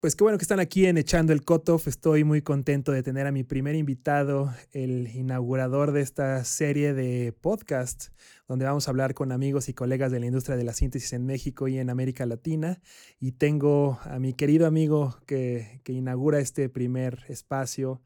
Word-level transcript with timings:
Pues 0.00 0.14
qué 0.14 0.22
bueno 0.22 0.38
que 0.38 0.44
están 0.44 0.60
aquí 0.60 0.86
en 0.86 0.96
Echando 0.96 1.32
el 1.32 1.42
Cotof. 1.42 1.88
Estoy 1.88 2.22
muy 2.22 2.40
contento 2.40 2.92
de 2.92 3.02
tener 3.02 3.26
a 3.26 3.32
mi 3.32 3.42
primer 3.42 3.74
invitado, 3.74 4.54
el 4.70 5.08
inaugurador 5.08 5.90
de 5.90 6.02
esta 6.02 6.44
serie 6.44 6.94
de 6.94 7.32
podcast, 7.32 8.10
donde 8.46 8.64
vamos 8.64 8.86
a 8.86 8.92
hablar 8.92 9.14
con 9.14 9.32
amigos 9.32 9.68
y 9.68 9.74
colegas 9.74 10.12
de 10.12 10.20
la 10.20 10.26
industria 10.26 10.56
de 10.56 10.62
la 10.62 10.72
síntesis 10.72 11.12
en 11.14 11.26
México 11.26 11.66
y 11.66 11.78
en 11.78 11.90
América 11.90 12.26
Latina. 12.26 12.80
Y 13.18 13.32
tengo 13.32 13.98
a 14.04 14.20
mi 14.20 14.34
querido 14.34 14.68
amigo 14.68 15.16
que, 15.26 15.80
que 15.82 15.94
inaugura 15.94 16.38
este 16.38 16.68
primer 16.68 17.24
espacio, 17.26 18.00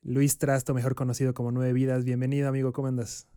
Luis 0.00 0.38
Trasto, 0.38 0.72
mejor 0.72 0.94
conocido 0.94 1.34
como 1.34 1.52
Nueve 1.52 1.74
Vidas. 1.74 2.04
Bienvenido, 2.04 2.48
amigo. 2.48 2.72
¿Cómo 2.72 2.88
andas? 2.88 3.28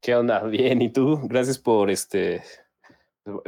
¿Qué 0.00 0.14
onda? 0.14 0.44
Bien. 0.44 0.80
¿Y 0.80 0.92
tú? 0.92 1.18
Gracias 1.24 1.58
por 1.58 1.90
este 1.90 2.40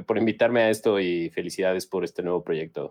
por 0.04 0.18
invitarme 0.18 0.62
a 0.62 0.70
esto 0.70 0.98
y 0.98 1.30
felicidades 1.30 1.86
por 1.86 2.02
este 2.02 2.24
nuevo 2.24 2.42
proyecto. 2.42 2.90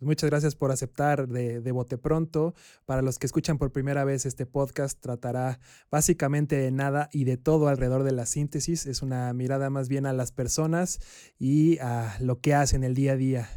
Pues, 0.00 0.06
muchas 0.06 0.30
gracias 0.30 0.54
por 0.54 0.70
aceptar 0.70 1.28
de, 1.28 1.60
de, 1.60 1.72
bote 1.72 1.98
pronto. 1.98 2.54
Para 2.86 3.02
los 3.02 3.18
que 3.18 3.26
escuchan 3.26 3.58
por 3.58 3.70
primera 3.70 4.02
vez 4.04 4.24
este 4.24 4.46
podcast, 4.46 4.98
tratará 4.98 5.60
básicamente 5.90 6.56
de 6.56 6.70
nada 6.70 7.10
y 7.12 7.24
de 7.24 7.36
todo 7.36 7.68
alrededor 7.68 8.02
de 8.02 8.12
la 8.12 8.24
síntesis. 8.24 8.86
Es 8.86 9.02
una 9.02 9.30
mirada 9.34 9.68
más 9.68 9.90
bien 9.90 10.06
a 10.06 10.14
las 10.14 10.32
personas 10.32 11.00
y 11.38 11.78
a 11.80 12.16
lo 12.18 12.40
que 12.40 12.54
hacen 12.54 12.82
el 12.82 12.94
día 12.94 13.12
a 13.12 13.16
día. 13.16 13.48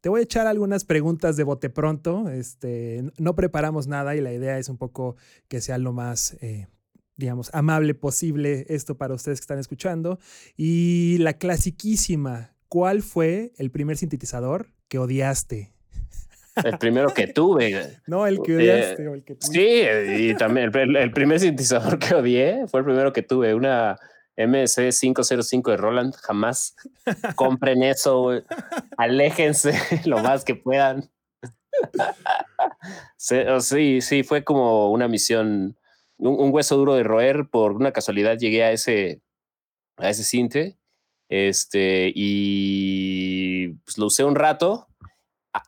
Te 0.00 0.08
voy 0.08 0.20
a 0.20 0.22
echar 0.22 0.46
algunas 0.46 0.84
preguntas 0.84 1.36
de 1.36 1.42
bote 1.42 1.70
pronto. 1.70 2.30
Este, 2.30 3.02
no 3.18 3.34
preparamos 3.34 3.88
nada 3.88 4.14
y 4.14 4.20
la 4.20 4.32
idea 4.32 4.58
es 4.58 4.68
un 4.68 4.78
poco 4.78 5.16
que 5.48 5.60
sea 5.60 5.76
lo 5.76 5.92
más, 5.92 6.36
eh, 6.40 6.68
digamos, 7.16 7.50
amable 7.52 7.94
posible 7.96 8.64
esto 8.68 8.96
para 8.96 9.14
ustedes 9.14 9.40
que 9.40 9.44
están 9.44 9.58
escuchando. 9.58 10.20
Y 10.56 11.18
la 11.18 11.32
clasiquísima, 11.32 12.54
¿cuál 12.68 13.02
fue 13.02 13.52
el 13.58 13.72
primer 13.72 13.96
sintetizador 13.96 14.68
que 14.86 15.00
odiaste? 15.00 15.79
El 16.64 16.78
primero 16.78 17.12
que 17.14 17.26
tuve. 17.26 17.98
No, 18.06 18.26
el 18.26 18.40
que 18.42 18.56
odiaste. 18.56 19.04
el 19.04 19.24
que 19.24 19.36
sí, 19.40 19.82
y 20.30 20.34
también 20.34 20.70
el, 20.74 21.10
primer 21.12 21.40
sintetizador 21.40 21.98
que 21.98 22.14
odié 22.14 22.66
fue 22.66 22.80
el 22.80 22.86
primero 22.86 23.12
que 23.12 23.22
tuve, 23.22 23.54
una 23.54 23.98
MC 24.36 24.90
505 24.90 25.70
de 25.70 25.76
Roland. 25.76 26.14
Jamás 26.16 26.74
compren 27.36 27.82
eso, 27.82 28.30
aléjense 28.96 29.72
lo 30.06 30.18
más 30.18 30.44
que 30.44 30.54
puedan. 30.54 31.10
Sí, 33.16 34.00
sí, 34.00 34.22
fue 34.22 34.42
como 34.44 34.90
una 34.90 35.06
misión, 35.06 35.76
un, 36.16 36.52
hueso 36.52 36.76
duro 36.76 36.94
de 36.94 37.02
roer. 37.02 37.48
Por 37.48 37.72
una 37.72 37.92
casualidad 37.92 38.38
llegué 38.38 38.64
a 38.64 38.72
ese, 38.72 39.20
a 39.98 40.08
ese 40.08 40.24
cinte 40.24 40.80
este, 41.30 42.12
y 42.12 43.68
pues, 43.84 43.96
lo 43.96 44.06
usé 44.06 44.24
un 44.24 44.34
rato 44.34 44.88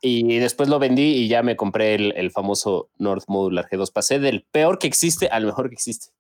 y 0.01 0.39
después 0.39 0.69
lo 0.69 0.79
vendí 0.79 1.03
y 1.03 1.29
ya 1.29 1.43
me 1.43 1.57
compré 1.57 1.95
el, 1.95 2.31
famoso 2.31 2.91
North 2.99 3.25
Modular 3.29 3.69
G2. 3.69 3.93
Pasé 3.93 4.19
del 4.19 4.45
peor 4.45 4.79
que 4.79 4.87
existe 4.87 5.29
al 5.29 5.45
mejor 5.45 5.69
que 5.69 5.75
existe. 5.75 6.13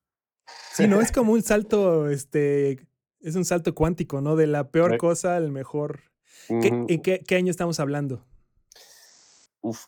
Sí, 0.73 0.89
no 0.89 1.01
es 1.01 1.13
como 1.13 1.33
un 1.33 1.43
salto, 1.43 2.09
este, 2.09 2.87
es 3.21 3.37
un 3.37 3.45
salto 3.45 3.75
cuántico, 3.75 4.21
¿no? 4.21 4.37
De 4.37 4.47
la 4.47 4.71
peor 4.71 4.99
cosa 4.99 5.37
al 5.37 5.53
mejor. 5.53 6.01
¿En 6.49 7.01
qué, 7.01 7.37
año 7.37 7.51
estamos 7.51 7.79
hablando? 7.79 8.25
Uf, 9.61 9.87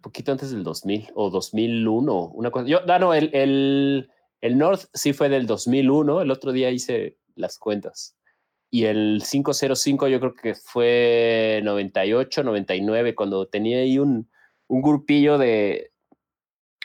poquito 0.00 0.32
antes 0.32 0.50
del 0.50 0.64
2000 0.64 1.10
o 1.14 1.28
2001, 1.28 2.28
una 2.28 2.50
cosa. 2.50 2.66
Yo, 2.66 2.80
no, 2.98 3.12
el, 3.12 3.30
el, 3.34 4.10
el 4.40 4.58
North 4.58 4.84
sí 4.94 5.12
fue 5.12 5.28
del 5.28 5.46
2001. 5.46 6.22
El 6.22 6.30
otro 6.30 6.52
día 6.52 6.70
hice 6.70 7.18
las 7.34 7.58
cuentas 7.58 8.16
y 8.70 8.84
el 8.84 9.22
505 9.28 10.08
yo 10.08 10.20
creo 10.20 10.34
que 10.34 10.54
fue 10.54 11.60
98, 11.64 12.44
99, 12.44 13.14
cuando 13.14 13.46
tenía 13.46 13.78
ahí 13.78 13.98
un, 13.98 14.30
un 14.68 14.82
grupillo 14.82 15.38
de, 15.38 15.90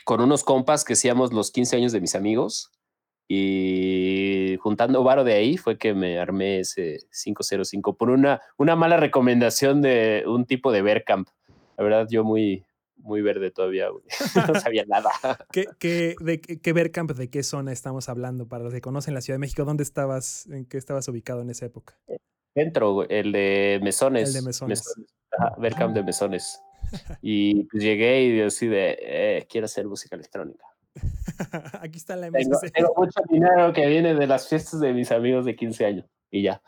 con 0.04 0.20
unos 0.20 0.44
compas 0.44 0.84
que 0.84 0.94
hacíamos 0.94 1.32
los 1.32 1.50
15 1.52 1.76
años 1.76 1.92
de 1.92 2.00
mis 2.00 2.14
amigos 2.14 2.72
y 3.28 4.56
juntando 4.60 5.02
varo 5.02 5.24
de 5.24 5.34
ahí 5.34 5.56
fue 5.56 5.78
que 5.78 5.94
me 5.94 6.18
armé 6.18 6.60
ese 6.60 7.00
505 7.10 7.96
por 7.96 8.10
una, 8.10 8.40
una 8.56 8.76
mala 8.76 8.96
recomendación 8.96 9.82
de 9.82 10.24
un 10.26 10.46
tipo 10.46 10.70
de 10.70 10.82
Vercamp. 10.82 11.28
La 11.76 11.84
verdad, 11.84 12.06
yo 12.10 12.24
muy, 12.24 12.64
muy 12.96 13.22
verde 13.22 13.50
todavía, 13.50 13.88
no 14.54 14.60
sabía 14.60 14.84
nada. 14.86 15.10
¿Qué, 15.52 15.66
qué, 15.78 16.16
de, 16.20 16.40
qué 16.40 16.72
Vercamp, 16.72 17.12
de 17.12 17.30
qué 17.30 17.42
zona 17.42 17.72
estamos 17.72 18.08
hablando? 18.08 18.48
Para 18.48 18.64
los 18.64 18.72
que 18.72 18.80
conocen 18.80 19.14
la 19.14 19.20
Ciudad 19.20 19.36
de 19.36 19.40
México, 19.40 19.64
¿dónde 19.64 19.82
estabas, 19.82 20.46
en 20.46 20.66
qué 20.66 20.78
estabas 20.78 21.08
ubicado 21.08 21.42
en 21.42 21.50
esa 21.50 21.66
época? 21.66 21.98
Dentro, 22.54 23.08
el 23.08 23.32
de 23.32 23.80
Mesones. 23.82 24.28
El 24.28 24.34
de 24.34 24.42
Mesones. 24.42 24.94
Vercamp 25.58 25.94
de 25.94 26.02
Mesones. 26.02 26.60
Y 27.20 27.64
pues 27.64 27.82
llegué 27.82 28.22
y 28.26 28.40
así 28.40 28.68
de, 28.68 28.96
eh, 29.00 29.46
quiero 29.50 29.64
hacer 29.64 29.86
música 29.86 30.14
electrónica. 30.14 30.64
Aquí 31.80 31.98
está 31.98 32.14
la 32.14 32.30
tengo, 32.30 32.58
tengo 32.72 32.94
mucho 32.96 33.20
dinero 33.28 33.72
que 33.72 33.86
viene 33.86 34.14
de 34.14 34.26
las 34.26 34.48
fiestas 34.48 34.80
de 34.80 34.92
mis 34.92 35.10
amigos 35.10 35.44
de 35.44 35.56
15 35.56 35.84
años 35.84 36.06
y 36.30 36.42
ya. 36.42 36.62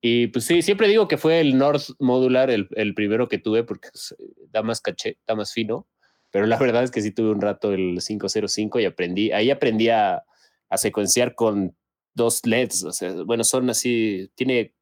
Y 0.00 0.28
pues 0.28 0.44
sí, 0.44 0.62
siempre 0.62 0.88
digo 0.88 1.08
que 1.08 1.16
fue 1.16 1.40
el 1.40 1.56
North 1.56 1.90
Modular 1.98 2.50
el, 2.50 2.68
el 2.76 2.94
primero 2.94 3.28
que 3.28 3.38
tuve 3.38 3.64
porque 3.64 3.88
pues, 3.90 4.14
da 4.50 4.62
más 4.62 4.80
caché, 4.80 5.18
da 5.26 5.34
más 5.34 5.52
fino. 5.52 5.86
Pero 6.30 6.46
la 6.46 6.58
verdad 6.58 6.84
es 6.84 6.90
que 6.90 7.00
sí 7.00 7.12
tuve 7.12 7.30
un 7.30 7.40
rato 7.40 7.72
el 7.72 7.98
505 8.06 8.80
y 8.80 8.84
aprendí, 8.84 9.32
ahí 9.32 9.50
aprendí 9.50 9.88
a, 9.88 10.22
a 10.68 10.76
secuenciar 10.76 11.34
con 11.34 11.76
dos 12.14 12.44
LEDs. 12.44 12.84
O 12.84 12.92
sea, 12.92 13.12
bueno, 13.24 13.44
son 13.44 13.70
así, 13.70 14.30
tiene, 14.34 14.74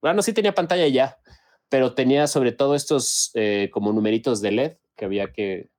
bueno, 0.00 0.22
sí 0.22 0.32
tenía 0.32 0.54
pantalla 0.54 0.86
ya, 0.88 1.18
pero 1.68 1.94
tenía 1.94 2.26
sobre 2.26 2.52
todo 2.52 2.74
estos 2.74 3.30
eh, 3.34 3.70
como 3.72 3.92
numeritos 3.92 4.40
de 4.40 4.52
LED 4.52 4.72
que 4.96 5.04
había 5.04 5.32
que 5.32 5.70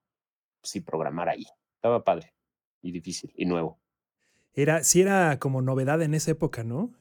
sí 0.62 0.80
programar 0.80 1.28
ahí. 1.28 1.46
Estaba 1.76 2.02
padre 2.02 2.34
y 2.82 2.92
difícil 2.92 3.32
y 3.36 3.44
nuevo. 3.44 3.78
Era, 4.54 4.84
sí 4.84 5.00
era 5.00 5.38
como 5.38 5.62
novedad 5.62 6.00
en 6.02 6.14
esa 6.14 6.30
época, 6.30 6.64
¿no? 6.64 6.92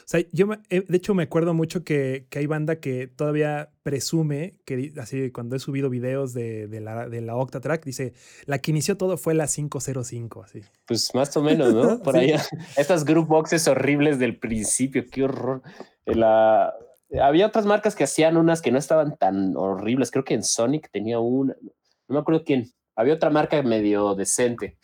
O 0.00 0.08
sea, 0.08 0.20
yo 0.32 0.48
eh, 0.70 0.84
de 0.86 0.96
hecho 0.96 1.14
me 1.14 1.24
acuerdo 1.24 1.54
mucho 1.54 1.84
que, 1.84 2.26
que, 2.30 2.38
hay 2.38 2.46
banda 2.46 2.76
que 2.76 3.06
todavía 3.06 3.70
presume 3.82 4.54
que 4.64 4.92
así 5.00 5.30
cuando 5.30 5.56
he 5.56 5.58
subido 5.58 5.90
videos 5.90 6.32
de, 6.32 6.66
de, 6.68 6.80
la, 6.80 7.08
de 7.08 7.20
la 7.20 7.36
Octatrack, 7.36 7.84
dice, 7.84 8.14
la 8.44 8.58
que 8.58 8.70
inició 8.70 8.96
todo 8.96 9.16
fue 9.16 9.34
la 9.34 9.46
505, 9.46 10.42
así. 10.42 10.62
Pues 10.86 11.14
más 11.14 11.36
o 11.36 11.42
menos, 11.42 11.74
¿no? 11.74 11.98
Por 12.02 12.16
ahí. 12.16 12.34
Estas 12.76 13.04
group 13.04 13.26
boxes 13.26 13.66
horribles 13.68 14.18
del 14.18 14.38
principio, 14.38 15.04
qué 15.10 15.24
horror. 15.24 15.62
La, 16.04 16.74
había 17.20 17.46
otras 17.46 17.66
marcas 17.66 17.94
que 17.94 18.04
hacían 18.04 18.36
unas 18.36 18.62
que 18.62 18.70
no 18.70 18.78
estaban 18.78 19.16
tan 19.16 19.56
horribles. 19.56 20.10
Creo 20.10 20.24
que 20.24 20.34
en 20.34 20.44
Sonic 20.44 20.90
tenía 20.90 21.18
una, 21.18 21.56
no 21.62 22.14
me 22.14 22.18
acuerdo 22.18 22.44
quién. 22.44 22.70
Había 22.94 23.14
otra 23.14 23.30
marca 23.30 23.62
medio 23.62 24.14
decente, 24.14 24.78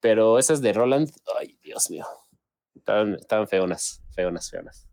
pero 0.00 0.38
esas 0.38 0.60
de 0.60 0.72
Roland, 0.72 1.10
ay, 1.38 1.58
Dios 1.62 1.90
mío, 1.90 2.04
estaban, 2.74 3.14
estaban 3.14 3.48
feonas 3.48 4.02
feonas, 4.18 4.50
feonas. 4.50 4.88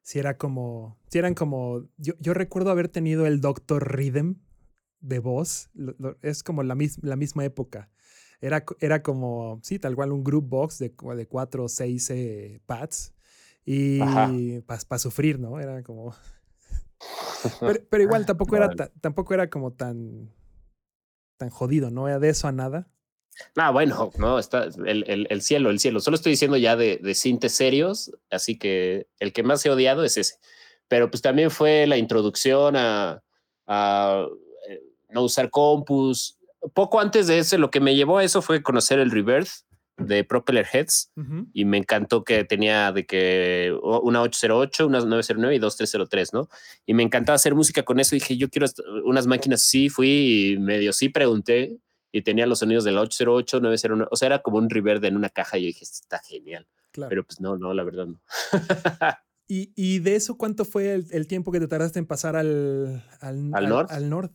Si 0.00 0.18
era 0.18 0.38
como, 0.38 0.98
si 1.10 1.18
eran 1.18 1.34
como, 1.34 1.86
yo, 1.98 2.14
yo 2.20 2.32
recuerdo 2.32 2.70
haber 2.70 2.88
tenido 2.88 3.26
el 3.26 3.42
Doctor 3.42 3.94
Rhythm 3.94 4.36
de 5.00 5.18
voz, 5.18 5.68
es 6.22 6.42
como 6.42 6.62
la, 6.62 6.74
la 7.02 7.16
misma 7.16 7.44
época. 7.44 7.90
Era, 8.40 8.64
era 8.80 9.02
como, 9.02 9.60
sí, 9.62 9.78
tal 9.78 9.94
cual 9.94 10.10
un 10.10 10.24
group 10.24 10.48
box 10.48 10.78
de, 10.78 10.94
de 11.16 11.26
cuatro 11.28 11.64
o 11.64 11.68
seis 11.68 12.08
eh, 12.08 12.62
pads 12.64 13.12
y 13.66 14.60
para 14.62 14.98
sufrir, 14.98 15.38
¿no? 15.38 15.60
Era 15.60 15.82
como... 15.82 16.14
pero, 17.90 18.02
igual 18.02 18.24
tampoco 18.24 18.56
era, 18.56 18.70
tampoco 19.02 19.34
era 19.34 19.50
como 19.50 19.74
tan, 19.74 20.32
tan 21.36 21.50
jodido, 21.50 21.90
¿no? 21.90 22.08
Era 22.08 22.18
de 22.18 22.30
eso 22.30 22.48
a 22.48 22.52
nada. 22.52 22.88
Ah, 23.56 23.70
bueno, 23.70 24.10
no, 24.18 24.38
está 24.38 24.64
el, 24.64 25.04
el, 25.06 25.26
el, 25.30 25.42
cielo, 25.42 25.70
el 25.70 25.78
cielo. 25.78 26.00
Solo 26.00 26.16
estoy 26.16 26.32
diciendo 26.32 26.56
ya 26.56 26.76
de, 26.76 26.98
de 27.02 27.14
cintes 27.14 27.52
serios, 27.52 28.12
así 28.30 28.58
que 28.58 29.06
el 29.18 29.32
que 29.32 29.42
más 29.42 29.64
he 29.64 29.70
odiado 29.70 30.04
es 30.04 30.16
ese. 30.16 30.36
Pero 30.88 31.10
pues 31.10 31.22
también 31.22 31.50
fue 31.50 31.86
la 31.86 31.96
introducción 31.96 32.76
a, 32.76 33.22
a 33.66 34.26
eh, 34.68 34.80
no 35.10 35.22
usar 35.22 35.50
compus. 35.50 36.38
Poco 36.74 37.00
antes 37.00 37.26
de 37.26 37.38
eso, 37.38 37.58
lo 37.58 37.70
que 37.70 37.80
me 37.80 37.94
llevó 37.94 38.18
a 38.18 38.24
eso 38.24 38.42
fue 38.42 38.62
conocer 38.62 38.98
el 38.98 39.10
reverse 39.10 39.64
de 39.96 40.24
Propeller 40.24 40.66
Heads 40.72 41.10
y 41.52 41.64
me 41.64 41.76
encantó 41.76 42.24
que 42.24 42.44
tenía 42.44 42.92
de 42.92 43.04
que 43.04 43.76
una 43.82 44.22
808, 44.22 44.86
una 44.86 45.00
909 45.00 45.54
y 45.54 45.58
2303, 45.58 46.32
¿no? 46.32 46.48
Y 46.86 46.94
me 46.94 47.02
encantaba 47.02 47.36
hacer 47.36 47.54
música 47.54 47.82
con 47.82 48.00
eso. 48.00 48.14
dije, 48.14 48.36
yo 48.36 48.48
quiero 48.48 48.66
unas 49.04 49.26
máquinas 49.26 49.62
así. 49.62 49.88
Fui 49.88 50.54
y 50.54 50.58
medio 50.58 50.92
sí 50.92 51.08
pregunté 51.08 51.78
y 52.12 52.22
tenía 52.22 52.46
los 52.46 52.58
sonidos 52.58 52.84
del 52.84 52.98
808, 52.98 53.60
901, 53.60 54.08
o 54.10 54.16
sea, 54.16 54.26
era 54.26 54.42
como 54.42 54.58
un 54.58 54.68
reverb 54.68 55.02
en 55.04 55.16
una 55.16 55.30
caja 55.30 55.58
y 55.58 55.62
yo 55.62 55.66
dije, 55.68 55.84
está 55.84 56.20
genial. 56.20 56.68
Pero 57.08 57.24
pues 57.24 57.40
no, 57.40 57.56
no, 57.56 57.72
la 57.72 57.84
verdad 57.84 58.06
no. 58.06 58.20
¿Y, 59.48 59.72
¿Y, 59.74 59.98
de 59.98 60.14
eso 60.14 60.36
cuánto 60.36 60.64
fue 60.64 60.92
el, 60.92 61.26
tiempo 61.26 61.50
que 61.52 61.60
te 61.60 61.68
tardaste 61.68 61.98
en 61.98 62.06
pasar 62.06 62.36
al, 62.36 63.02
al, 63.20 63.50
¿Al, 63.54 63.68
norte? 63.68 63.94
Al? 63.94 64.30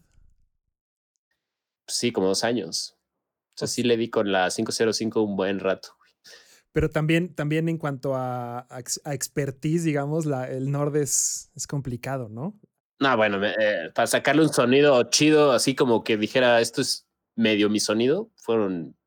Sí, 1.87 2.11
como 2.11 2.27
dos 2.27 2.43
años. 2.43 2.97
O 3.55 3.59
sea, 3.59 3.67
sí 3.67 3.83
le 3.83 3.95
di 3.95 4.09
con 4.09 4.31
la 4.31 4.49
505 4.49 5.21
un 5.21 5.35
buen 5.35 5.59
rato. 5.59 5.89
Pero 6.71 6.89
también, 6.89 7.33
también 7.33 7.69
en 7.69 7.77
cuanto 7.77 8.15
a, 8.15 8.67
a, 8.69 9.13
expertise, 9.13 9.83
digamos, 9.83 10.25
la, 10.25 10.49
el 10.49 10.71
Nord 10.71 10.95
es, 10.97 11.49
es 11.55 11.65
complicado, 11.65 12.29
¿no? 12.29 12.59
No, 12.99 13.17
bueno, 13.17 13.43
eh, 13.43 13.91
para 13.95 14.07
sacarle 14.07 14.43
un 14.43 14.53
sonido 14.53 15.01
chido, 15.09 15.51
así 15.51 15.73
como 15.73 16.03
que 16.03 16.17
dijera, 16.17 16.61
esto 16.61 16.81
es 16.81 17.06
medio 17.37 17.69
mi 17.69 17.79
sonido, 17.79 18.29
fueron, 18.35 18.97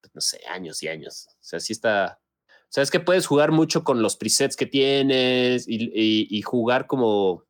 pues, 0.00 0.14
no 0.14 0.20
sé, 0.20 0.40
años 0.48 0.80
y 0.84 0.88
años. 0.88 1.26
O 1.32 1.42
sea, 1.44 1.58
sí 1.58 1.72
está... 1.72 2.20
O 2.46 2.72
sea, 2.72 2.84
es 2.84 2.92
que 2.92 3.00
puedes 3.00 3.26
jugar 3.26 3.50
mucho 3.50 3.82
con 3.82 4.00
los 4.00 4.16
presets 4.16 4.54
que 4.54 4.66
tienes 4.66 5.64
y 5.66 6.42
jugar 6.42 6.86
como 6.86 7.44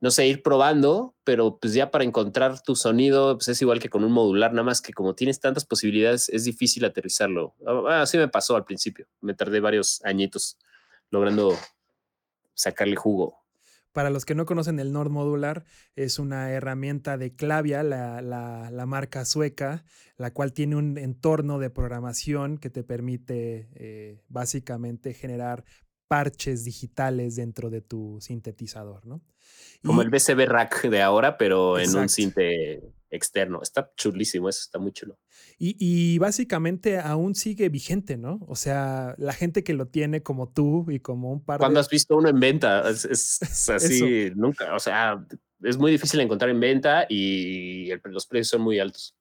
no 0.00 0.10
sé, 0.10 0.26
ir 0.26 0.42
probando, 0.42 1.14
pero 1.24 1.58
pues 1.58 1.72
ya 1.72 1.90
para 1.90 2.04
encontrar 2.04 2.62
tu 2.62 2.76
sonido, 2.76 3.38
pues 3.38 3.48
es 3.48 3.62
igual 3.62 3.80
que 3.80 3.88
con 3.88 4.04
un 4.04 4.12
modular, 4.12 4.52
nada 4.52 4.64
más 4.64 4.82
que 4.82 4.92
como 4.92 5.14
tienes 5.14 5.40
tantas 5.40 5.64
posibilidades, 5.64 6.28
es 6.28 6.44
difícil 6.44 6.84
aterrizarlo. 6.84 7.54
Ah, 7.66 8.02
así 8.02 8.18
me 8.18 8.28
pasó 8.28 8.56
al 8.56 8.64
principio, 8.64 9.08
me 9.20 9.34
tardé 9.34 9.60
varios 9.60 10.04
añitos 10.04 10.58
logrando 11.10 11.56
sacarle 12.54 12.96
jugo. 12.96 13.45
Para 13.96 14.10
los 14.10 14.26
que 14.26 14.34
no 14.34 14.44
conocen 14.44 14.78
el 14.78 14.92
Nord 14.92 15.08
Modular, 15.08 15.64
es 15.94 16.18
una 16.18 16.50
herramienta 16.50 17.16
de 17.16 17.34
Clavia, 17.34 17.82
la, 17.82 18.20
la, 18.20 18.84
marca 18.84 19.24
sueca, 19.24 19.86
la 20.18 20.34
cual 20.34 20.52
tiene 20.52 20.76
un 20.76 20.98
entorno 20.98 21.58
de 21.58 21.70
programación 21.70 22.58
que 22.58 22.68
te 22.68 22.84
permite 22.84 23.70
eh, 23.72 24.20
básicamente 24.28 25.14
generar 25.14 25.64
parches 26.08 26.62
digitales 26.62 27.36
dentro 27.36 27.70
de 27.70 27.80
tu 27.80 28.18
sintetizador, 28.20 29.06
¿no? 29.06 29.22
Como 29.82 30.02
el 30.02 30.10
BCB 30.10 30.44
Rack 30.46 30.90
de 30.90 31.00
ahora, 31.00 31.38
pero 31.38 31.78
en 31.78 31.96
un 31.96 32.10
sinte 32.10 32.82
externo. 33.10 33.60
Está 33.62 33.90
chulísimo, 33.96 34.48
eso 34.48 34.60
está 34.60 34.78
muy 34.78 34.92
chulo. 34.92 35.18
Y, 35.58 36.18
básicamente 36.18 36.98
aún 36.98 37.34
sigue 37.34 37.68
vigente, 37.68 38.16
¿no? 38.16 38.40
O 38.46 38.56
sea, 38.56 39.14
la 39.18 39.32
gente 39.32 39.64
que 39.64 39.74
lo 39.74 39.86
tiene 39.86 40.22
como 40.22 40.48
tú 40.48 40.86
y 40.90 41.00
como 41.00 41.32
un 41.32 41.42
par 41.42 41.58
Cuando 41.58 41.80
has 41.80 41.88
visto 41.88 42.16
uno 42.16 42.28
en 42.28 42.38
venta? 42.38 42.88
Es, 42.88 43.40
así, 43.70 44.30
nunca. 44.34 44.74
O 44.74 44.80
sea, 44.80 45.24
es 45.62 45.78
muy 45.78 45.90
difícil 45.90 46.20
encontrar 46.20 46.50
en 46.50 46.60
venta 46.60 47.06
y 47.08 47.88
los 48.04 48.26
precios 48.26 48.48
son 48.48 48.60
muy 48.62 48.78
altos. 48.78 49.16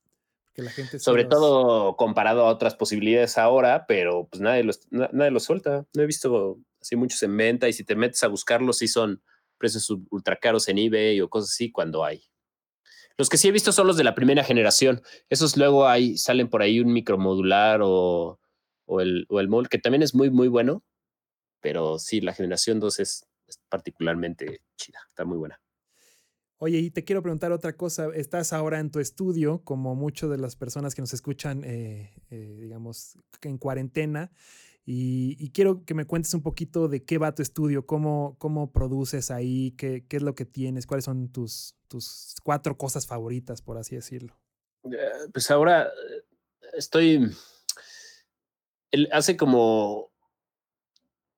la 0.56 0.72
gente 0.72 1.00
Sobre 1.00 1.26
todo 1.26 1.96
comparado 1.96 2.46
a 2.46 2.50
otras 2.50 2.76
posibilidades 2.76 3.38
ahora, 3.38 3.86
pero 3.88 4.28
pues 4.28 4.42
nadie 4.42 4.64
los, 4.64 4.82
nadie 4.92 5.32
los 5.32 5.44
suelta. 5.44 5.86
No 5.94 6.04
he 6.04 6.06
visto 6.06 6.60
así 6.82 6.96
muchos 6.96 7.24
en 7.24 7.36
venta 7.38 7.70
y 7.70 7.74
si 7.74 7.84
te 7.84 7.96
metes 7.96 8.24
a 8.24 8.28
buscarlos, 8.28 8.80
sí 8.80 8.88
son 8.88 9.22
precios 9.58 9.90
ultra 10.10 10.36
caros 10.36 10.68
en 10.68 10.80
eBay 10.80 11.22
o 11.22 11.30
cosas 11.30 11.52
así 11.52 11.72
cuando 11.72 12.04
hay. 12.04 12.24
Los 13.18 13.30
que 13.30 13.38
sí 13.38 13.48
he 13.48 13.52
visto 13.52 13.72
son 13.72 13.88
los 13.88 13.98
de 13.98 14.04
la 14.04 14.16
primera 14.16 14.44
generación. 14.44 15.02
Esos 15.30 15.56
luego 15.58 15.88
hay, 15.88 16.18
salen 16.18 16.50
por 16.50 16.62
ahí 16.62 16.80
un 16.80 16.92
micromodular 16.92 17.82
o, 17.82 18.40
o 18.86 19.02
el, 19.02 19.26
o 19.30 19.40
el 19.40 19.48
MOL, 19.48 19.70
que 19.70 19.78
también 19.78 20.04
es 20.04 20.14
muy, 20.14 20.30
muy 20.30 20.48
bueno. 20.48 20.84
Pero 21.62 21.98
sí, 21.98 22.22
la 22.22 22.34
generación 22.34 22.80
2 22.80 23.00
es, 23.00 23.28
particularmente 23.70 24.62
chida, 24.76 25.00
está 25.08 25.26
muy 25.26 25.38
buena. 25.38 25.60
Oye, 26.58 26.80
y 26.80 26.92
te 26.92 27.04
quiero 27.04 27.22
preguntar 27.22 27.52
otra 27.52 27.76
cosa. 27.76 28.10
Estás 28.14 28.54
ahora 28.54 28.80
en 28.80 28.92
tu 28.92 29.00
estudio, 29.00 29.64
como 29.64 29.96
muchas 29.96 30.30
de 30.30 30.38
las 30.38 30.56
personas 30.56 30.96
que 30.96 31.02
nos 31.02 31.14
escuchan, 31.14 31.64
eh, 31.64 32.14
eh, 32.30 32.58
digamos, 32.60 33.18
en 33.42 33.58
cuarentena. 33.58 34.32
Y, 34.88 35.50
quiero 35.52 35.84
que 35.84 35.96
me 35.96 36.06
cuentes 36.06 36.34
un 36.36 36.44
poquito 36.44 36.88
de 36.88 37.04
qué 37.04 37.18
va 37.18 37.34
tu 37.34 37.42
estudio, 37.42 37.88
cómo, 37.88 38.36
cómo 38.38 38.72
produces 38.72 39.32
ahí, 39.32 39.72
qué, 39.72 40.06
qué 40.08 40.18
es 40.18 40.24
lo 40.24 40.36
que 40.36 40.46
tienes, 40.46 40.86
cuáles 40.86 41.06
son 41.06 41.32
tus, 41.32 41.76
tus 41.88 42.36
cuatro 42.44 42.78
cosas 42.78 43.08
favoritas, 43.08 43.64
por 43.64 43.80
así 43.80 43.96
decirlo. 43.96 44.38
Eh, 44.84 45.30
pues 45.34 45.50
ahora 45.50 45.86
eh, 45.88 46.24
estoy, 46.74 47.32
hace 49.12 49.36
como, 49.36 50.12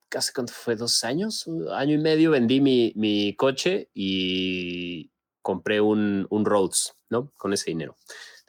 casi 0.10 0.34
cuánto 0.34 0.52
fue, 0.52 0.76
dos 0.76 1.06
años, 1.06 1.50
año 1.72 1.96
y 1.96 2.00
medio 2.00 2.32
vendí 2.32 2.60
mi, 2.60 2.92
mi 2.98 3.34
coche 3.38 3.90
y 3.94 5.10
compré 5.42 5.80
un, 5.80 6.28
un 6.30 6.44
Rhodes, 6.44 6.98
¿no? 7.10 7.32
Con 7.38 7.54
ese 7.54 7.72
dinero. 7.72 7.96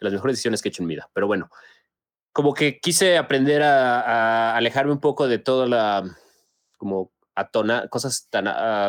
De 0.00 0.04
las 0.04 0.12
mejores 0.12 0.34
decisiones 0.34 0.60
que 0.60 0.68
he 0.68 0.70
hecho 0.70 0.82
en 0.82 0.88
mi 0.88 0.94
vida. 0.94 1.08
Pero 1.12 1.28
bueno, 1.28 1.50
como 2.38 2.54
que 2.54 2.78
quise 2.78 3.16
aprender 3.16 3.64
a, 3.64 4.54
alejarme 4.56 4.92
un 4.92 5.00
poco 5.00 5.26
de 5.26 5.40
toda 5.40 5.66
la, 5.66 6.16
como 6.76 7.12
cosas 7.90 8.28
tan 8.30 8.46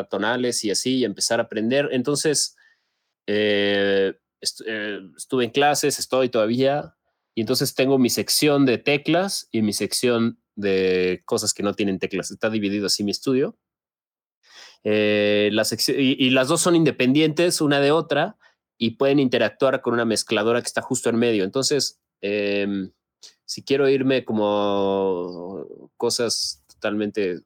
tonales 0.07 0.63
y 0.63 0.69
así, 0.69 0.97
y 0.97 1.03
empezar 1.03 1.39
a 1.39 1.45
aprender. 1.45 1.89
Entonces, 1.91 2.55
eh, 3.25 4.13
eh, 4.67 4.99
estuve 5.17 5.45
en 5.45 5.49
clases, 5.49 5.97
estoy 5.97 6.29
todavía, 6.29 6.95
y 7.33 7.41
entonces 7.41 7.73
tengo 7.73 7.97
mi 7.97 8.11
sección 8.11 8.67
de 8.67 8.77
teclas 8.77 9.49
y 9.51 9.63
mi 9.63 9.73
sección 9.73 10.39
de 10.53 11.23
cosas 11.25 11.51
que 11.51 11.63
no 11.63 11.73
tienen 11.73 11.97
teclas. 11.97 12.29
Está 12.29 12.51
dividido 12.51 12.85
así 12.85 13.03
mi 13.03 13.09
estudio. 13.09 13.57
Eh, 14.83 15.49
la 15.53 15.63
y, 15.87 16.23
y, 16.23 16.29
las 16.29 16.49
dos 16.49 16.61
son 16.61 16.75
independientes 16.75 17.61
una 17.61 17.79
de 17.79 17.89
otra 17.89 18.37
y 18.77 18.91
pueden 18.91 19.17
interactuar 19.17 19.81
con 19.81 19.95
una 19.95 20.05
mezcladora 20.05 20.61
que 20.61 20.67
está 20.67 20.83
justo 20.83 21.09
en 21.09 21.15
medio. 21.15 21.43
Entonces, 21.43 21.99
eh, 22.21 22.91
si 23.49 23.63
quiero 23.63 23.89
irme 23.89 24.25
como 24.25 25.65
cosas 25.97 26.63
totalmente 26.67 27.39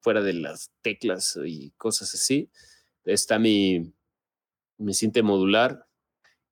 fuera 0.00 0.22
de 0.22 0.32
las 0.32 0.72
teclas 0.82 1.38
y 1.46 1.70
cosas 1.76 2.12
así, 2.14 2.50
está 3.04 3.38
mi, 3.38 3.92
mi 4.76 4.94
cinte 4.94 5.22
modular 5.22 5.86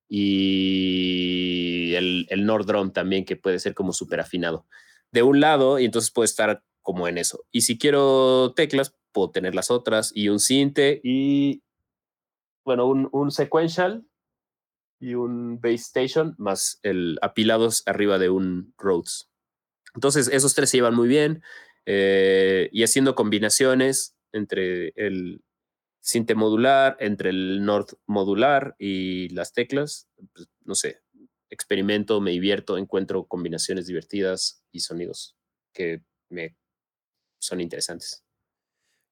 y 0.09 1.95
el, 1.97 2.29
el 2.31 2.47
Nord 2.47 2.67
Drum 2.67 2.93
también, 2.93 3.25
que 3.25 3.35
puede 3.35 3.59
ser 3.59 3.75
como 3.75 3.93
súper 3.93 4.21
afinado. 4.21 4.65
De 5.11 5.25
un 5.25 5.41
lado, 5.41 5.81
y 5.81 5.85
entonces 5.85 6.13
puede 6.13 6.27
estar 6.27 6.63
como 6.83 7.09
en 7.09 7.19
eso. 7.19 7.45
Y 7.51 7.63
si 7.63 7.79
quiero 7.79 8.53
teclas, 8.55 8.95
puedo 9.11 9.33
tener 9.33 9.57
las 9.57 9.73
otras 9.73 10.13
y 10.15 10.29
un 10.29 10.39
cinte 10.39 11.01
y, 11.03 11.65
bueno, 12.65 12.87
un, 12.87 13.09
un 13.11 13.33
sequential 13.33 14.07
y 14.99 15.15
un 15.15 15.61
base 15.61 15.75
station 15.77 16.35
más 16.39 16.79
el 16.83 17.19
apilados 17.23 17.83
arriba 17.87 18.19
de 18.19 18.31
un 18.31 18.75
Rhodes. 18.79 19.29
Entonces, 19.95 20.29
esos 20.29 20.55
tres 20.55 20.71
se 20.71 20.79
llevan 20.79 20.95
muy 20.95 21.09
bien 21.09 21.43
eh, 21.87 22.69
y 22.73 22.83
haciendo 22.83 23.15
combinaciones 23.15 24.17
entre 24.33 24.93
el 24.97 25.43
cinte 26.01 26.35
modular, 26.35 26.97
entre 27.01 27.31
el 27.31 27.65
Nord 27.65 27.99
modular 28.07 28.77
y 28.79 29.29
las 29.31 29.53
teclas, 29.53 30.09
pues, 30.35 30.49
no 30.65 30.75
sé, 30.75 31.01
experimento, 31.51 32.21
me 32.21 32.33
divierto, 32.33 32.79
encuentro 32.79 33.25
combinaciones 33.25 33.87
divertidas 33.87 34.63
y 34.73 34.81
sonidos 34.81 35.37
que 35.73 36.03
me 36.29 36.57
son 37.39 37.61
interesantes. 37.61 38.26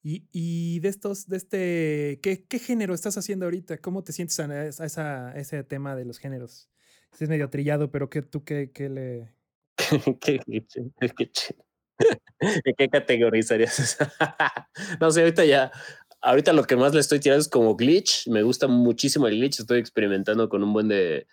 Y, 0.06 0.80
de 0.80 0.88
estos, 0.90 1.28
de 1.28 1.38
este, 1.38 2.20
¿qué, 2.22 2.44
¿qué, 2.46 2.58
género 2.58 2.92
estás 2.92 3.16
haciendo 3.16 3.46
ahorita? 3.46 3.78
¿Cómo 3.78 4.04
te 4.04 4.12
sientes 4.12 4.38
a, 4.38 4.66
esa, 4.66 5.32
ese 5.34 5.64
tema 5.64 5.96
de 5.96 6.04
los 6.04 6.18
géneros? 6.18 6.68
Es 7.18 7.26
medio 7.26 7.49
trillado, 7.49 7.90
pero 7.90 8.11
¿qué, 8.11 8.20
¿tú 8.20 8.44
qué, 8.44 8.70
qué 8.70 8.90
le...? 8.90 9.34
¿Qué, 10.20 10.40
¿En 12.38 12.75
qué 12.76 12.88
categorizarías 12.90 13.96
no 15.00 15.11
sé, 15.11 15.20
ahorita 15.23 15.44
ya, 15.46 15.73
ahorita 16.20 16.52
lo 16.52 16.64
que 16.64 16.76
más 16.76 16.92
le 16.92 17.00
estoy 17.00 17.18
tirando 17.18 17.40
es 17.40 17.49
como 17.49 17.75
glitch. 17.75 18.28
Me 18.28 18.42
gusta 18.42 18.66
muchísimo 18.66 19.26
el 19.26 19.38
glitch. 19.38 19.61
Estoy 19.61 19.80
experimentando 19.80 20.50
con 20.50 20.62
un 20.62 20.75
buen 20.75 20.88
de, 20.88 21.26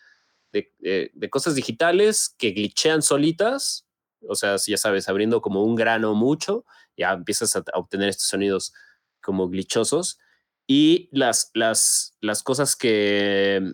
de, 0.53 1.11
de 1.13 1.29
cosas 1.29 1.55
digitales 1.55 2.33
que 2.37 2.51
glitchean 2.51 3.01
solitas. 3.01 3.85
O 4.27 4.35
sea, 4.35 4.55
ya 4.57 4.77
sabes, 4.77 5.09
abriendo 5.09 5.41
como 5.41 5.63
un 5.63 5.75
grano 5.75 6.13
mucho 6.13 6.65
ya 6.97 7.13
empiezas 7.13 7.55
a, 7.55 7.63
obtener 7.73 8.09
estos 8.09 8.27
sonidos 8.27 8.73
como 9.21 9.49
glitchosos. 9.49 10.19
Y 10.67 11.09
las, 11.11 11.51
las, 11.53 12.15
las 12.21 12.43
cosas 12.43 12.75
que 12.75 13.73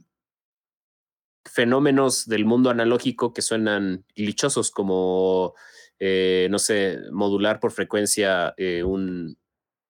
fenómenos 1.46 2.28
del 2.28 2.46
mundo 2.46 2.70
analógico 2.70 3.34
que 3.34 3.42
suenan 3.42 4.06
glitchosos, 4.16 4.72
como, 4.72 5.54
eh, 6.00 6.48
no 6.50 6.60
sé, 6.60 7.00
modular 7.12 7.60
por 7.60 7.72
frecuencia 7.72 8.54
eh, 8.58 8.84
un, 8.84 9.38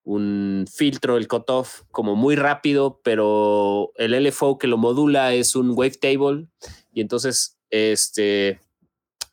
un 0.04 0.66
filtro, 0.72 1.18
el 1.18 1.28
cutoff, 1.28 1.84
como 1.92 2.16
muy 2.16 2.36
rápido, 2.36 3.00
pero 3.04 3.92
el 3.96 4.12
LFO 4.24 4.58
que 4.58 4.68
lo 4.68 4.78
modula 4.78 5.34
es 5.34 5.56
un 5.56 5.72
wavetable. 5.72 6.48
Y 6.92 7.02
entonces, 7.02 7.58
este, 7.70 8.60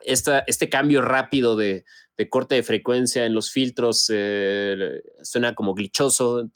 esta, 0.05 0.41
este 0.47 0.69
cambio 0.69 1.03
rápido 1.03 1.57
de, 1.57 1.85
corte 2.31 2.55
de 2.55 2.63
frecuencia 2.63 3.27
en 3.27 3.35
los 3.35 3.51
filtros, 3.51 4.11
eh, 4.13 5.03
suena 5.23 5.55
como 5.55 5.75
glitchoso. 5.75 6.51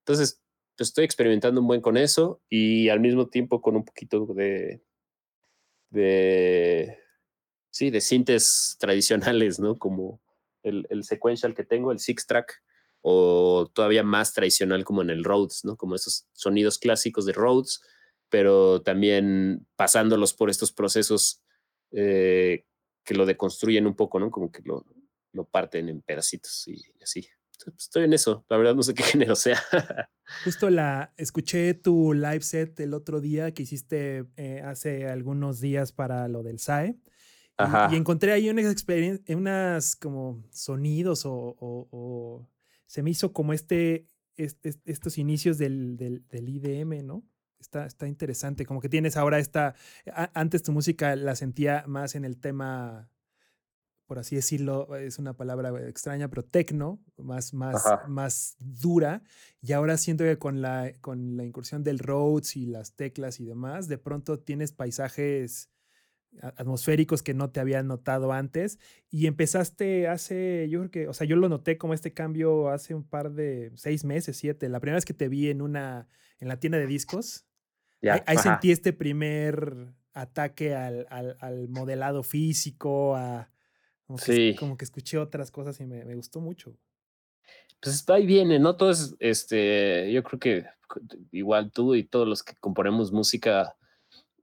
Entonces, 0.00 0.40
pues, 0.76 0.88
estoy 0.88 1.04
experimentando 1.04 1.60
un 1.60 1.66
buen 1.66 1.80
con 1.80 1.96
eso 1.96 2.40
y 2.48 2.88
al 2.88 3.00
mismo 3.00 3.28
tiempo 3.28 3.60
con 3.60 3.76
un 3.76 3.84
poquito 3.84 4.26
de, 4.26 4.82
de 5.90 6.98
sí, 7.70 7.90
de 7.90 8.00
sintes 8.00 8.76
tradicionales, 8.78 9.60
¿no? 9.60 9.78
Como 9.78 10.20
el, 10.62 10.86
el 10.90 11.04
sequential 11.04 11.54
que 11.54 11.64
tengo, 11.64 11.92
el 11.92 11.98
six 11.98 12.26
track, 12.26 12.62
o 13.02 13.70
todavía 13.72 14.02
más 14.02 14.34
tradicional 14.34 14.84
como 14.84 15.02
en 15.02 15.10
el 15.10 15.24
Rhodes, 15.24 15.64
¿no? 15.64 15.76
Como 15.76 15.94
esos 15.94 16.26
sonidos 16.32 16.78
clásicos 16.78 17.24
de 17.26 17.32
Rhodes, 17.32 17.80
pero 18.28 18.82
también 18.82 19.66
pasándolos 19.76 20.34
por 20.34 20.50
estos 20.50 20.72
procesos 20.72 21.42
eh, 21.92 22.64
que 23.10 23.16
lo 23.16 23.26
deconstruyen 23.26 23.88
un 23.88 23.96
poco, 23.96 24.20
¿no? 24.20 24.30
Como 24.30 24.52
que 24.52 24.62
lo, 24.64 24.86
lo 25.32 25.44
parten 25.44 25.88
en 25.88 26.00
pedacitos 26.00 26.68
y 26.68 26.80
así. 27.02 27.26
estoy 27.76 28.04
en 28.04 28.12
eso. 28.12 28.44
La 28.48 28.56
verdad 28.56 28.76
no 28.76 28.84
sé 28.84 28.94
qué 28.94 29.02
género 29.18 29.34
sea. 29.34 29.60
Justo 30.44 30.70
la 30.70 31.12
escuché 31.16 31.74
tu 31.74 32.12
live 32.12 32.42
set 32.42 32.78
el 32.78 32.94
otro 32.94 33.20
día 33.20 33.52
que 33.52 33.64
hiciste 33.64 34.26
eh, 34.36 34.62
hace 34.64 35.08
algunos 35.08 35.60
días 35.60 35.90
para 35.90 36.28
lo 36.28 36.44
del 36.44 36.60
SAE. 36.60 37.00
Y, 37.90 37.96
encontré 37.96 38.30
ahí 38.30 38.48
unas 38.48 38.70
experiencias, 38.70 39.36
unas 39.36 39.96
como 39.96 40.44
sonidos 40.52 41.22
o, 41.24 42.48
se 42.86 43.02
me 43.02 43.10
hizo 43.10 43.32
como 43.32 43.52
este, 43.52 44.06
estos 44.36 45.18
inicios 45.18 45.58
del, 45.58 45.96
del, 45.96 46.28
del, 46.28 46.48
IDM, 46.48 47.04
¿no? 47.04 47.24
Está, 47.60 47.86
está 47.86 48.08
interesante, 48.08 48.64
como 48.64 48.80
que 48.80 48.88
tienes 48.88 49.16
ahora 49.16 49.38
esta, 49.38 49.74
antes 50.34 50.62
tu 50.62 50.72
música 50.72 51.14
la 51.14 51.36
sentía 51.36 51.84
más 51.86 52.14
en 52.14 52.24
el 52.24 52.38
tema 52.38 53.10
por 54.10 54.18
así 54.18 54.34
decirlo, 54.34 54.96
es 54.96 55.20
una 55.20 55.36
palabra 55.36 55.70
extraña, 55.88 56.26
pero 56.26 56.44
tecno, 56.44 57.00
más, 57.16 57.54
más, 57.54 57.84
más 58.08 58.56
dura. 58.58 59.22
Y 59.62 59.70
ahora 59.70 59.96
siento 59.98 60.24
que 60.24 60.36
con 60.36 60.60
la, 60.60 60.90
con 61.00 61.36
la 61.36 61.44
incursión 61.44 61.84
del 61.84 62.00
Rhodes 62.00 62.56
y 62.56 62.66
las 62.66 62.96
teclas 62.96 63.38
y 63.38 63.44
demás, 63.44 63.86
de 63.86 63.98
pronto 63.98 64.40
tienes 64.40 64.72
paisajes 64.72 65.70
atmosféricos 66.56 67.22
que 67.22 67.34
no 67.34 67.50
te 67.50 67.60
había 67.60 67.84
notado 67.84 68.32
antes. 68.32 68.80
Y 69.10 69.28
empezaste 69.28 70.08
hace, 70.08 70.68
yo 70.68 70.80
creo 70.80 70.90
que, 70.90 71.06
o 71.06 71.14
sea, 71.14 71.28
yo 71.28 71.36
lo 71.36 71.48
noté 71.48 71.78
como 71.78 71.94
este 71.94 72.12
cambio 72.12 72.68
hace 72.70 72.96
un 72.96 73.04
par 73.04 73.30
de 73.30 73.70
seis 73.76 74.04
meses, 74.04 74.36
siete. 74.36 74.68
La 74.68 74.80
primera 74.80 74.96
vez 74.96 75.04
que 75.04 75.14
te 75.14 75.28
vi 75.28 75.50
en 75.50 75.62
una, 75.62 76.08
en 76.40 76.48
la 76.48 76.58
tienda 76.58 76.78
de 76.78 76.88
discos, 76.88 77.46
ahí, 78.08 78.38
sentí 78.38 78.70
este 78.72 78.92
primer 78.92 79.94
ataque 80.12 80.74
al, 80.74 81.06
al, 81.10 81.36
al 81.40 81.68
modelado 81.68 82.22
físico, 82.22 83.14
a 83.16 83.50
como 84.06 84.18
que, 84.18 84.24
sí. 84.24 84.56
como 84.58 84.76
que 84.76 84.84
escuché 84.84 85.18
otras 85.18 85.50
cosas 85.50 85.78
y 85.80 85.86
me, 85.86 86.04
me 86.04 86.16
gustó 86.16 86.40
mucho. 86.40 86.76
Pues 87.80 88.04
y 88.20 88.26
viene, 88.26 88.58
¿no? 88.58 88.76
Todos, 88.76 89.14
este, 89.20 90.12
yo 90.12 90.22
creo 90.22 90.40
que 90.40 90.66
igual 91.30 91.70
tú 91.70 91.94
y 91.94 92.04
todos 92.04 92.26
los 92.26 92.42
que 92.42 92.54
componemos 92.60 93.12
música, 93.12 93.76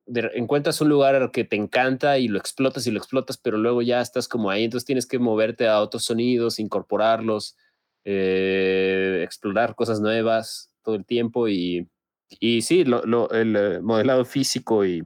encuentras 0.05 0.79
un 0.81 0.89
lugar 0.89 1.31
que 1.31 1.43
te 1.43 1.55
encanta 1.55 2.17
y 2.17 2.29
lo 2.29 2.39
explotas 2.39 2.87
y 2.87 2.91
lo 2.91 2.97
explotas, 2.97 3.37
pero 3.37 3.57
luego 3.57 3.81
ya 3.81 4.01
estás 4.01 4.27
como 4.27 4.49
ahí, 4.49 4.63
entonces 4.63 4.85
tienes 4.85 5.05
que 5.05 5.19
moverte 5.19 5.67
a 5.67 5.81
otros 5.81 6.05
sonidos, 6.05 6.59
incorporarlos, 6.59 7.57
eh, 8.05 9.21
explorar 9.23 9.75
cosas 9.75 9.99
nuevas 9.99 10.73
todo 10.81 10.95
el 10.95 11.05
tiempo 11.05 11.49
y, 11.49 11.87
y 12.29 12.61
sí, 12.61 12.83
lo, 12.83 13.03
lo, 13.05 13.29
el 13.31 13.55
eh, 13.55 13.79
modelado 13.81 14.25
físico 14.25 14.85
y, 14.85 15.03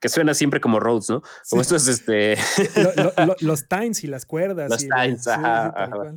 que 0.00 0.08
suena 0.08 0.34
siempre 0.34 0.60
como 0.60 0.80
Rhodes, 0.80 1.10
¿no? 1.10 1.22
Como 1.50 1.62
estos, 1.62 1.88
este... 1.88 2.36
los 3.40 3.68
times 3.68 4.04
y 4.04 4.06
las 4.06 4.24
cuerdas. 4.26 4.70
Los 4.70 4.86
times, 4.86 5.26
ajá. 5.26 6.14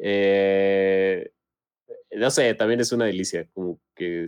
Eh, 0.00 1.30
no 2.12 2.30
sé, 2.30 2.54
también 2.54 2.80
es 2.80 2.92
una 2.92 3.06
delicia, 3.06 3.48
como 3.52 3.80
que 3.94 4.26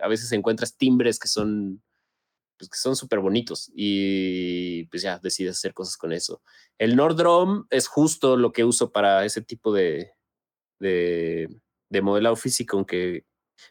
a 0.00 0.08
veces 0.08 0.30
encuentras 0.32 0.76
timbres 0.76 1.18
que 1.18 1.28
son 1.28 1.82
pues 2.58 2.70
que 2.70 2.78
son 2.78 2.96
súper 2.96 3.18
bonitos 3.18 3.70
y 3.74 4.84
pues 4.84 5.02
ya 5.02 5.18
decides 5.18 5.58
hacer 5.58 5.74
cosas 5.74 5.98
con 5.98 6.12
eso. 6.12 6.42
El 6.78 6.96
Nordrom 6.96 7.66
es 7.68 7.86
justo 7.86 8.36
lo 8.38 8.52
que 8.52 8.64
uso 8.64 8.92
para 8.92 9.26
ese 9.26 9.42
tipo 9.42 9.74
de, 9.74 10.12
de, 10.80 11.48
de 11.90 12.00
modelado 12.00 12.34
físico, 12.34 12.78
aunque 12.78 13.26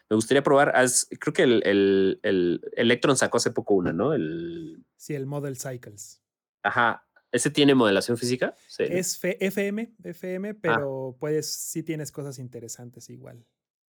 me 0.08 0.16
gustaría 0.16 0.42
probar, 0.42 0.74
creo 1.20 1.32
que 1.32 1.42
el, 1.42 1.62
el, 1.64 2.20
el, 2.22 2.60
Electron 2.72 3.16
sacó 3.16 3.38
hace 3.38 3.50
poco 3.50 3.74
una, 3.74 3.92
¿no? 3.92 4.14
El... 4.14 4.84
Sí, 4.96 5.14
el 5.14 5.26
Model 5.26 5.56
Cycles. 5.56 6.22
Ajá. 6.62 7.06
¿Ese 7.32 7.50
tiene 7.50 7.74
modelación 7.74 8.16
física? 8.16 8.54
Sí, 8.68 8.84
es 8.88 9.18
FM, 9.22 9.94
FM, 10.04 10.50
ah. 10.50 10.56
pero 10.60 11.16
puedes, 11.18 11.52
sí 11.52 11.82
tienes 11.82 12.10
cosas 12.12 12.38
interesantes 12.38 13.10
igual 13.10 13.44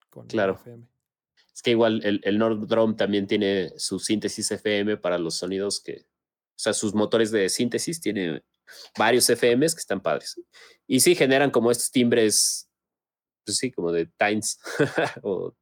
con 0.10 0.28
claro. 0.28 0.56
FM. 0.56 0.88
Es 1.54 1.62
que 1.62 1.72
igual 1.72 2.02
el, 2.04 2.22
el 2.24 2.38
Nord 2.38 2.68
Drum 2.68 2.96
también 2.96 3.26
tiene 3.26 3.72
su 3.78 4.00
síntesis 4.00 4.52
FM 4.52 4.98
para 4.98 5.18
los 5.18 5.36
sonidos 5.36 5.82
que, 5.82 6.02
o 6.02 6.60
sea, 6.60 6.74
sus 6.74 6.94
motores 6.94 7.32
de 7.32 7.50
síntesis 7.50 8.02
tiene 8.02 8.44
varios 8.98 9.30
FMs 9.30 9.74
que 9.76 9.80
están 9.80 10.02
padres. 10.02 10.40
Y 10.86 11.00
sí 11.00 11.16
generan 11.16 11.52
como 11.52 11.72
estos 11.72 11.92
timbres, 11.92 12.70
pues 13.46 13.58
sí, 13.58 13.72
como 13.72 13.92
de 13.92 14.08
Times 14.18 14.60
o 15.24 15.56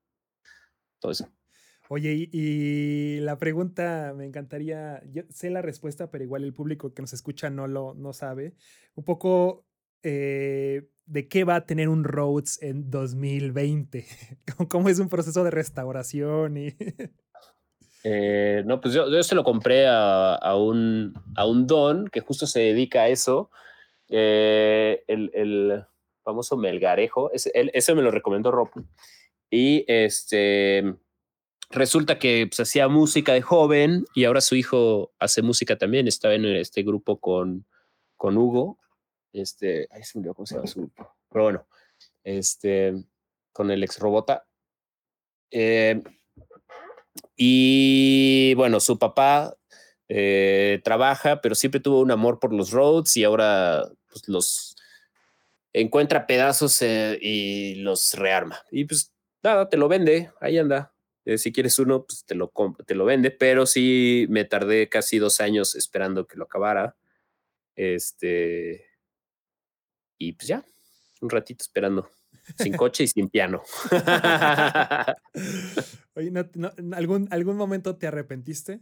Oye, 1.87 2.29
y, 2.31 3.19
la 3.19 3.37
pregunta 3.37 4.13
me 4.15 4.25
encantaría, 4.25 5.03
yo 5.11 5.23
sé 5.29 5.51
la 5.51 5.61
respuesta, 5.61 6.09
pero 6.09 6.23
igual 6.23 6.43
el 6.43 6.53
público 6.53 6.93
que 6.93 7.01
nos 7.01 7.13
escucha 7.13 7.49
no 7.49 7.67
lo 7.67 7.93
no 7.93 8.11
sabe. 8.11 8.55
Un 8.95 9.03
poco 9.03 9.65
eh, 10.01 10.87
de 11.05 11.27
qué 11.27 11.43
va 11.43 11.55
a 11.55 11.65
tener 11.65 11.89
un 11.89 12.03
Rhodes 12.03 12.61
en 12.61 12.89
2020. 12.89 14.05
¿Cómo 14.69 14.89
es 14.89 14.99
un 14.99 15.09
proceso 15.09 15.43
de 15.43 15.51
restauración? 15.51 16.57
Y 16.57 16.75
eh, 18.03 18.63
no, 18.65 18.81
pues 18.81 18.95
yo, 18.95 19.07
yo, 19.09 19.21
se 19.21 19.35
lo 19.35 19.43
compré 19.43 19.87
a, 19.87 20.55
un, 20.55 21.13
a 21.35 21.45
un 21.45 21.67
don 21.67 22.07
que 22.07 22.21
justo 22.21 22.47
se 22.47 22.61
dedica 22.61 23.03
a 23.03 23.09
eso. 23.09 23.51
Eh, 24.09 25.03
el, 25.07 25.85
famoso 26.23 26.57
Melgarejo, 26.57 27.31
ese, 27.33 27.51
ese 27.53 27.93
me 27.93 28.01
lo 28.01 28.09
recomendó 28.09 28.49
Rob. 28.49 28.69
Y 29.49 29.85
este 29.87 30.95
resulta 31.69 32.19
que 32.19 32.47
pues, 32.47 32.59
hacía 32.59 32.87
música 32.87 33.33
de 33.33 33.41
joven 33.41 34.05
y 34.13 34.25
ahora 34.25 34.41
su 34.41 34.55
hijo 34.55 35.13
hace 35.19 35.41
música 35.41 35.77
también. 35.77 36.07
Estaba 36.07 36.33
en 36.33 36.45
este 36.45 36.83
grupo 36.83 37.19
con, 37.19 37.65
con 38.15 38.37
Hugo. 38.37 38.79
Este, 39.33 39.87
ahí 39.91 40.03
se 40.03 40.17
me 40.17 40.21
olvidó 40.21 40.35
cómo 40.35 40.45
se 40.45 40.55
llama 40.55 40.67
su 40.67 40.79
grupo. 40.79 41.15
Pero 41.29 41.43
bueno, 41.43 41.67
este, 42.23 42.93
con 43.51 43.71
el 43.71 43.83
ex 43.83 43.99
robota. 43.99 44.45
Eh, 45.51 46.01
y 47.35 48.53
bueno, 48.55 48.79
su 48.79 48.97
papá 48.97 49.55
eh, 50.07 50.81
trabaja, 50.83 51.41
pero 51.41 51.55
siempre 51.55 51.79
tuvo 51.79 52.01
un 52.01 52.11
amor 52.11 52.39
por 52.39 52.53
los 52.53 52.71
roads 52.71 53.17
y 53.17 53.23
ahora 53.23 53.83
pues, 54.09 54.27
los 54.27 54.75
encuentra 55.73 56.27
pedazos 56.27 56.81
eh, 56.81 57.17
y 57.21 57.75
los 57.75 58.13
rearma. 58.13 58.61
Y 58.71 58.85
pues 58.85 59.11
nada, 59.45 59.69
te 59.69 59.77
lo 59.77 59.87
vende, 59.87 60.31
ahí 60.41 60.57
anda. 60.57 60.93
Eh, 61.23 61.37
si 61.37 61.53
quieres 61.53 61.79
uno, 61.79 62.05
pues 62.05 62.25
te 62.25 62.35
lo, 62.35 62.51
te 62.85 62.95
lo 62.95 63.05
vende, 63.05 63.31
pero 63.31 63.65
sí 63.65 64.25
me 64.29 64.43
tardé 64.45 64.89
casi 64.89 65.17
dos 65.17 65.39
años 65.39 65.75
esperando 65.75 66.27
que 66.27 66.37
lo 66.37 66.43
acabara. 66.45 66.97
Este. 67.75 68.85
Y 70.17 70.33
pues 70.33 70.47
ya, 70.47 70.65
un 71.21 71.29
ratito 71.29 71.63
esperando, 71.63 72.09
sin 72.57 72.75
coche 72.77 73.05
y 73.05 73.07
sin 73.07 73.29
piano. 73.29 73.63
Oye, 76.15 76.31
algún, 76.93 77.27
¿algún 77.31 77.57
momento 77.57 77.97
te 77.97 78.07
arrepentiste 78.07 78.81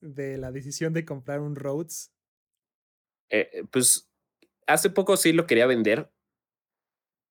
de 0.00 0.38
la 0.38 0.52
decisión 0.52 0.92
de 0.92 1.04
comprar 1.04 1.40
un 1.40 1.54
Rhodes? 1.54 2.12
Eh, 3.30 3.64
pues 3.70 4.10
hace 4.66 4.90
poco 4.90 5.16
sí 5.16 5.32
lo 5.32 5.46
quería 5.46 5.66
vender 5.66 6.10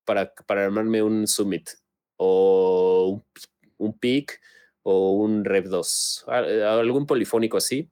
para, 0.06 0.34
para 0.34 0.66
armarme 0.66 1.04
un 1.04 1.28
Summit 1.28 1.70
o 2.26 3.22
un, 3.78 4.00
pick 4.00 4.40
o 4.84 5.12
un 5.14 5.44
rev 5.44 5.68
2, 5.68 6.26
algún 6.28 7.06
polifónico 7.06 7.58
así. 7.58 7.90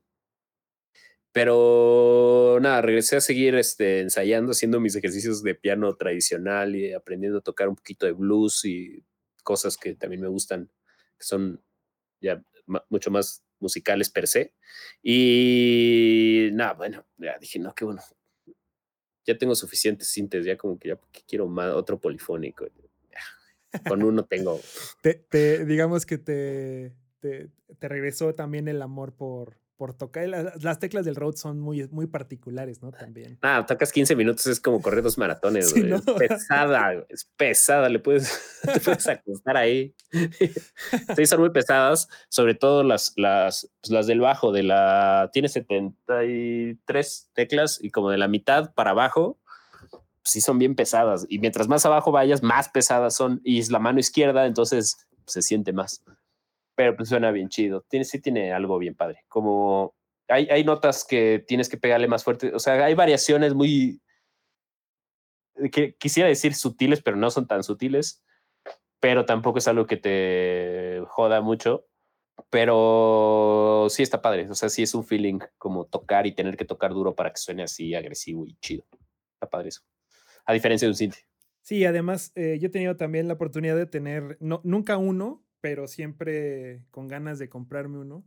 Pero 1.34 2.60
nada, 2.62 2.82
regresé 2.82 3.16
a 3.18 3.22
seguir 3.22 3.56
este, 3.56 4.02
ensayando, 4.02 4.52
haciendo 4.52 4.80
mis 4.80 4.96
ejercicios 4.96 5.44
de 5.44 5.56
piano 5.56 5.96
tradicional 5.96 6.76
y 6.76 6.94
aprendiendo 6.94 7.40
a 7.40 7.42
tocar 7.42 7.70
un 7.70 7.76
poquito 7.76 8.06
de 8.06 8.12
blues 8.14 8.66
y 8.66 9.04
cosas 9.44 9.78
que 9.78 9.96
también 9.96 10.22
me 10.22 10.28
gustan, 10.28 10.70
que 11.18 11.26
son 11.26 11.62
ya 12.22 12.44
mucho 12.90 13.12
más 13.12 13.44
musicales 13.60 14.10
per 14.10 14.28
se. 14.28 14.54
Y 15.02 16.50
nada, 16.54 16.74
bueno, 16.74 17.06
ya 17.18 17.38
dije, 17.40 17.60
no, 17.60 17.74
qué 17.76 17.86
bueno. 17.86 18.02
Ya 19.26 19.38
tengo 19.38 19.56
suficientes 19.56 20.08
sintes, 20.10 20.46
ya 20.46 20.58
como 20.58 20.78
que 20.80 20.90
ya 20.90 21.00
quiero 21.28 21.48
más, 21.48 21.74
otro 21.74 22.00
polifónico. 22.00 22.66
Con 23.88 24.04
uno 24.04 24.26
tengo. 24.26 24.60
te, 25.02 25.66
digamos 25.66 26.06
que 26.06 26.18
te, 26.18 26.94
te, 27.20 27.50
te, 27.80 27.88
regresó 27.88 28.34
también 28.34 28.68
el 28.68 28.82
amor 28.82 29.14
por, 29.14 29.58
por 29.82 29.96
tocar. 29.96 30.28
Las, 30.28 30.78
teclas 30.80 31.06
del 31.06 31.16
road 31.16 31.34
son 31.36 31.60
muy, 31.60 31.88
muy 31.88 32.06
particulares, 32.06 32.84
¿no? 32.84 32.92
También. 32.92 33.40
Ah, 33.42 33.66
tocas 33.68 33.92
15 33.92 34.16
minutos, 34.16 34.46
es 34.46 34.60
como 34.60 34.80
correr 34.80 35.02
dos 35.02 35.18
maratones, 35.18 35.76
Es 35.76 36.04
pesada, 36.20 37.04
es 37.10 37.26
pesada, 37.36 37.90
le 37.90 37.98
puedes, 37.98 38.40
te 38.74 38.80
puedes 38.80 39.08
acostar 39.08 39.58
ahí. 39.58 39.96
sí, 41.16 41.26
son 41.26 41.40
muy 41.40 41.50
pesadas, 41.50 42.08
sobre 42.30 42.54
todo 42.54 42.84
las, 42.84 43.14
las, 43.16 43.72
pues, 43.82 43.90
las 43.90 44.06
del 44.06 44.20
bajo, 44.20 44.52
de 44.52 44.62
la. 44.62 45.32
Tiene 45.34 45.50
73 45.50 47.32
teclas 47.34 47.80
y 47.82 47.90
como 47.90 48.12
de 48.12 48.20
la 48.20 48.28
mitad 48.28 48.76
para 48.76 48.92
abajo 48.92 49.40
sí 50.24 50.42
son 50.42 50.60
bien 50.60 50.76
pesadas. 50.76 51.26
Y 51.30 51.40
mientras 51.40 51.68
más 51.68 51.86
abajo 51.86 52.12
vayas, 52.12 52.44
más 52.44 52.70
pesadas 52.70 53.16
son. 53.16 53.42
Y 53.44 53.60
es 53.60 53.72
la 53.72 53.80
mano 53.80 54.00
izquierda, 54.00 54.46
entonces 54.46 55.08
se 55.26 55.42
siente 55.42 55.74
más. 55.74 56.04
Pero 56.76 56.96
pues 56.96 57.10
suena 57.10 57.32
bien 57.32 57.50
chido. 57.50 57.86
Tiene, 57.90 58.06
sí 58.06 58.20
tiene 58.20 58.54
algo 58.54 58.78
bien 58.78 58.96
padre. 58.96 59.24
Como 59.28 59.96
hay, 60.28 60.48
hay 60.50 60.64
notas 60.64 61.06
que 61.06 61.44
tienes 61.48 61.70
que 61.70 61.78
pegarle 61.78 62.08
más 62.08 62.24
fuerte. 62.24 62.54
O 62.54 62.60
sea, 62.60 62.74
hay 62.86 62.94
variaciones 62.94 63.54
muy. 63.54 64.02
que 65.72 65.96
quisiera 65.96 66.30
decir 66.30 66.56
sutiles, 66.56 67.02
pero 67.02 67.18
no 67.18 67.30
son 67.32 67.48
tan 67.48 67.64
sutiles, 67.64 68.24
pero 69.00 69.26
tampoco 69.26 69.60
es 69.60 69.68
algo 69.68 69.86
que 69.88 69.98
te 69.98 71.04
joda 71.10 71.42
mucho. 71.42 71.86
Pero 72.50 73.88
sí 73.90 74.04
está 74.04 74.22
padre, 74.22 74.50
o 74.50 74.56
sea, 74.56 74.70
sí 74.70 74.82
es 74.84 74.96
un 74.96 75.06
feeling 75.06 75.40
como 75.58 75.86
tocar 75.86 76.26
y 76.26 76.34
tener 76.34 76.58
que 76.58 76.66
tocar 76.66 76.92
duro 76.92 77.14
para 77.14 77.30
que 77.32 77.38
suene 77.38 77.64
así 77.64 77.94
agresivo 77.94 78.46
y 78.48 78.56
chido. 78.56 78.84
Está 79.36 79.50
padre 79.50 79.70
eso. 79.70 79.82
A 80.46 80.54
diferencia 80.54 80.88
de 80.88 80.92
un 80.92 80.96
synth. 80.96 81.16
Sí, 81.62 81.86
además 81.86 82.32
eh, 82.36 82.58
yo 82.60 82.68
he 82.68 82.72
tenido 82.72 82.98
también 82.98 83.28
la 83.28 83.36
oportunidad 83.36 83.76
de 83.76 83.86
tener, 83.86 84.38
no, 84.40 84.62
nunca 84.64 84.98
uno, 84.98 85.46
pero 85.62 85.88
siempre 85.88 86.84
con 86.90 87.08
ganas 87.08 87.40
de 87.40 87.50
comprarme 87.50 88.00
uno. 88.00 88.26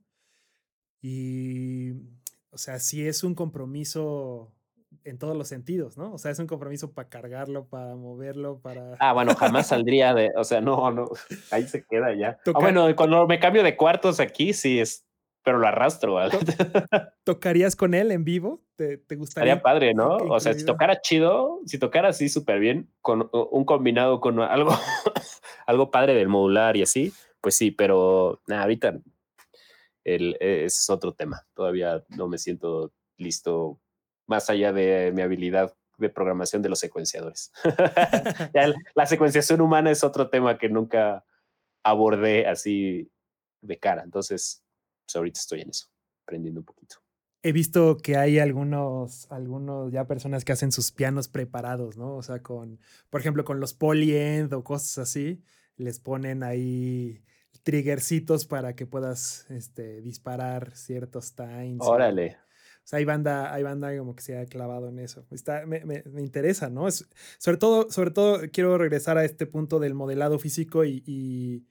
Y, 1.02 1.92
o 2.50 2.58
sea, 2.58 2.78
sí 2.78 3.06
es 3.06 3.24
un 3.24 3.34
compromiso 3.34 4.54
en 5.02 5.18
todos 5.18 5.36
los 5.36 5.48
sentidos, 5.48 5.98
¿no? 5.98 6.14
O 6.14 6.18
sea, 6.18 6.30
es 6.30 6.38
un 6.38 6.46
compromiso 6.46 6.92
para 6.92 7.08
cargarlo, 7.08 7.66
para 7.66 7.96
moverlo, 7.96 8.60
para... 8.60 8.94
Ah, 9.00 9.12
bueno, 9.12 9.34
jamás 9.34 9.66
saldría 9.68 10.14
de, 10.14 10.30
o 10.36 10.44
sea, 10.44 10.60
no, 10.60 10.90
no, 10.92 11.10
ahí 11.50 11.66
se 11.66 11.84
queda 11.84 12.14
ya. 12.14 12.38
Ah, 12.46 12.58
bueno, 12.58 12.86
cuando 12.94 13.26
me 13.26 13.40
cambio 13.40 13.62
de 13.62 13.76
cuartos 13.76 14.20
aquí, 14.20 14.52
sí 14.52 14.78
es, 14.78 15.04
pero 15.44 15.58
lo 15.58 15.68
arrastro. 15.68 16.14
¿vale? 16.14 16.36
¿Tocarías 17.24 17.76
con 17.76 17.94
él 17.94 18.10
en 18.10 18.24
vivo? 18.24 18.64
¿Te, 18.74 18.98
te 18.98 19.14
gustaría? 19.14 19.52
Estaría 19.52 19.62
padre, 19.62 19.94
¿no? 19.94 20.16
O 20.16 20.40
sea, 20.40 20.54
si 20.54 20.64
tocara 20.64 21.00
chido, 21.00 21.60
si 21.66 21.78
tocara 21.78 22.08
así 22.08 22.28
súper 22.28 22.58
bien, 22.58 22.90
con 23.00 23.30
un 23.32 23.64
combinado 23.64 24.20
con 24.20 24.40
algo, 24.40 24.72
algo 25.66 25.90
padre 25.90 26.14
del 26.14 26.28
modular 26.28 26.76
y 26.76 26.82
así, 26.82 27.12
pues 27.40 27.54
sí, 27.54 27.70
pero 27.70 28.40
nada, 28.46 28.62
ahorita 28.62 28.98
el, 30.02 30.36
es 30.40 30.88
otro 30.90 31.12
tema. 31.12 31.46
Todavía 31.54 32.02
no 32.08 32.26
me 32.26 32.38
siento 32.38 32.92
listo 33.18 33.78
más 34.26 34.48
allá 34.50 34.72
de 34.72 35.12
mi 35.14 35.22
habilidad 35.22 35.74
de 35.98 36.08
programación 36.08 36.62
de 36.62 36.70
los 36.70 36.80
secuenciadores. 36.80 37.52
la 38.94 39.06
secuenciación 39.06 39.60
humana 39.60 39.90
es 39.90 40.02
otro 40.02 40.28
tema 40.28 40.58
que 40.58 40.68
nunca 40.68 41.24
abordé 41.84 42.46
así 42.46 43.10
de 43.60 43.78
cara. 43.78 44.02
Entonces, 44.02 44.63
pues 45.04 45.16
ahorita 45.16 45.40
estoy 45.40 45.60
en 45.62 45.70
eso, 45.70 45.86
aprendiendo 46.22 46.60
un 46.60 46.66
poquito. 46.66 46.96
He 47.42 47.52
visto 47.52 47.98
que 47.98 48.16
hay 48.16 48.38
algunos, 48.38 49.30
algunos 49.30 49.92
ya 49.92 50.06
personas 50.06 50.44
que 50.44 50.52
hacen 50.52 50.72
sus 50.72 50.92
pianos 50.92 51.28
preparados, 51.28 51.98
¿no? 51.98 52.16
O 52.16 52.22
sea, 52.22 52.42
con, 52.42 52.80
por 53.10 53.20
ejemplo, 53.20 53.44
con 53.44 53.60
los 53.60 53.74
polyend 53.74 54.52
o 54.54 54.64
cosas 54.64 54.98
así, 54.98 55.42
les 55.76 56.00
ponen 56.00 56.42
ahí 56.42 57.22
triggercitos 57.62 58.46
para 58.46 58.74
que 58.74 58.86
puedas 58.86 59.46
este, 59.50 60.00
disparar 60.00 60.74
ciertos 60.74 61.34
times. 61.34 61.80
Órale. 61.80 62.38
O 62.84 62.86
sea, 62.86 62.98
hay 62.98 63.04
banda, 63.04 63.52
hay 63.52 63.62
banda 63.62 63.96
como 63.96 64.14
que 64.14 64.22
se 64.22 64.38
ha 64.38 64.44
clavado 64.44 64.88
en 64.88 64.98
eso. 64.98 65.26
Está, 65.30 65.64
me, 65.64 65.84
me, 65.84 66.02
me 66.04 66.20
interesa, 66.20 66.68
¿no? 66.68 66.86
Es, 66.86 67.08
sobre, 67.38 67.56
todo, 67.56 67.90
sobre 67.90 68.10
todo 68.10 68.40
quiero 68.52 68.76
regresar 68.76 69.16
a 69.16 69.24
este 69.24 69.46
punto 69.46 69.80
del 69.80 69.94
modelado 69.94 70.38
físico 70.38 70.84
y, 70.84 71.02
y, 71.06 71.66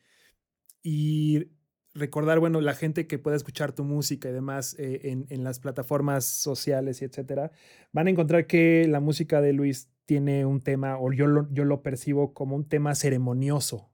y 0.82 1.52
recordar, 1.94 2.40
bueno, 2.40 2.62
la 2.62 2.74
gente 2.74 3.08
que 3.08 3.20
pueda 3.20 3.38
escuchar 3.38 3.72
tu 3.72 3.84
música 3.84 4.30
y 4.30 4.32
demás 4.32 4.76
eh, 4.80 5.02
en, 5.04 5.26
en, 5.30 5.44
las 5.44 5.60
plataformas 5.60 6.26
sociales 6.26 7.02
y 7.02 7.06
etcétera, 7.06 7.52
van 7.92 8.08
a 8.08 8.10
encontrar 8.10 8.48
que 8.48 8.88
la 8.88 9.00
música 9.00 9.42
de 9.42 9.54
Luis 9.54 9.90
tiene 10.06 10.46
un 10.46 10.62
tema, 10.62 10.98
o 10.98 11.14
yo 11.14 11.28
lo, 11.28 11.48
yo 11.52 11.66
lo 11.66 11.82
percibo 11.82 12.34
como 12.34 12.56
un 12.56 12.68
tema 12.68 12.96
ceremonioso. 12.96 13.90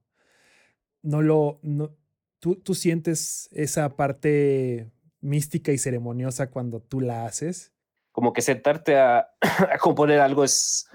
No 1.02 1.22
lo, 1.22 1.60
no, 1.62 1.96
tú, 2.40 2.56
tú 2.56 2.74
sientes 2.74 3.50
esa 3.52 3.96
parte 3.96 4.92
mística 5.22 5.72
y 5.72 5.78
ceremoniosa 5.78 6.50
cuando 6.50 6.82
tú 6.82 7.02
la 7.02 7.26
haces. 7.26 7.74
Como 8.12 8.34
que 8.34 8.42
sentarte 8.42 8.98
a, 8.98 9.30
a 9.42 9.78
componer 9.80 10.20
algo 10.20 10.44
es, 10.44 10.88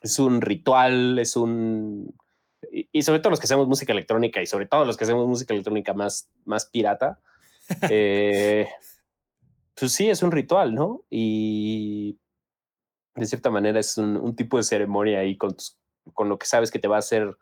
es 0.00 0.18
un 0.18 0.40
ritual, 0.40 1.18
es 1.18 1.36
un... 1.36 2.14
Y, 2.72 2.88
y, 2.92 3.02
sobre 3.02 3.20
todo 3.20 3.30
los 3.30 3.40
que 3.40 3.44
hacemos 3.44 3.68
música 3.68 3.92
electrónica 3.92 4.42
y 4.42 4.46
sobre 4.46 4.66
todo 4.66 4.84
los 4.84 4.96
que 4.96 5.04
hacemos 5.04 5.26
música 5.26 5.54
electrónica 5.54 5.94
más, 5.94 6.28
más 6.44 6.66
pirata, 6.66 7.20
eh, 7.90 8.68
pues 9.74 9.92
sí, 9.92 10.08
es 10.08 10.22
un 10.22 10.32
ritual, 10.32 10.74
¿no? 10.74 11.04
Y 11.10 12.18
de 13.14 13.26
cierta 13.26 13.50
manera 13.50 13.80
es 13.80 13.96
un, 13.98 14.16
un 14.16 14.34
tipo 14.36 14.56
de 14.56 14.62
ceremonia 14.62 15.20
ahí 15.20 15.36
con, 15.36 15.54
tus, 15.54 15.78
con 16.12 16.28
lo 16.28 16.38
que 16.38 16.46
sabes 16.46 16.70
que 16.70 16.78
te 16.78 16.88
va 16.88 16.96
a 16.96 17.00
hacer 17.00 17.36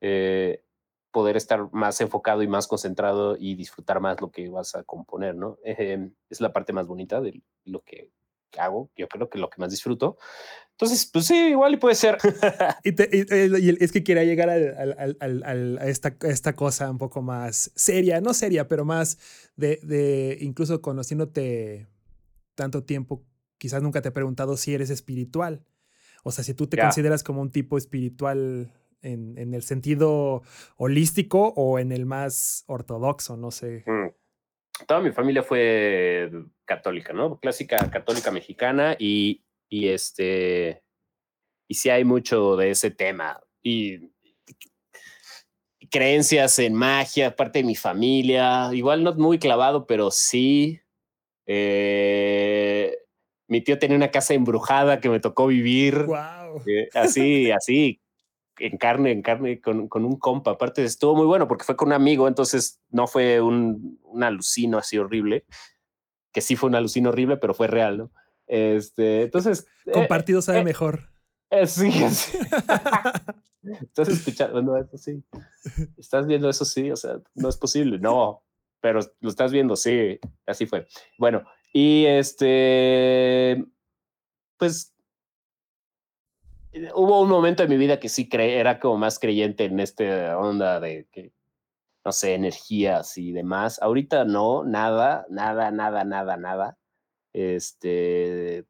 eh, 0.00 0.64
poder 1.10 1.36
estar 1.36 1.68
más 1.72 2.00
enfocado 2.00 2.42
y 2.42 2.48
más 2.48 2.66
concentrado 2.66 3.36
y 3.38 3.54
disfrutar 3.54 4.00
más 4.00 4.20
lo 4.20 4.30
que 4.30 4.48
vas 4.48 4.74
a 4.74 4.82
componer, 4.82 5.34
¿no? 5.34 5.58
Eh, 5.64 6.10
es 6.30 6.40
la 6.40 6.52
parte 6.52 6.72
más 6.72 6.86
bonita 6.86 7.20
de 7.20 7.42
lo 7.64 7.82
que 7.82 8.10
hago, 8.58 8.90
yo 8.96 9.08
creo 9.08 9.28
que 9.28 9.38
lo 9.38 9.50
que 9.50 9.60
más 9.60 9.70
disfruto. 9.70 10.18
Entonces, 10.72 11.08
pues 11.12 11.26
sí, 11.26 11.36
igual 11.50 11.74
y 11.74 11.76
puede 11.76 11.94
ser. 11.94 12.18
y, 12.84 12.92
te, 12.92 13.08
y, 13.12 13.20
y, 13.20 13.76
es 13.78 13.92
que 13.92 14.02
quería 14.02 14.24
llegar 14.24 14.50
al, 14.50 15.16
al, 15.20 15.42
al, 15.44 15.78
a, 15.78 15.86
esta, 15.86 16.16
a 16.20 16.28
esta 16.28 16.54
cosa 16.54 16.90
un 16.90 16.98
poco 16.98 17.22
más 17.22 17.70
seria, 17.76 18.20
no 18.20 18.34
seria, 18.34 18.66
pero 18.68 18.84
más 18.84 19.18
de, 19.56 19.78
de 19.82 20.38
incluso 20.40 20.82
conociéndote 20.82 21.86
tanto 22.54 22.84
tiempo, 22.84 23.24
quizás 23.58 23.82
nunca 23.82 24.02
te 24.02 24.08
he 24.08 24.12
preguntado 24.12 24.56
si 24.56 24.74
eres 24.74 24.90
espiritual. 24.90 25.64
O 26.24 26.32
sea, 26.32 26.44
si 26.44 26.54
tú 26.54 26.66
te 26.66 26.76
yeah. 26.76 26.86
consideras 26.86 27.22
como 27.22 27.42
un 27.42 27.50
tipo 27.50 27.78
espiritual 27.78 28.72
en, 29.02 29.36
en, 29.38 29.54
el 29.54 29.62
sentido 29.62 30.42
holístico 30.76 31.52
o 31.56 31.78
en 31.78 31.92
el 31.92 32.06
más 32.06 32.64
ortodoxo, 32.66 33.36
no 33.36 33.50
sé. 33.50 33.84
Mm. 33.86 34.21
Toda 34.86 35.00
mi 35.00 35.12
familia 35.12 35.42
fue 35.42 36.30
católica, 36.64 37.12
¿no? 37.12 37.38
Clásica 37.38 37.90
católica 37.90 38.30
mexicana 38.30 38.96
y, 38.98 39.42
y 39.68 39.88
este, 39.88 40.82
y 41.68 41.74
sí 41.74 41.90
hay 41.90 42.04
mucho 42.04 42.56
de 42.56 42.70
ese 42.70 42.90
tema 42.90 43.40
y, 43.62 44.12
creencias 45.90 46.58
en 46.58 46.74
magia, 46.74 47.36
parte 47.36 47.60
de 47.60 47.64
mi 47.64 47.76
familia, 47.76 48.70
igual 48.72 49.04
no 49.04 49.14
muy 49.14 49.38
clavado, 49.38 49.86
pero 49.86 50.10
sí. 50.10 50.80
Eh, 51.46 52.96
mi 53.46 53.60
tío 53.60 53.78
tenía 53.78 53.96
una 53.96 54.10
casa 54.10 54.32
embrujada 54.32 55.00
que 55.00 55.10
me 55.10 55.20
tocó 55.20 55.48
vivir. 55.48 56.04
Wow. 56.04 56.62
Eh, 56.66 56.88
así, 56.94 57.50
así, 57.50 58.00
en 58.58 58.76
carne, 58.76 59.12
en 59.12 59.22
carne, 59.22 59.60
con, 59.60 59.88
con, 59.88 60.04
un 60.04 60.16
compa. 60.18 60.52
Aparte, 60.52 60.84
estuvo 60.84 61.14
muy 61.14 61.26
bueno 61.26 61.48
porque 61.48 61.64
fue 61.64 61.76
con 61.76 61.88
un 61.88 61.94
amigo, 61.94 62.28
entonces 62.28 62.80
no 62.90 63.06
fue 63.06 63.40
un, 63.40 64.00
un 64.04 64.22
alucino 64.22 64.78
así 64.78 64.98
horrible, 64.98 65.44
que 66.32 66.40
sí 66.40 66.56
fue 66.56 66.68
un 66.68 66.74
alucino 66.74 67.10
horrible, 67.10 67.36
pero 67.36 67.54
fue 67.54 67.66
real, 67.66 67.98
¿no? 67.98 68.10
Este, 68.46 69.22
entonces. 69.22 69.66
Compartido 69.92 70.40
eh, 70.40 70.42
sabe 70.42 70.58
eh, 70.60 70.64
mejor. 70.64 71.08
Eh, 71.50 71.66
sí, 71.66 71.90
sí. 72.10 72.38
Estás 73.82 74.08
escuchando 74.08 74.76
eso, 74.76 74.98
sí. 74.98 75.22
Estás 75.96 76.26
viendo 76.26 76.50
eso, 76.50 76.64
sí. 76.64 76.90
O 76.90 76.96
sea, 76.96 77.20
no 77.34 77.48
es 77.48 77.56
posible. 77.56 77.98
No, 77.98 78.42
pero 78.80 79.00
lo 79.20 79.28
estás 79.28 79.52
viendo, 79.52 79.76
sí. 79.76 80.18
Así 80.46 80.66
fue. 80.66 80.86
Bueno, 81.16 81.44
y 81.72 82.04
este. 82.06 83.64
Pues 84.58 84.91
hubo 86.94 87.20
un 87.20 87.28
momento 87.28 87.62
en 87.62 87.70
mi 87.70 87.76
vida 87.76 88.00
que 88.00 88.08
sí 88.08 88.28
cre 88.28 88.58
era 88.58 88.80
como 88.80 88.98
más 88.98 89.18
creyente 89.18 89.64
en 89.64 89.80
esta 89.80 90.38
onda 90.38 90.80
de 90.80 91.06
que, 91.10 91.32
no 92.04 92.12
sé, 92.12 92.34
energías 92.34 93.18
y 93.18 93.32
demás. 93.32 93.80
Ahorita 93.82 94.24
no, 94.24 94.64
nada, 94.64 95.26
nada, 95.30 95.70
nada, 95.70 96.04
nada, 96.04 96.36
nada. 96.36 96.78
Este, 97.32 98.66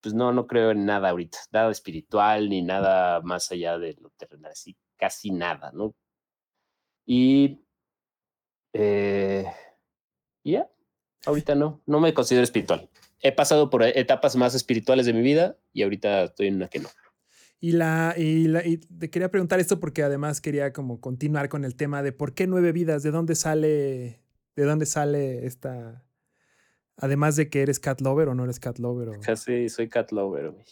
pues 0.00 0.14
no, 0.14 0.32
no 0.32 0.46
creo 0.46 0.70
en 0.70 0.86
nada 0.86 1.10
ahorita, 1.10 1.38
nada 1.52 1.70
espiritual 1.70 2.48
ni 2.48 2.62
nada 2.62 3.20
más 3.22 3.50
allá 3.52 3.78
de 3.78 3.94
lo 4.00 4.10
terrenal, 4.10 4.52
así, 4.52 4.76
casi 4.96 5.30
nada, 5.30 5.72
¿no? 5.72 5.94
Y, 7.06 7.60
eh, 8.72 9.44
ya, 10.44 10.50
yeah, 10.50 10.70
ahorita 11.26 11.54
no, 11.54 11.82
no 11.86 12.00
me 12.00 12.14
considero 12.14 12.44
espiritual 12.44 12.88
he 13.22 13.32
pasado 13.32 13.70
por 13.70 13.82
etapas 13.82 14.36
más 14.36 14.54
espirituales 14.54 15.06
de 15.06 15.12
mi 15.12 15.22
vida 15.22 15.56
y 15.72 15.82
ahorita 15.82 16.24
estoy 16.24 16.48
en 16.48 16.56
una 16.56 16.68
que 16.68 16.80
no. 16.80 16.88
Y, 17.60 17.72
la, 17.72 18.14
y, 18.16 18.48
la, 18.48 18.66
y 18.66 18.78
te 18.78 19.10
quería 19.10 19.30
preguntar 19.30 19.60
esto 19.60 19.80
porque 19.80 20.02
además 20.02 20.40
quería 20.40 20.72
como 20.72 21.00
continuar 21.00 21.50
con 21.50 21.64
el 21.64 21.76
tema 21.76 22.02
de 22.02 22.12
por 22.12 22.32
qué 22.32 22.46
nueve 22.46 22.72
vidas, 22.72 23.02
de 23.02 23.10
dónde 23.10 23.34
sale, 23.34 24.22
de 24.56 24.64
dónde 24.64 24.86
sale 24.86 25.46
esta, 25.46 26.02
además 26.96 27.36
de 27.36 27.50
que 27.50 27.60
eres 27.60 27.78
cat 27.78 28.00
lover 28.00 28.28
o 28.28 28.34
no 28.34 28.44
eres 28.44 28.60
cat 28.60 28.78
lover. 28.78 29.10
O... 29.10 29.20
Casi 29.20 29.68
soy 29.68 29.88
cat 29.90 30.10
lover. 30.10 30.50
Güey. 30.50 30.64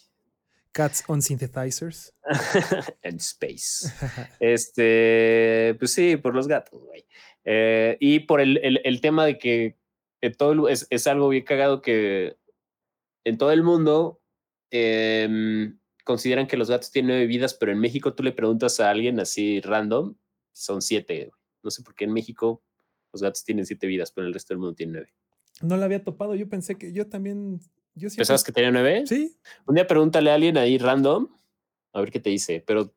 Cats 0.72 1.04
on 1.08 1.20
synthesizers. 1.20 2.14
en 3.02 3.16
space. 3.16 3.92
este, 4.40 5.76
pues 5.78 5.92
sí, 5.92 6.16
por 6.16 6.34
los 6.34 6.48
gatos, 6.48 6.82
güey. 6.82 7.04
Eh, 7.44 7.98
y 8.00 8.20
por 8.20 8.40
el, 8.40 8.58
el, 8.58 8.80
el 8.84 9.00
tema 9.02 9.26
de 9.26 9.38
que 9.38 9.77
en 10.20 10.34
todo 10.34 10.68
es, 10.68 10.86
es, 10.90 11.06
algo 11.06 11.28
bien 11.28 11.44
cagado 11.44 11.80
que 11.82 12.36
en 13.24 13.38
todo 13.38 13.52
el 13.52 13.62
mundo 13.62 14.20
eh, 14.70 15.72
consideran 16.04 16.46
que 16.46 16.56
los 16.56 16.70
gatos 16.70 16.90
tienen 16.90 17.10
nueve 17.10 17.26
vidas, 17.26 17.54
pero 17.54 17.72
en 17.72 17.78
México 17.78 18.14
tú 18.14 18.22
le 18.22 18.32
preguntas 18.32 18.80
a 18.80 18.90
alguien 18.90 19.20
así 19.20 19.60
random, 19.60 20.16
son 20.52 20.82
siete. 20.82 21.30
No 21.62 21.70
sé 21.70 21.82
por 21.82 21.94
qué 21.94 22.04
en 22.04 22.12
México 22.12 22.62
los 23.12 23.22
gatos 23.22 23.44
tienen 23.44 23.66
siete 23.66 23.86
vidas, 23.86 24.12
pero 24.12 24.26
el 24.26 24.34
resto 24.34 24.54
del 24.54 24.58
mundo 24.58 24.74
tiene 24.74 24.92
nueve. 24.92 25.14
No 25.62 25.76
la 25.76 25.86
había 25.86 26.02
topado, 26.02 26.34
yo 26.34 26.48
pensé 26.48 26.76
que 26.76 26.92
yo 26.92 27.08
también, 27.08 27.60
Yo 27.94 28.10
sí 28.10 28.16
¿Pensabas 28.16 28.44
que 28.44 28.52
tenía 28.52 28.70
nueve? 28.70 29.04
Sí. 29.06 29.36
Un 29.66 29.74
día 29.74 29.86
pregúntale 29.86 30.30
a 30.30 30.34
alguien 30.34 30.56
ahí 30.56 30.78
random, 30.78 31.28
a 31.92 32.00
ver 32.00 32.10
qué 32.10 32.20
te 32.20 32.30
dice, 32.30 32.62
pero 32.66 32.94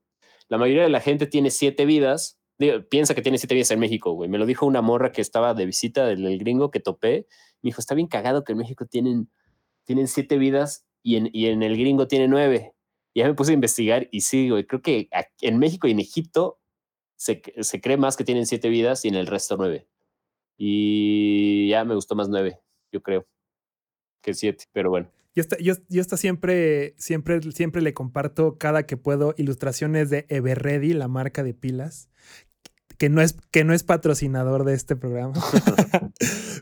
la 0.47 0.57
mayoría 0.57 0.83
de 0.83 0.89
la 0.89 0.99
gente 0.99 1.27
tiene 1.27 1.49
siete 1.49 1.85
vidas. 1.85 2.40
Piensa 2.89 3.15
que 3.15 3.21
tiene 3.21 3.37
siete 3.37 3.55
vidas 3.55 3.71
en 3.71 3.79
México, 3.79 4.11
güey. 4.13 4.29
Me 4.29 4.37
lo 4.37 4.45
dijo 4.45 4.65
una 4.65 4.81
morra 4.81 5.11
que 5.11 5.21
estaba 5.21 5.53
de 5.53 5.65
visita 5.65 6.05
del, 6.05 6.37
gringo 6.37 6.71
que 6.71 6.79
topé. 6.79 7.27
Me 7.61 7.69
dijo, 7.69 7.81
está 7.81 7.95
bien 7.95 8.07
cagado 8.07 8.43
que 8.43 8.51
en 8.51 8.59
México 8.59 8.85
tienen, 8.85 9.29
tienen 9.83 10.07
siete 10.07 10.37
vidas 10.37 10.85
y 11.01 11.15
en, 11.15 11.29
y 11.33 11.47
en 11.47 11.63
el 11.63 11.77
gringo 11.77 12.07
tiene 12.07 12.27
nueve. 12.27 12.73
Y 13.13 13.21
ya 13.21 13.27
me 13.27 13.33
puse 13.33 13.51
a 13.51 13.55
investigar 13.55 14.07
y 14.11 14.21
sí, 14.21 14.49
güey, 14.49 14.65
creo 14.65 14.81
que 14.81 15.09
en 15.41 15.57
México 15.57 15.87
y 15.87 15.91
en 15.91 15.99
Egipto 15.99 16.59
se, 17.15 17.41
se 17.59 17.81
cree 17.81 17.97
más 17.97 18.17
que 18.17 18.23
tienen 18.23 18.45
siete 18.45 18.69
vidas 18.69 19.05
y 19.05 19.07
en 19.07 19.15
el 19.15 19.27
resto 19.27 19.57
nueve. 19.57 19.87
Y 20.57 21.69
ya 21.69 21.83
me 21.83 21.95
gustó 21.95 22.15
más 22.15 22.29
nueve, 22.29 22.59
yo 22.91 23.01
creo, 23.01 23.27
que 24.21 24.33
siete, 24.33 24.65
pero 24.71 24.89
bueno. 24.89 25.11
Yo 25.33 25.41
está, 25.41 25.57
yo, 25.59 25.73
yo 25.87 26.01
está 26.01 26.17
siempre, 26.17 26.93
siempre, 26.97 27.41
siempre 27.51 27.81
le 27.81 27.93
comparto 27.93 28.57
cada 28.57 28.85
que 28.85 28.97
puedo 28.97 29.33
ilustraciones 29.37 30.09
de 30.09 30.25
Everready, 30.29 30.93
la 30.93 31.07
marca 31.07 31.41
de 31.41 31.53
pilas, 31.53 32.09
que 33.01 33.09
no 33.09 33.19
es, 33.23 33.35
que 33.49 33.63
no 33.63 33.73
es 33.73 33.81
patrocinador 33.81 34.63
de 34.63 34.75
este 34.75 34.95
programa. 34.95 35.33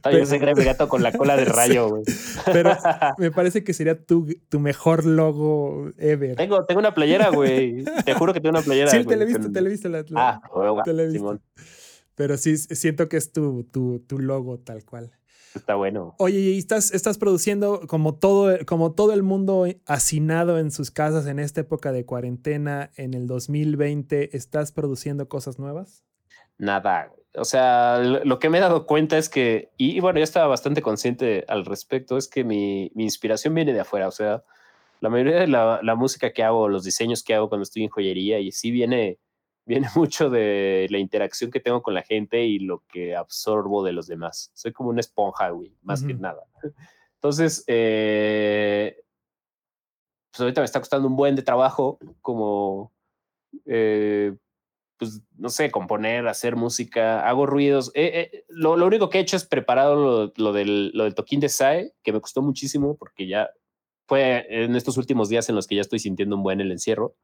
Ay, 0.04 0.16
yo 0.16 0.24
ese 0.24 0.40
mi 0.40 0.64
gato 0.64 0.88
con 0.88 1.04
la 1.04 1.12
cola 1.12 1.36
de 1.36 1.44
rayo, 1.46 1.90
güey. 1.90 2.04
Pero 2.46 2.72
me 3.18 3.30
parece 3.30 3.66
que 3.66 3.74
sería 3.74 4.02
tu, 4.02 4.26
tu 4.48 4.62
mejor 4.62 5.06
logo 5.06 5.92
ever. 5.98 6.38
tengo, 6.38 6.64
tengo 6.64 6.80
una 6.80 6.94
playera, 6.94 7.28
güey. 7.30 7.84
Te 8.06 8.14
juro 8.14 8.32
que 8.34 8.40
tengo 8.40 8.52
una 8.58 8.62
playera. 8.64 8.90
Sí, 8.90 9.04
te 9.04 9.18
la 9.18 9.24
he 9.24 9.26
visto, 9.26 9.42
con- 9.44 9.52
te 9.52 9.60
la 9.60 9.68
he 9.68 9.72
visto. 9.74 9.90
la- 9.90 10.06
la- 10.08 10.30
Ah, 10.30 10.42
visto. 10.86 11.12
Simón, 11.12 11.42
Pero 12.16 12.38
sí, 12.38 12.56
siento 12.58 13.10
que 13.10 13.18
es 13.18 13.34
tu, 13.34 13.66
tu, 13.66 14.00
tu 14.08 14.18
logo 14.20 14.60
tal 14.60 14.86
cual. 14.86 15.12
está 15.54 15.76
bueno. 15.76 16.16
Oye, 16.20 16.40
y 16.40 16.58
estás, 16.58 16.94
estás 16.94 17.18
produciendo 17.18 17.82
como 17.88 18.16
todo, 18.16 18.58
como 18.66 18.94
todo 18.94 19.12
el 19.12 19.24
mundo 19.24 19.66
hacinado 19.88 20.58
en 20.58 20.72
sus 20.72 20.90
casas 20.90 21.28
en 21.28 21.38
esta 21.40 21.60
época 21.60 21.92
de 21.92 22.06
cuarentena, 22.06 22.92
en 22.96 23.14
el 23.14 23.28
2020, 23.28 24.38
¿estás 24.38 24.72
produciendo 24.72 25.28
cosas 25.28 25.60
nuevas? 25.60 26.06
Nada. 26.60 27.12
O 27.36 27.46
sea, 27.46 28.00
lo 28.00 28.38
que 28.38 28.50
me 28.50 28.58
he 28.58 28.62
dado 28.62 28.86
cuenta 28.86 29.18
es 29.18 29.30
que, 29.30 29.72
y, 29.78 29.96
y 29.96 30.00
bueno, 30.02 30.20
yo 30.20 30.24
estaba 30.24 30.48
bastante 30.48 30.82
consciente 30.82 31.46
al 31.48 31.66
respecto, 31.66 32.18
es 32.18 32.28
que 32.28 32.44
mi, 32.44 32.92
mi 32.94 33.04
inspiración 33.04 33.56
viene 33.56 33.74
de 33.74 33.80
afuera. 33.80 34.08
O 34.08 34.12
sea, 34.12 34.44
la 35.00 35.10
mayoría 35.10 35.40
de 35.40 35.48
la, 35.48 35.80
la 35.82 35.96
música 35.96 36.34
que 36.34 36.44
hago, 36.44 36.68
los 36.68 36.84
diseños 36.84 37.24
que 37.24 37.34
hago 37.34 37.50
cuando 37.50 37.64
estoy 37.64 37.84
en 37.84 37.90
joyería, 37.90 38.40
y 38.40 38.52
sí 38.52 38.72
viene, 38.72 39.20
viene 39.66 39.88
mucho 39.96 40.30
de 40.30 40.88
la 40.90 40.98
interacción 40.98 41.50
que 41.50 41.60
tengo 41.62 41.82
con 41.82 41.94
la 41.94 42.02
gente 42.02 42.44
y 42.44 42.60
lo 42.60 42.84
que 42.92 43.16
absorbo 43.16 43.84
de 43.84 43.94
los 43.94 44.08
demás. 44.08 44.52
Soy 44.54 44.74
como 44.74 44.90
una 44.90 45.00
esponja, 45.00 45.50
güey, 45.50 45.74
más 45.82 46.04
que 46.04 46.14
nada. 46.14 46.44
Entonces, 47.16 47.64
eh, 47.68 49.02
pues 50.32 50.42
ahorita 50.42 50.62
me 50.62 50.66
está 50.66 50.80
costando 50.80 51.08
un 51.08 51.16
buen 51.16 51.36
de 51.36 51.42
trabajo 51.42 52.00
como, 52.22 52.92
eh, 53.66 54.36
pues, 55.00 55.22
no 55.38 55.50
sé, 55.50 55.72
componer, 55.72 56.28
hacer 56.28 56.58
música, 56.58 57.28
hago 57.28 57.46
ruidos. 57.46 57.92
Eh, 57.96 58.30
eh, 58.34 58.46
lo, 58.50 58.76
lo 58.76 58.86
único 58.86 59.10
que 59.10 59.18
he 59.18 59.22
hecho 59.22 59.38
es 59.38 59.46
preparado 59.46 59.96
lo, 59.96 60.34
lo 60.36 60.54
del, 60.54 60.92
lo 60.94 61.06
del 61.06 61.16
toquín 61.16 61.40
de 61.40 61.48
SAE, 61.48 61.94
que 62.04 62.12
me 62.12 62.20
costó 62.22 62.42
muchísimo 62.42 62.98
porque 62.98 63.26
ya 63.26 63.50
fue 64.08 64.46
en 64.50 64.76
estos 64.76 64.98
últimos 64.98 65.30
días 65.30 65.48
en 65.50 65.56
los 65.56 65.68
que 65.68 65.76
ya 65.76 65.82
estoy 65.82 66.00
sintiendo 66.00 66.36
un 66.36 66.44
buen 66.44 66.60
el 66.60 66.72
encierro. 66.72 67.16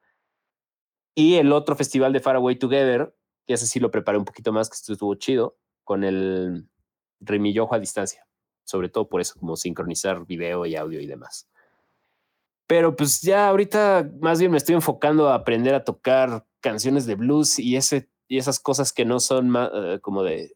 Y 1.14 1.36
el 1.36 1.52
otro 1.52 1.76
festival 1.76 2.14
de 2.14 2.22
Far 2.22 2.38
Away 2.38 2.56
Together, 2.58 3.14
que 3.46 3.56
ese 3.56 3.68
sí 3.68 3.80
lo 3.80 3.92
preparé 3.92 4.18
un 4.18 4.26
poquito 4.26 4.54
más, 4.54 4.70
que 4.70 4.76
estuvo 4.76 5.16
chido, 5.16 5.58
con 5.84 6.04
el 6.04 6.70
remillojo 7.20 7.76
a 7.76 7.80
distancia. 7.80 8.26
Sobre 8.64 8.90
todo 8.90 9.10
por 9.10 9.20
eso, 9.20 9.38
como 9.40 9.58
sincronizar 9.58 10.26
video 10.26 10.66
y 10.66 10.76
audio 10.76 11.02
y 11.02 11.08
demás. 11.08 11.50
Pero 12.68 12.96
pues 12.96 13.22
ya 13.22 13.48
ahorita 13.48 14.10
más 14.22 14.40
bien 14.40 14.52
me 14.52 14.58
estoy 14.58 14.76
enfocando 14.76 15.30
a 15.30 15.36
aprender 15.36 15.76
a 15.76 15.84
tocar 15.84 16.46
canciones 16.62 17.06
de 17.06 17.16
blues 17.16 17.60
y, 17.60 17.76
ese, 17.76 18.10
y 18.28 18.38
esas 18.38 18.60
cosas 18.60 18.92
que 18.92 19.06
no 19.06 19.20
son 19.20 19.54
eh, 19.74 20.00
como 20.02 20.24
de 20.24 20.56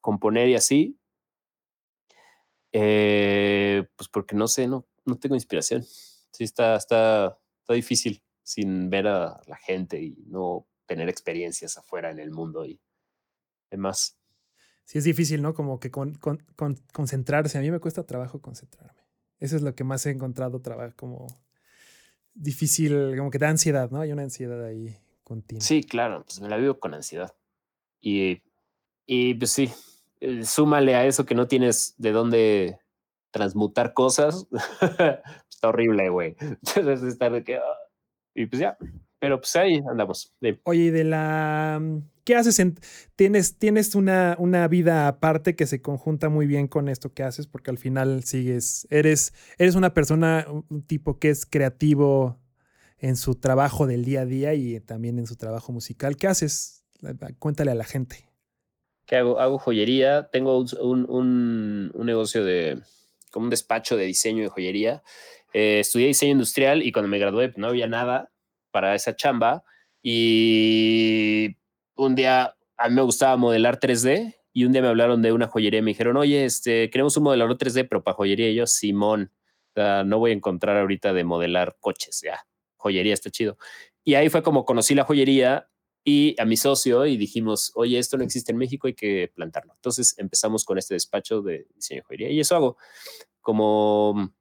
componer 0.00 0.48
y 0.48 0.54
así. 0.54 0.96
Eh, 2.72 3.84
pues 3.96 4.08
porque 4.08 4.36
no 4.36 4.46
sé, 4.46 4.68
no, 4.68 4.86
no 5.04 5.18
tengo 5.18 5.34
inspiración. 5.34 5.82
Sí, 5.84 6.44
está, 6.44 6.76
está, 6.76 7.38
está 7.60 7.74
difícil 7.74 8.22
sin 8.42 8.88
ver 8.90 9.08
a 9.08 9.40
la 9.46 9.56
gente 9.56 10.00
y 10.00 10.24
no 10.26 10.66
tener 10.86 11.08
experiencias 11.08 11.76
afuera 11.78 12.10
en 12.10 12.18
el 12.20 12.30
mundo 12.30 12.64
y 12.64 12.80
demás. 13.70 14.16
Sí, 14.84 14.98
es 14.98 15.04
difícil, 15.04 15.42
¿no? 15.42 15.54
Como 15.54 15.78
que 15.78 15.90
con, 15.90 16.14
con- 16.14 16.44
con- 16.56 16.76
concentrarse. 16.92 17.58
A 17.58 17.60
mí 17.60 17.70
me 17.70 17.78
cuesta 17.80 18.04
trabajo 18.04 18.40
concentrarme. 18.40 18.99
Eso 19.40 19.56
es 19.56 19.62
lo 19.62 19.74
que 19.74 19.84
más 19.84 20.06
he 20.06 20.10
encontrado 20.10 20.60
trabajo, 20.60 20.94
como 20.96 21.26
difícil, 22.34 23.16
como 23.16 23.30
que 23.30 23.38
da 23.38 23.48
ansiedad, 23.48 23.90
¿no? 23.90 24.00
Hay 24.00 24.12
una 24.12 24.22
ansiedad 24.22 24.64
ahí 24.64 24.96
continua. 25.24 25.62
Sí, 25.62 25.82
claro, 25.82 26.24
pues 26.24 26.40
me 26.40 26.48
la 26.48 26.56
vivo 26.56 26.78
con 26.78 26.94
ansiedad. 26.94 27.34
Y, 28.00 28.42
y 29.06 29.34
pues 29.34 29.50
sí, 29.50 29.70
eh, 30.20 30.44
súmale 30.44 30.94
a 30.94 31.06
eso 31.06 31.24
que 31.24 31.34
no 31.34 31.48
tienes 31.48 31.94
de 31.98 32.12
dónde 32.12 32.78
transmutar 33.30 33.94
cosas. 33.94 34.46
Está 35.50 35.68
horrible, 35.68 36.08
güey. 36.10 36.36
Entonces 36.76 37.02
estar 37.02 37.32
de 37.32 37.44
que. 37.44 37.56
ah, 37.56 37.78
Y 38.34 38.46
pues 38.46 38.60
ya. 38.60 38.76
Pero 39.20 39.38
pues 39.40 39.54
ahí 39.56 39.80
andamos. 39.88 40.34
Dime. 40.40 40.60
Oye, 40.64 40.84
y 40.84 40.90
de 40.90 41.04
la... 41.04 41.78
mm, 41.80 41.98
¿Qué 42.24 42.36
haces? 42.36 42.58
En, 42.58 42.76
¿Tienes, 43.16 43.58
tienes 43.58 43.94
una, 43.94 44.34
una 44.38 44.66
vida 44.68 45.08
aparte 45.08 45.56
que 45.56 45.66
se 45.66 45.82
conjunta 45.82 46.28
muy 46.28 46.46
bien 46.46 46.68
con 46.68 46.88
esto 46.88 47.12
que 47.12 47.22
haces? 47.22 47.46
Porque 47.46 47.70
al 47.70 47.78
final 47.78 48.24
sigues, 48.24 48.86
eres, 48.90 49.32
eres 49.58 49.74
una 49.74 49.94
persona, 49.94 50.46
un 50.48 50.64
un 50.70 50.82
tipo 50.82 51.18
que 51.18 51.30
es 51.30 51.44
creativo 51.46 52.38
en 52.98 53.16
su 53.16 53.34
trabajo 53.34 53.86
del 53.86 54.04
día 54.04 54.22
a 54.22 54.26
día 54.26 54.54
y 54.54 54.80
también 54.80 55.18
en 55.18 55.26
su 55.26 55.36
trabajo 55.36 55.72
musical. 55.72 56.16
¿Qué 56.16 56.26
haces? 56.26 56.84
Cuéntale 57.38 57.70
a 57.70 57.74
la 57.74 57.84
gente. 57.84 58.28
¿Qué 59.06 59.16
hago? 59.16 59.40
Hago 59.40 59.58
joyería. 59.58 60.28
Tengo 60.30 60.58
un, 60.60 60.68
un- 60.80 61.06
un- 61.08 61.90
un 61.94 62.06
negocio 62.06 62.44
de. 62.44 62.80
como 63.32 63.44
un 63.44 63.50
despacho 63.50 63.96
de 63.96 64.04
diseño 64.04 64.42
de 64.42 64.48
joyería. 64.50 65.02
Eh, 65.52 65.80
estudié 65.80 66.06
diseño 66.06 66.32
industrial 66.32 66.82
y 66.82 66.92
cuando 66.92 67.08
me 67.08 67.18
gradué 67.18 67.48
pues, 67.48 67.58
no 67.58 67.68
había 67.68 67.88
nada 67.88 68.29
para 68.70 68.94
esa 68.94 69.14
chamba. 69.16 69.64
Y 70.02 71.56
un 71.96 72.14
día 72.14 72.56
a 72.76 72.88
mí 72.88 72.94
me 72.94 73.02
gustaba 73.02 73.36
modelar 73.36 73.78
3D 73.78 74.36
y 74.52 74.64
un 74.64 74.72
día 74.72 74.82
me 74.82 74.88
hablaron 74.88 75.22
de 75.22 75.32
una 75.32 75.46
joyería 75.46 75.80
y 75.80 75.82
me 75.82 75.90
dijeron, 75.90 76.16
oye, 76.16 76.44
este, 76.44 76.90
queremos 76.90 77.16
un 77.16 77.24
modelador 77.24 77.56
3D, 77.56 77.86
pero 77.88 78.02
para 78.02 78.16
joyería. 78.16 78.50
Y 78.50 78.54
yo, 78.54 78.66
Simón, 78.66 79.30
no 79.76 80.18
voy 80.18 80.32
a 80.32 80.34
encontrar 80.34 80.76
ahorita 80.76 81.12
de 81.12 81.24
modelar 81.24 81.76
coches, 81.80 82.20
ya, 82.24 82.40
joyería 82.76 83.14
está 83.14 83.30
chido. 83.30 83.58
Y 84.04 84.14
ahí 84.14 84.28
fue 84.28 84.42
como 84.42 84.64
conocí 84.64 84.94
la 84.94 85.04
joyería 85.04 85.68
y 86.04 86.34
a 86.40 86.44
mi 86.46 86.56
socio 86.56 87.06
y 87.06 87.16
dijimos, 87.16 87.72
oye, 87.74 87.98
esto 87.98 88.16
no 88.16 88.24
existe 88.24 88.52
en 88.52 88.58
México, 88.58 88.86
hay 88.86 88.94
que 88.94 89.30
plantarlo. 89.34 89.74
Entonces 89.74 90.14
empezamos 90.18 90.64
con 90.64 90.78
este 90.78 90.94
despacho 90.94 91.42
de 91.42 91.66
diseño 91.74 92.00
de 92.00 92.04
joyería 92.04 92.30
y 92.30 92.40
eso 92.40 92.56
hago 92.56 92.76
como 93.40 94.34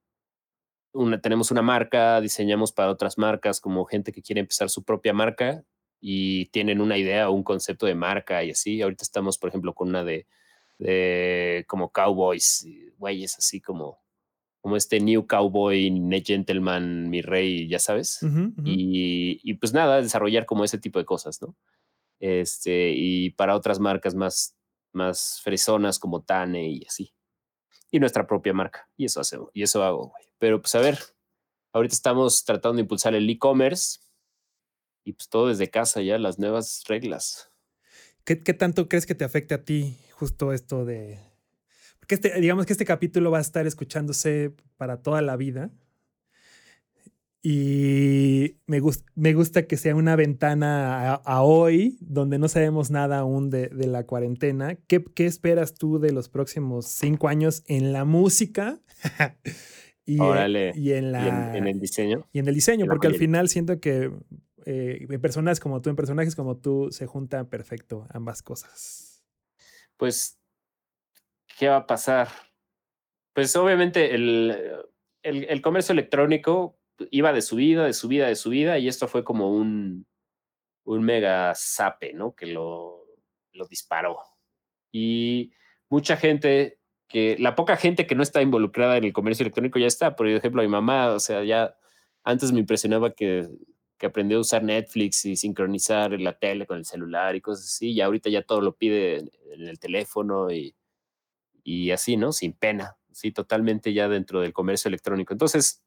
una, 0.93 1.19
tenemos 1.21 1.51
una 1.51 1.61
marca, 1.61 2.19
diseñamos 2.21 2.71
para 2.71 2.89
otras 2.91 3.17
marcas, 3.17 3.59
como 3.61 3.85
gente 3.85 4.11
que 4.11 4.21
quiere 4.21 4.41
empezar 4.41 4.69
su 4.69 4.83
propia 4.83 5.13
marca 5.13 5.63
y 6.01 6.47
tienen 6.47 6.81
una 6.81 6.97
idea 6.97 7.29
o 7.29 7.33
un 7.33 7.43
concepto 7.43 7.85
de 7.85 7.95
marca 7.95 8.43
y 8.43 8.51
así. 8.51 8.81
Ahorita 8.81 9.03
estamos, 9.03 9.37
por 9.37 9.49
ejemplo, 9.49 9.73
con 9.73 9.89
una 9.89 10.03
de, 10.03 10.27
de 10.77 11.65
como 11.67 11.91
cowboys, 11.91 12.67
güeyes 12.97 13.37
así 13.37 13.61
como, 13.61 13.99
como 14.61 14.75
este 14.75 14.99
New 14.99 15.27
Cowboy, 15.27 15.91
Gentleman, 16.25 17.09
mi 17.09 17.21
rey, 17.21 17.67
ya 17.67 17.79
sabes. 17.79 18.23
Ujú, 18.23 18.53
ujú. 18.57 18.63
y, 18.65 19.39
y 19.43 19.53
pues 19.55 19.73
nada, 19.73 20.01
desarrollar 20.01 20.45
como 20.45 20.63
ese 20.63 20.77
tipo 20.77 20.99
de 20.99 21.05
cosas, 21.05 21.41
¿no? 21.41 21.55
Este, 22.19 22.91
y 22.95 23.29
para 23.31 23.55
otras 23.55 23.79
marcas 23.79 24.15
más, 24.15 24.57
más 24.91 25.39
fresonas 25.43 25.99
como 25.99 26.21
Tane 26.21 26.69
y 26.69 26.85
así. 26.85 27.13
Y 27.91 27.99
nuestra 27.99 28.27
propia 28.27 28.53
marca. 28.53 28.87
Y 28.97 29.05
eso 29.05 29.19
hacemos, 29.19 29.49
y 29.53 29.63
eso 29.63 29.83
hago, 29.83 30.09
güey. 30.09 30.23
Pero 30.37 30.61
pues 30.61 30.75
a 30.75 30.79
ver, 30.79 30.99
ahorita 31.73 31.93
estamos 31.93 32.43
tratando 32.45 32.75
de 32.75 32.81
impulsar 32.81 33.15
el 33.15 33.29
e-commerce 33.29 33.99
y 35.03 35.13
pues 35.13 35.29
todo 35.29 35.47
desde 35.47 35.69
casa 35.69 36.01
ya, 36.01 36.17
las 36.17 36.39
nuevas 36.39 36.83
reglas. 36.87 37.51
¿Qué, 38.23 38.43
qué 38.43 38.53
tanto 38.53 38.87
crees 38.87 39.05
que 39.05 39.15
te 39.15 39.25
afecte 39.25 39.55
a 39.55 39.63
ti 39.63 39.97
justo 40.11 40.53
esto 40.53 40.85
de... 40.85 41.19
Porque 41.99 42.15
este, 42.15 42.39
digamos 42.39 42.65
que 42.65 42.73
este 42.73 42.85
capítulo 42.85 43.31
va 43.31 43.39
a 43.39 43.41
estar 43.41 43.65
escuchándose 43.65 44.55
para 44.77 45.01
toda 45.01 45.21
la 45.21 45.35
vida. 45.35 45.71
Y 47.41 48.57
me, 48.67 48.81
gus- 48.81 49.05
me 49.15 49.33
gusta 49.33 49.65
que 49.65 49.77
sea 49.77 49.95
una 49.95 50.15
ventana 50.17 51.13
a, 51.13 51.15
a 51.15 51.41
hoy, 51.41 51.97
donde 52.01 52.37
no 52.37 52.49
sabemos 52.49 52.91
nada 52.91 53.19
aún 53.19 53.49
de, 53.49 53.67
de 53.67 53.87
la 53.87 54.05
cuarentena. 54.05 54.75
¿Qué, 54.87 55.03
qué 55.15 55.25
esperas 55.25 55.73
tú 55.73 55.99
de 55.99 56.11
los 56.11 56.27
próximos 56.29 56.87
cinco 56.87 57.29
años 57.29 57.63
en 57.67 57.93
la 57.93 58.03
música? 58.03 58.79
y, 60.05 60.17
eh, 60.17 60.21
Órale. 60.21 60.73
y 60.75 60.91
en 60.93 61.05
Y 61.05 61.11
la, 61.11 61.27
en, 61.51 61.55
en 61.55 61.67
el 61.67 61.79
diseño. 61.79 62.27
y 62.33 62.39
en 62.39 62.47
el 62.49 62.55
diseño, 62.55 62.85
porque 62.87 63.07
al 63.07 63.15
final 63.15 63.47
siento 63.47 63.79
que 63.79 64.11
eh, 64.65 65.07
en 65.09 65.21
personas 65.21 65.59
como 65.59 65.81
tú, 65.81 65.89
en 65.89 65.95
personajes 65.95 66.35
como 66.35 66.57
tú, 66.57 66.89
se 66.91 67.05
juntan 67.05 67.47
perfecto 67.47 68.05
ambas 68.09 68.41
cosas. 68.43 69.23
Pues, 69.97 70.39
¿qué 71.57 71.67
va 71.69 71.77
a 71.77 71.87
pasar? 71.87 72.27
Pues 73.33 73.55
obviamente 73.55 74.13
el, 74.15 74.55
el, 75.23 75.61
comercio 75.61 75.93
electrónico 75.93 76.78
iba 77.11 77.33
de 77.33 77.41
subida, 77.41 77.85
de 77.85 77.93
subida, 77.93 78.27
de 78.27 78.35
subida, 78.35 78.77
y 78.77 78.87
esto 78.87 79.07
fue 79.07 79.23
como 79.23 79.51
un, 79.51 80.05
un 80.83 81.03
mega 81.03 81.53
zape, 81.55 82.13
¿no? 82.13 82.35
Que 82.35 82.47
lo, 82.47 83.05
lo 83.53 83.67
disparó. 83.67 84.19
Y 84.91 85.51
mucha 85.89 86.17
gente 86.17 86.79
que, 87.07 87.37
la 87.39 87.55
poca 87.55 87.77
gente 87.77 88.07
que 88.07 88.15
no 88.15 88.23
está 88.23 88.41
involucrada 88.41 88.97
en 88.97 89.05
el 89.05 89.13
comercio 89.13 89.43
electrónico 89.43 89.79
ya 89.79 89.87
está. 89.87 90.15
Por 90.15 90.27
ejemplo, 90.27 90.61
mi 90.61 90.67
mamá, 90.67 91.11
o 91.11 91.19
sea, 91.19 91.43
ya 91.43 91.75
antes 92.23 92.51
me 92.51 92.59
impresionaba 92.59 93.13
que, 93.13 93.47
que 93.97 94.05
aprendió 94.05 94.37
a 94.37 94.41
usar 94.41 94.63
Netflix 94.63 95.25
y 95.25 95.35
sincronizar 95.35 96.19
la 96.19 96.37
tele 96.37 96.65
con 96.65 96.77
el 96.77 96.85
celular 96.85 97.35
y 97.35 97.41
cosas 97.41 97.65
así, 97.65 97.91
y 97.91 98.01
ahorita 98.01 98.29
ya 98.29 98.43
todo 98.43 98.61
lo 98.61 98.75
pide 98.75 99.17
en 99.17 99.67
el 99.67 99.79
teléfono 99.79 100.51
y, 100.51 100.75
y 101.63 101.91
así, 101.91 102.17
¿no? 102.17 102.31
Sin 102.31 102.53
pena, 102.53 102.97
sí, 103.11 103.31
totalmente 103.31 103.93
ya 103.93 104.07
dentro 104.07 104.41
del 104.41 104.53
comercio 104.53 104.87
electrónico. 104.87 105.33
Entonces, 105.33 105.83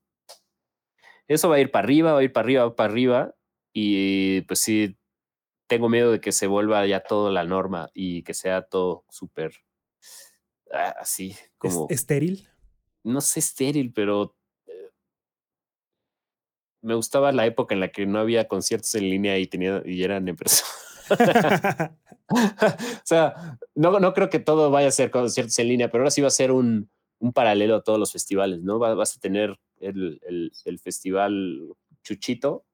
eso 1.29 1.49
va 1.49 1.57
a 1.57 1.61
ir 1.61 1.71
para 1.71 1.85
arriba, 1.85 2.13
va 2.13 2.21
a 2.21 2.23
ir 2.23 2.33
para 2.33 2.45
arriba, 2.45 2.65
va 2.65 2.77
para 2.77 2.93
arriba, 2.93 3.35
y 3.73 4.43
pues 4.43 4.61
sí, 4.61 4.97
tengo 5.67 5.89
miedo 5.89 6.13
de 6.13 6.21
que 6.21 6.33
se 6.33 6.47
vuelva 6.47 6.87
ya 6.87 7.01
todo 7.01 7.31
la 7.31 7.45
norma 7.45 7.91
y 7.95 8.23
que 8.23 8.35
sea 8.35 8.63
todo 8.63 9.05
súper 9.09 9.53
ah, 10.73 10.95
así 10.99 11.35
como... 11.57 11.87
¿Estéril? 11.89 12.49
No 13.05 13.21
sé 13.21 13.41
estéril, 13.41 13.93
pero 13.93 14.37
eh, 14.67 14.91
me 16.83 16.95
gustaba 16.95 17.33
la 17.33 17.47
época 17.47 17.75
en 17.75 17.81
la 17.81 17.91
que 17.91 18.07
no 18.07 18.19
había 18.19 18.49
conciertos 18.49 18.95
en 18.95 19.09
línea 19.09 19.39
y, 19.39 19.47
tenía, 19.47 19.83
y 19.85 20.03
eran 20.03 20.29
en 20.29 20.37
persona. 20.37 20.71
o 22.29 23.05
sea, 23.05 23.59
no, 23.75 23.99
no 23.99 24.13
creo 24.15 24.31
que 24.31 24.39
todo 24.39 24.71
vaya 24.71 24.89
a 24.89 24.93
ser 24.93 25.11
conciertos 25.11 25.59
en 25.59 25.69
línea, 25.69 25.91
pero 25.91 26.03
ahora 26.03 26.11
sí 26.11 26.21
va 26.21 26.29
a 26.29 26.31
ser 26.31 26.53
un, 26.53 26.91
un 27.19 27.33
paralelo 27.33 27.77
a 27.77 27.83
todos 27.83 27.99
los 27.99 28.13
festivales, 28.13 28.63
¿no? 28.63 28.79
Vas 28.79 29.17
a 29.17 29.21
tener 29.21 29.59
el, 29.83 30.53
el, 30.64 30.79
festival 30.79 31.68
Chuchito 32.03 32.64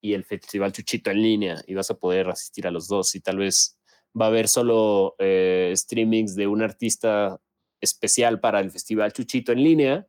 y 0.00 0.14
el 0.14 0.24
Festival 0.24 0.72
Chuchito 0.72 1.10
en 1.10 1.22
línea 1.22 1.62
y 1.66 1.74
vas 1.74 1.90
a 1.90 1.98
poder 1.98 2.28
asistir 2.28 2.66
a 2.66 2.70
los 2.70 2.88
dos 2.88 3.14
y 3.14 3.20
tal 3.20 3.38
vez 3.38 3.78
va 4.18 4.26
a 4.26 4.28
haber 4.28 4.48
solo 4.48 5.16
eh, 5.18 5.72
streamings 5.74 6.34
de 6.36 6.46
un 6.46 6.62
artista 6.62 7.40
especial 7.80 8.40
para 8.40 8.60
el 8.60 8.70
Festival 8.70 9.12
Chuchito 9.12 9.52
en 9.52 9.62
línea 9.62 10.06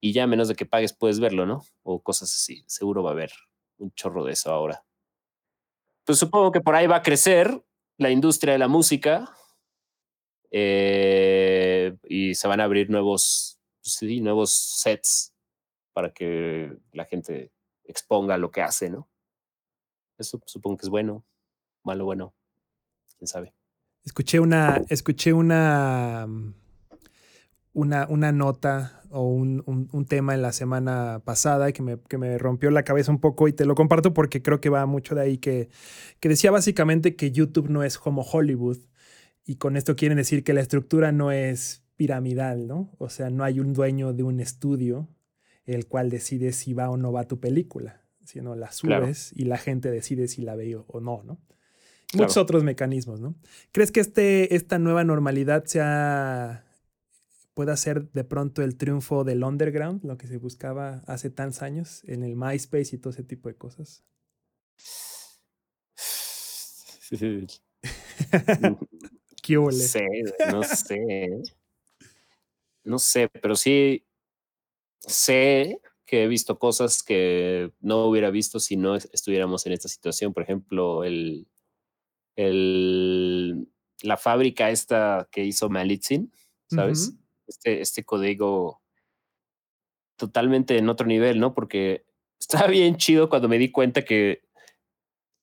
y 0.00 0.12
ya 0.12 0.26
menos 0.26 0.48
de 0.48 0.54
que 0.54 0.66
pagues 0.66 0.92
puedes 0.92 1.20
verlo, 1.20 1.46
¿no? 1.46 1.62
O 1.82 2.02
cosas 2.02 2.32
así. 2.32 2.64
Seguro 2.66 3.02
va 3.02 3.10
a 3.10 3.12
haber 3.14 3.32
un 3.78 3.92
chorro 3.92 4.24
de 4.24 4.32
eso 4.32 4.50
ahora. 4.50 4.84
Pues 6.04 6.18
supongo 6.18 6.52
que 6.52 6.60
por 6.60 6.74
ahí 6.74 6.86
va 6.86 6.96
a 6.96 7.02
crecer 7.02 7.62
la 7.98 8.10
industria 8.10 8.52
de 8.52 8.58
la 8.58 8.68
música 8.68 9.34
eh, 10.50 11.96
y 12.04 12.34
se 12.34 12.46
van 12.46 12.60
a 12.60 12.64
abrir 12.64 12.90
nuevos, 12.90 13.58
sí, 13.80 14.20
nuevos 14.20 14.52
sets 14.52 15.35
para 15.96 16.12
que 16.12 16.76
la 16.92 17.06
gente 17.06 17.54
exponga 17.84 18.36
lo 18.36 18.50
que 18.50 18.60
hace, 18.60 18.90
¿no? 18.90 19.08
Eso 20.18 20.38
supongo 20.44 20.76
que 20.76 20.84
es 20.84 20.90
bueno, 20.90 21.24
malo, 21.84 22.04
bueno, 22.04 22.34
quién 23.16 23.26
sabe. 23.26 23.54
Escuché 24.04 24.38
una, 24.38 24.82
escuché 24.90 25.32
una, 25.32 26.26
mm, 26.28 26.54
una, 27.72 28.06
una 28.10 28.30
nota 28.30 29.00
o 29.08 29.22
un, 29.22 29.62
un, 29.66 30.04
tema 30.04 30.34
en 30.34 30.42
la 30.42 30.52
semana 30.52 31.22
pasada 31.24 31.72
que 31.72 31.80
me, 31.80 31.98
que 31.98 32.18
me, 32.18 32.36
rompió 32.36 32.70
la 32.70 32.82
cabeza 32.82 33.10
un 33.10 33.18
poco 33.18 33.48
y 33.48 33.54
te 33.54 33.64
lo 33.64 33.74
comparto 33.74 34.12
porque 34.12 34.42
creo 34.42 34.60
que 34.60 34.68
va 34.68 34.84
mucho 34.84 35.14
de 35.14 35.22
ahí, 35.22 35.38
que, 35.38 35.70
que 36.20 36.28
decía 36.28 36.50
básicamente 36.50 37.16
que 37.16 37.32
YouTube 37.32 37.70
no 37.70 37.82
es 37.82 37.96
como 37.96 38.20
Hollywood 38.20 38.80
y 39.46 39.56
con 39.56 39.78
esto 39.78 39.96
quieren 39.96 40.18
decir 40.18 40.44
que 40.44 40.52
la 40.52 40.60
estructura 40.60 41.10
no 41.10 41.32
es 41.32 41.86
piramidal, 41.96 42.66
¿no? 42.66 42.94
O 42.98 43.08
sea, 43.08 43.30
no 43.30 43.44
hay 43.44 43.60
un 43.60 43.72
dueño 43.72 44.12
de 44.12 44.24
un 44.24 44.40
estudio 44.40 45.08
el 45.66 45.86
cual 45.86 46.10
decide 46.10 46.52
si 46.52 46.72
va 46.72 46.90
o 46.90 46.96
no 46.96 47.12
va 47.12 47.28
tu 47.28 47.40
película 47.40 48.06
sino 48.26 48.54
la 48.54 48.72
subes 48.72 49.32
y 49.34 49.44
la 49.44 49.56
gente 49.56 49.90
decide 49.90 50.28
si 50.28 50.42
la 50.42 50.56
ve 50.56 50.76
o 50.76 51.00
no, 51.00 51.22
¿no? 51.22 51.40
Muchos 52.14 52.36
otros 52.36 52.64
mecanismos, 52.64 53.20
¿no? 53.20 53.34
¿Crees 53.72 53.92
que 53.92 54.00
este, 54.00 54.54
esta 54.54 54.78
nueva 54.78 55.04
normalidad 55.04 55.64
sea 55.64 56.64
pueda 57.54 57.76
ser 57.76 58.10
de 58.12 58.22
pronto 58.22 58.62
el 58.62 58.76
triunfo 58.76 59.24
del 59.24 59.42
underground, 59.42 60.04
lo 60.04 60.18
que 60.18 60.26
se 60.26 60.36
buscaba 60.36 61.02
hace 61.06 61.30
tantos 61.30 61.62
años 61.62 62.02
en 62.06 62.22
el 62.22 62.36
MySpace 62.36 62.96
y 62.96 62.98
todo 62.98 63.12
ese 63.12 63.24
tipo 63.24 63.48
de 63.48 63.56
cosas? 63.56 64.04
¿Qué 69.42 69.54
no 69.54 69.72
sé, 69.72 70.06
no 70.52 70.62
sé. 70.62 71.42
No 72.84 72.98
sé, 72.98 73.28
pero 73.28 73.56
sí 73.56 74.05
sé 75.00 75.80
que 76.04 76.22
he 76.22 76.28
visto 76.28 76.58
cosas 76.58 77.02
que 77.02 77.72
no 77.80 78.04
hubiera 78.06 78.30
visto 78.30 78.60
si 78.60 78.76
no 78.76 78.94
estuviéramos 78.94 79.66
en 79.66 79.72
esta 79.72 79.88
situación. 79.88 80.32
Por 80.32 80.44
ejemplo, 80.44 81.04
el, 81.04 81.48
el, 82.36 83.68
la 84.02 84.16
fábrica 84.16 84.70
esta 84.70 85.28
que 85.32 85.44
hizo 85.44 85.68
Malitzin, 85.68 86.32
¿sabes? 86.68 87.14
este, 87.46 87.80
este 87.80 88.04
código 88.04 88.82
totalmente 90.16 90.78
en 90.78 90.88
otro 90.88 91.06
nivel, 91.06 91.40
¿no? 91.40 91.54
Porque 91.54 92.06
estaba 92.40 92.68
bien 92.68 92.96
chido 92.96 93.28
cuando 93.28 93.48
me 93.48 93.58
di 93.58 93.70
cuenta 93.70 94.04
que 94.04 94.45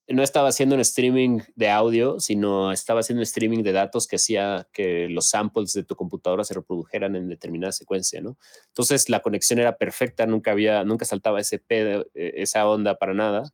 no 0.08 0.22
estaba 0.22 0.48
haciendo 0.48 0.74
un 0.74 0.80
streaming 0.82 1.40
de 1.54 1.70
audio, 1.70 2.20
sino 2.20 2.72
estaba 2.72 3.00
haciendo 3.00 3.20
un 3.20 3.24
streaming 3.24 3.62
de 3.62 3.72
datos 3.72 4.06
que 4.06 4.16
hacía 4.16 4.68
que 4.72 5.08
los 5.08 5.30
samples 5.30 5.72
de 5.72 5.84
tu 5.84 5.96
computadora 5.96 6.44
se 6.44 6.54
reprodujeran 6.54 7.16
en 7.16 7.28
determinada 7.28 7.72
secuencia, 7.72 8.20
¿no? 8.20 8.36
Entonces 8.68 9.08
la 9.08 9.20
conexión 9.20 9.60
era 9.60 9.78
perfecta, 9.78 10.26
nunca 10.26 10.50
había, 10.50 10.84
nunca 10.84 11.06
saltaba 11.06 11.40
ese 11.40 11.58
pedo, 11.58 12.06
eh, 12.14 12.34
esa 12.36 12.68
onda 12.68 12.96
para 12.96 13.14
nada. 13.14 13.44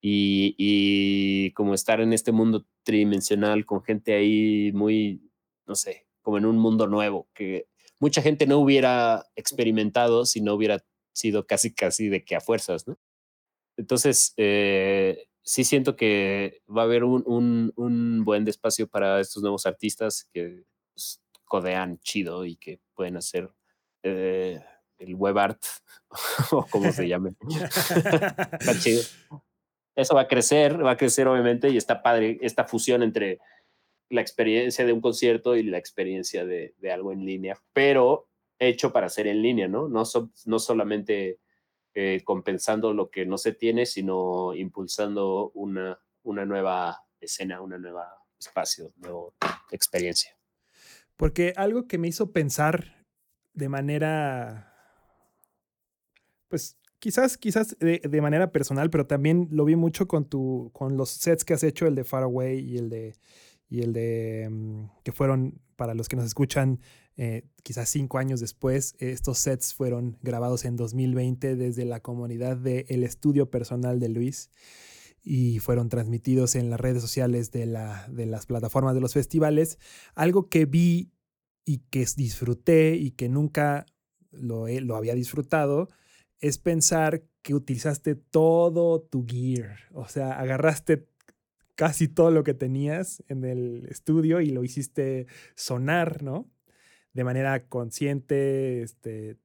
Y, 0.00 0.54
y 0.58 1.52
como 1.52 1.74
estar 1.74 2.00
en 2.00 2.12
este 2.12 2.32
mundo 2.32 2.66
tridimensional 2.84 3.66
con 3.66 3.82
gente 3.82 4.14
ahí 4.14 4.72
muy, 4.72 5.30
no 5.66 5.74
sé, 5.76 6.06
como 6.22 6.38
en 6.38 6.46
un 6.46 6.58
mundo 6.58 6.86
nuevo, 6.88 7.28
que 7.34 7.66
mucha 8.00 8.22
gente 8.22 8.46
no 8.46 8.58
hubiera 8.58 9.26
experimentado 9.36 10.26
si 10.26 10.40
no 10.40 10.54
hubiera 10.54 10.84
sido 11.12 11.46
casi, 11.46 11.72
casi 11.74 12.08
de 12.08 12.24
que 12.24 12.36
a 12.36 12.40
fuerzas, 12.40 12.88
¿no? 12.88 12.98
Entonces, 13.76 14.34
eh, 14.36 15.28
sí 15.42 15.64
siento 15.64 15.96
que 15.96 16.62
va 16.68 16.82
a 16.82 16.84
haber 16.84 17.04
un, 17.04 17.72
un, 17.76 18.24
buen 18.24 18.46
espacio 18.46 18.88
para 18.88 19.20
estos 19.20 19.42
nuevos 19.42 19.66
artistas 19.66 20.28
que 20.32 20.64
pues, 20.92 21.22
codean 21.44 21.98
chido 22.00 22.44
y 22.44 22.56
que 22.56 22.80
pueden 22.94 23.16
hacer 23.16 23.50
eh, 24.02 24.60
el 24.98 25.14
web 25.14 25.38
art 25.38 25.62
o 26.52 26.66
como 26.66 26.92
se 26.92 27.08
llame. 27.08 27.34
está 28.60 28.78
chido. 28.78 29.02
Eso 29.94 30.14
va 30.14 30.22
a 30.22 30.28
crecer, 30.28 30.84
va 30.84 30.92
a 30.92 30.96
crecer 30.96 31.28
obviamente 31.28 31.68
y 31.68 31.76
está 31.76 32.02
padre 32.02 32.38
esta 32.40 32.64
fusión 32.64 33.02
entre 33.02 33.40
la 34.08 34.20
experiencia 34.20 34.86
de 34.86 34.92
un 34.92 35.00
concierto 35.00 35.56
y 35.56 35.62
la 35.62 35.78
experiencia 35.78 36.44
de, 36.44 36.74
de 36.78 36.92
algo 36.92 37.12
en 37.12 37.24
línea, 37.24 37.58
pero 37.72 38.28
hecho 38.58 38.92
para 38.92 39.08
ser 39.08 39.26
en 39.26 39.42
línea, 39.42 39.68
¿no? 39.68 39.88
No, 39.88 40.02
no 40.46 40.58
solamente 40.58 41.38
eh, 41.94 42.22
compensando 42.24 42.92
lo 42.94 43.10
que 43.10 43.26
no 43.26 43.38
se 43.38 43.52
tiene, 43.52 43.86
sino 43.86 44.54
impulsando 44.54 45.50
una, 45.54 45.98
una 46.22 46.44
nueva 46.44 47.04
escena, 47.20 47.60
una 47.60 47.78
nueva 47.78 48.08
espacio, 48.38 48.92
nueva 48.96 49.30
experiencia. 49.70 50.36
Porque 51.16 51.52
algo 51.56 51.86
que 51.86 51.98
me 51.98 52.08
hizo 52.08 52.32
pensar 52.32 53.06
de 53.52 53.68
manera, 53.68 54.74
pues 56.48 56.78
quizás, 56.98 57.36
quizás 57.36 57.76
de, 57.78 58.00
de, 58.02 58.20
manera 58.20 58.52
personal, 58.52 58.90
pero 58.90 59.06
también 59.06 59.48
lo 59.50 59.64
vi 59.64 59.76
mucho 59.76 60.08
con, 60.08 60.24
tu, 60.24 60.70
con 60.72 60.96
los 60.96 61.10
sets 61.10 61.44
que 61.44 61.54
has 61.54 61.62
hecho, 61.62 61.86
el 61.86 61.94
de 61.94 62.04
Far 62.04 62.22
Away 62.22 62.58
y 62.58 62.78
el 62.78 62.88
de, 62.88 63.14
y 63.68 63.82
el 63.82 63.92
de, 63.92 64.48
mm, 64.50 64.84
que 65.02 65.12
fueron, 65.12 65.60
para 65.76 65.94
los 65.94 66.08
que 66.08 66.16
nos 66.16 66.24
escuchan, 66.24 66.80
eh, 67.16 67.44
quizás 67.62 67.88
cinco 67.88 68.18
años 68.18 68.40
después, 68.40 68.94
estos 68.98 69.38
sets 69.38 69.74
fueron 69.74 70.18
grabados 70.22 70.64
en 70.64 70.76
2020 70.76 71.56
desde 71.56 71.84
la 71.84 72.00
comunidad 72.00 72.56
del 72.56 72.86
el 72.88 73.04
estudio 73.04 73.50
personal 73.50 74.00
de 74.00 74.08
Luis 74.08 74.50
y 75.22 75.60
fueron 75.60 75.88
transmitidos 75.88 76.56
en 76.56 76.70
las 76.70 76.80
redes 76.80 77.02
sociales 77.02 77.50
de, 77.52 77.66
la, 77.66 78.08
de 78.10 78.26
las 78.26 78.46
plataformas 78.46 78.94
de 78.94 79.00
los 79.00 79.12
festivales. 79.12 79.78
Algo 80.14 80.48
que 80.48 80.66
vi 80.66 81.12
y 81.64 81.78
que 81.90 82.06
disfruté 82.16 82.96
y 82.96 83.12
que 83.12 83.28
nunca 83.28 83.86
lo, 84.30 84.66
lo 84.66 84.96
había 84.96 85.14
disfrutado 85.14 85.88
es 86.40 86.58
pensar 86.58 87.22
que 87.42 87.54
utilizaste 87.54 88.14
todo 88.16 89.00
tu 89.00 89.24
gear, 89.26 89.78
o 89.92 90.08
sea, 90.08 90.32
agarraste 90.32 91.06
casi 91.74 92.08
todo 92.08 92.30
lo 92.30 92.44
que 92.44 92.54
tenías 92.54 93.22
en 93.28 93.44
el 93.44 93.86
estudio 93.88 94.40
y 94.40 94.50
lo 94.50 94.64
hiciste 94.64 95.26
sonar, 95.54 96.22
¿no? 96.22 96.50
De 97.12 97.24
manera 97.24 97.66
consciente, 97.68 98.82
este, 98.82 99.36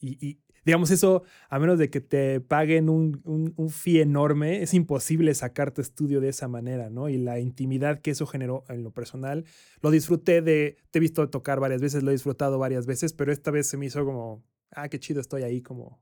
y, 0.00 0.38
digamos 0.64 0.90
eso, 0.90 1.22
a 1.48 1.58
menos 1.58 1.78
de 1.78 1.90
que 1.90 2.00
te 2.00 2.40
paguen 2.40 2.88
un, 2.88 3.22
un, 3.24 3.70
fee 3.70 4.00
enorme, 4.00 4.62
es 4.62 4.74
imposible 4.74 5.34
sacar 5.34 5.72
tu 5.72 5.80
estudio 5.80 6.20
de 6.20 6.28
esa 6.28 6.48
manera, 6.48 6.90
¿no? 6.90 7.08
Y 7.08 7.18
la 7.18 7.38
intimidad 7.40 8.00
que 8.00 8.10
eso 8.10 8.26
generó 8.26 8.64
en 8.68 8.84
lo 8.84 8.90
personal, 8.92 9.44
lo 9.80 9.90
disfruté 9.90 10.42
de, 10.42 10.76
te 10.90 10.98
he 10.98 11.00
visto 11.00 11.28
tocar 11.30 11.60
varias 11.60 11.80
veces, 11.80 12.02
lo 12.02 12.10
he 12.10 12.14
disfrutado 12.14 12.58
varias 12.58 12.86
veces, 12.86 13.12
pero 13.12 13.32
esta 13.32 13.50
vez 13.50 13.66
se 13.68 13.76
me 13.76 13.86
hizo 13.86 14.04
como 14.04 14.44
ah, 14.72 14.88
qué 14.88 14.98
chido, 14.98 15.20
estoy 15.20 15.42
ahí 15.42 15.62
como 15.62 16.00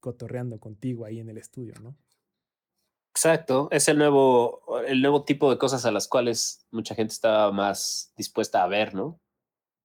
cotorreando 0.00 0.58
contigo 0.58 1.04
ahí 1.04 1.20
en 1.20 1.28
el 1.28 1.38
estudio, 1.38 1.74
¿no? 1.82 1.96
Exacto, 3.10 3.68
es 3.70 3.88
el 3.88 3.98
nuevo, 3.98 4.62
el 4.86 5.02
nuevo 5.02 5.24
tipo 5.24 5.50
de 5.50 5.58
cosas 5.58 5.84
a 5.84 5.90
las 5.90 6.08
cuales 6.08 6.66
mucha 6.70 6.94
gente 6.94 7.12
estaba 7.12 7.52
más 7.52 8.12
dispuesta 8.16 8.62
a 8.62 8.66
ver, 8.66 8.94
¿no? 8.94 9.20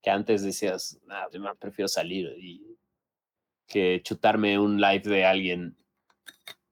Que 0.01 0.09
antes 0.09 0.43
decías, 0.43 0.99
ah, 1.09 1.27
yo 1.31 1.41
prefiero 1.55 1.87
salir 1.87 2.33
y 2.37 2.77
que 3.67 4.01
chutarme 4.03 4.57
un 4.57 4.79
live 4.79 5.03
de 5.03 5.25
alguien 5.25 5.75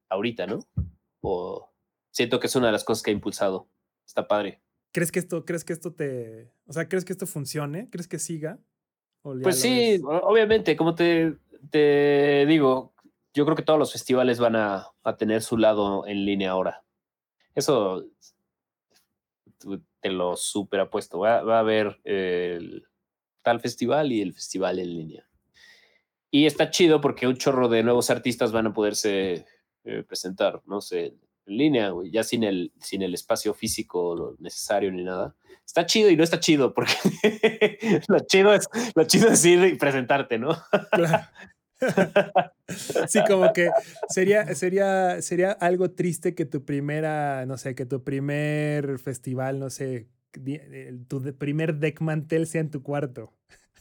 ahorita, 0.09 0.47
¿no? 0.47 0.59
O 1.21 1.69
siento 2.11 2.39
que 2.39 2.47
es 2.47 2.55
una 2.55 2.67
de 2.67 2.71
las 2.71 2.83
cosas 2.83 3.03
que 3.03 3.11
ha 3.11 3.13
impulsado. 3.13 3.67
Está 4.05 4.27
padre. 4.27 4.61
¿Crees 4.91 5.11
que 5.11 5.19
esto, 5.19 5.43
crees 5.43 5.65
que 5.65 5.73
esto 5.73 5.93
te, 5.93 6.53
o 6.67 6.73
sea, 6.73 6.87
crees 6.87 7.03
que 7.03 7.11
esto 7.11 7.27
funcione? 7.27 7.89
¿Crees 7.89 8.07
que 8.07 8.19
siga? 8.19 8.59
pues 9.41 9.59
sí, 9.59 9.99
obviamente, 10.03 10.77
como 10.77 10.93
te, 10.93 11.35
te 11.71 12.45
digo, 12.45 12.93
yo 13.33 13.43
creo 13.43 13.57
que 13.57 13.63
todos 13.63 13.79
los 13.79 13.91
festivales 13.91 14.39
van 14.39 14.55
a, 14.55 14.93
tener 15.17 15.41
su 15.41 15.57
lado 15.57 16.05
en 16.07 16.25
línea 16.25 16.51
ahora. 16.51 16.83
Eso 17.55 18.05
te 19.99 20.09
lo 20.09 20.35
super 20.37 20.79
apuesto. 20.79 21.19
Va, 21.19 21.41
va 21.41 21.57
a 21.57 21.59
haber 21.59 21.99
el 22.03 22.87
tal 23.45 23.61
festival 23.61 24.11
y 24.11 24.21
el 24.21 24.33
festival 24.33 24.79
en 24.79 24.89
línea. 24.89 25.29
Y 26.31 26.47
está 26.47 26.71
chido 26.71 26.99
porque 26.99 27.27
un 27.27 27.37
chorro 27.37 27.69
de 27.69 27.83
nuevos 27.83 28.09
artistas 28.09 28.51
van 28.51 28.67
a 28.67 28.73
poderse 28.73 29.45
eh, 29.85 30.03
presentar, 30.03 30.61
no 30.65 30.81
sé, 30.81 31.13
en 31.45 31.57
línea, 31.57 31.93
ya 32.11 32.23
sin 32.23 32.43
el, 32.43 32.73
sin 32.81 33.03
el 33.03 33.13
espacio 33.13 33.53
físico 33.53 34.35
necesario 34.39 34.91
ni 34.91 35.03
nada. 35.03 35.35
Está 35.63 35.85
chido 35.85 36.09
y 36.09 36.17
no 36.17 36.23
está 36.23 36.39
chido, 36.39 36.73
porque 36.73 36.91
lo, 38.07 38.19
chido 38.21 38.53
es, 38.53 38.67
lo 38.95 39.03
chido 39.05 39.29
es 39.29 39.45
ir 39.45 39.63
y 39.63 39.75
presentarte, 39.75 40.39
¿no? 40.39 40.57
Claro. 40.91 41.27
sí, 43.07 43.19
como 43.27 43.53
que 43.53 43.69
sería, 44.09 44.55
sería, 44.55 45.21
sería 45.21 45.51
algo 45.51 45.91
triste 45.91 46.33
que 46.33 46.45
tu 46.45 46.65
primera, 46.65 47.45
no 47.45 47.57
sé, 47.57 47.75
que 47.75 47.85
tu 47.85 48.03
primer 48.03 48.97
festival, 48.97 49.59
no 49.59 49.69
sé, 49.69 50.07
tu 51.07 51.21
primer 51.37 51.75
deck 51.75 52.01
mantel 52.01 52.47
sea 52.47 52.61
en 52.61 52.71
tu 52.71 52.81
cuarto. 52.83 53.33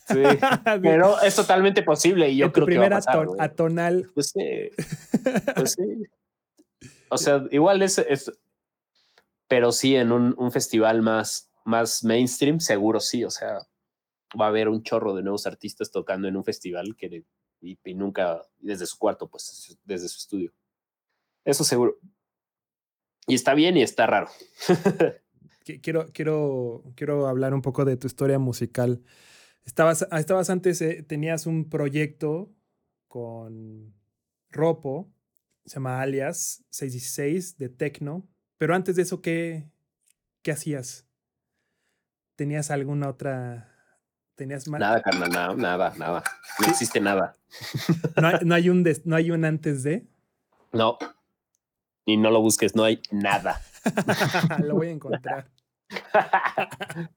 Sí, 0.06 0.14
pero 0.82 1.20
es 1.22 1.34
totalmente 1.34 1.82
posible 1.82 2.28
y 2.28 2.36
yo 2.36 2.52
creo 2.52 2.66
que 2.66 2.78
va 2.78 2.86
a 2.86 2.90
pasar, 2.90 3.26
atonal. 3.38 4.10
Pues 4.14 4.30
sí, 4.30 4.70
pues 5.56 5.72
sí. 5.72 6.04
O 7.08 7.16
sea, 7.16 7.44
igual 7.50 7.82
es, 7.82 7.98
es 7.98 8.32
pero 9.48 9.72
sí 9.72 9.96
en 9.96 10.12
un, 10.12 10.34
un, 10.36 10.52
festival 10.52 11.02
más, 11.02 11.50
más 11.64 12.04
mainstream, 12.04 12.60
seguro 12.60 13.00
sí, 13.00 13.24
o 13.24 13.30
sea, 13.30 13.58
va 14.38 14.46
a 14.46 14.48
haber 14.48 14.68
un 14.68 14.82
chorro 14.82 15.14
de 15.14 15.22
nuevos 15.22 15.46
artistas 15.46 15.90
tocando 15.90 16.28
en 16.28 16.36
un 16.36 16.44
festival 16.44 16.96
que 16.96 17.24
y, 17.64 17.78
nunca 17.94 18.42
desde 18.58 18.86
su 18.86 18.98
cuarto, 18.98 19.28
pues 19.28 19.76
desde 19.84 20.08
su 20.08 20.18
estudio. 20.18 20.52
Eso 21.44 21.64
seguro. 21.64 21.98
Y 23.26 23.34
está 23.34 23.54
bien 23.54 23.76
y 23.76 23.82
está 23.82 24.06
raro. 24.06 24.28
quiero, 25.64 26.07
quiero, 26.12 26.85
quiero 26.94 27.27
hablar 27.27 27.55
un 27.55 27.62
poco 27.62 27.85
de 27.85 27.96
tu 27.96 28.07
historia 28.07 28.38
musical. 28.38 29.03
Estabas, 29.64 30.07
ah, 30.11 30.20
estabas 30.20 30.50
antes, 30.50 30.81
eh, 30.83 31.03
tenías 31.03 31.46
un 31.46 31.68
proyecto 31.68 32.53
con 33.09 33.94
Ropo, 34.50 35.11
se 35.64 35.74
llama 35.74 36.00
Alias 36.00 36.64
616 36.70 37.59
de 37.59 37.68
Tecno, 37.70 38.29
pero 38.59 38.74
antes 38.74 38.96
de 38.96 39.03
eso, 39.03 39.22
¿qué, 39.22 39.70
qué 40.42 40.53
hacías? 40.53 41.07
¿Tenías 42.37 42.70
alguna 42.70 43.09
otra 43.09 43.74
¿Tenías 44.37 44.66
Nada, 44.66 45.00
carnal, 45.00 45.31
nada, 45.31 45.55
nada, 45.55 45.94
nada. 45.96 46.24
No 46.59 46.66
existe 46.66 47.00
nada. 47.00 47.37
¿No 48.42 48.55
hay, 48.55 48.68
un 48.68 48.85
no 49.05 49.14
hay 49.14 49.31
un 49.31 49.44
antes 49.44 49.85
de? 49.85 50.09
No. 50.72 50.98
Y 52.05 52.16
no 52.16 52.33
lo 52.33 52.40
busques, 52.40 52.74
no 52.74 52.83
hay 52.83 53.00
nada. 53.12 53.61
lo 54.64 54.74
voy 54.76 54.88
a 54.88 54.90
encontrar. 54.90 55.50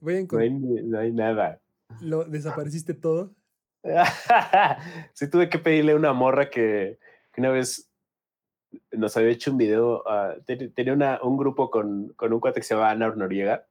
voy 0.00 0.14
a 0.14 0.18
encontrar. 0.18 0.50
No 0.50 0.98
hay, 0.98 1.12
nada. 1.12 1.60
¿Lo 2.00 2.24
desapareciste 2.24 2.94
todo? 2.94 3.34
sí, 5.12 5.30
tuve 5.30 5.48
que 5.48 5.58
pedirle 5.58 5.92
a 5.92 5.96
una 5.96 6.12
morra 6.12 6.50
que, 6.50 6.98
una 7.36 7.50
vez 7.50 7.90
nos 8.92 9.16
había 9.16 9.30
hecho 9.30 9.52
un 9.52 9.58
video. 9.58 10.02
Ah, 10.08 10.34
tenía 10.46 10.92
una, 10.92 11.20
un 11.22 11.36
grupo 11.36 11.70
con, 11.70 12.08
con 12.14 12.32
un 12.32 12.40
cuate 12.40 12.60
que 12.60 12.66
se 12.66 12.74
llamaba 12.74 12.90
Ana 12.90 13.14
Noriega 13.14 13.66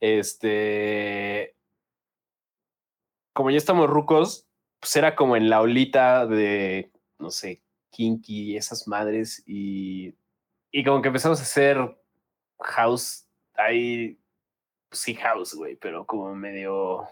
este. 0.00 1.56
Como 3.34 3.50
ya 3.50 3.58
estamos 3.58 3.88
rucos, 3.88 4.46
pues 4.80 4.96
era 4.96 5.14
como 5.14 5.36
en 5.36 5.50
la 5.50 5.60
olita 5.60 6.26
de, 6.26 6.90
no 7.18 7.30
sé, 7.30 7.62
Kinky 7.96 8.52
y 8.52 8.56
esas 8.56 8.86
madres. 8.86 9.42
Y, 9.46 10.14
y 10.70 10.84
como 10.84 11.00
que 11.00 11.08
empezamos 11.08 11.40
a 11.40 11.42
hacer 11.42 11.78
house 12.60 13.26
ahí. 13.54 14.18
Pues 14.88 15.00
sí, 15.00 15.14
house, 15.14 15.54
güey, 15.54 15.76
pero 15.76 16.06
como 16.06 16.34
medio 16.34 17.08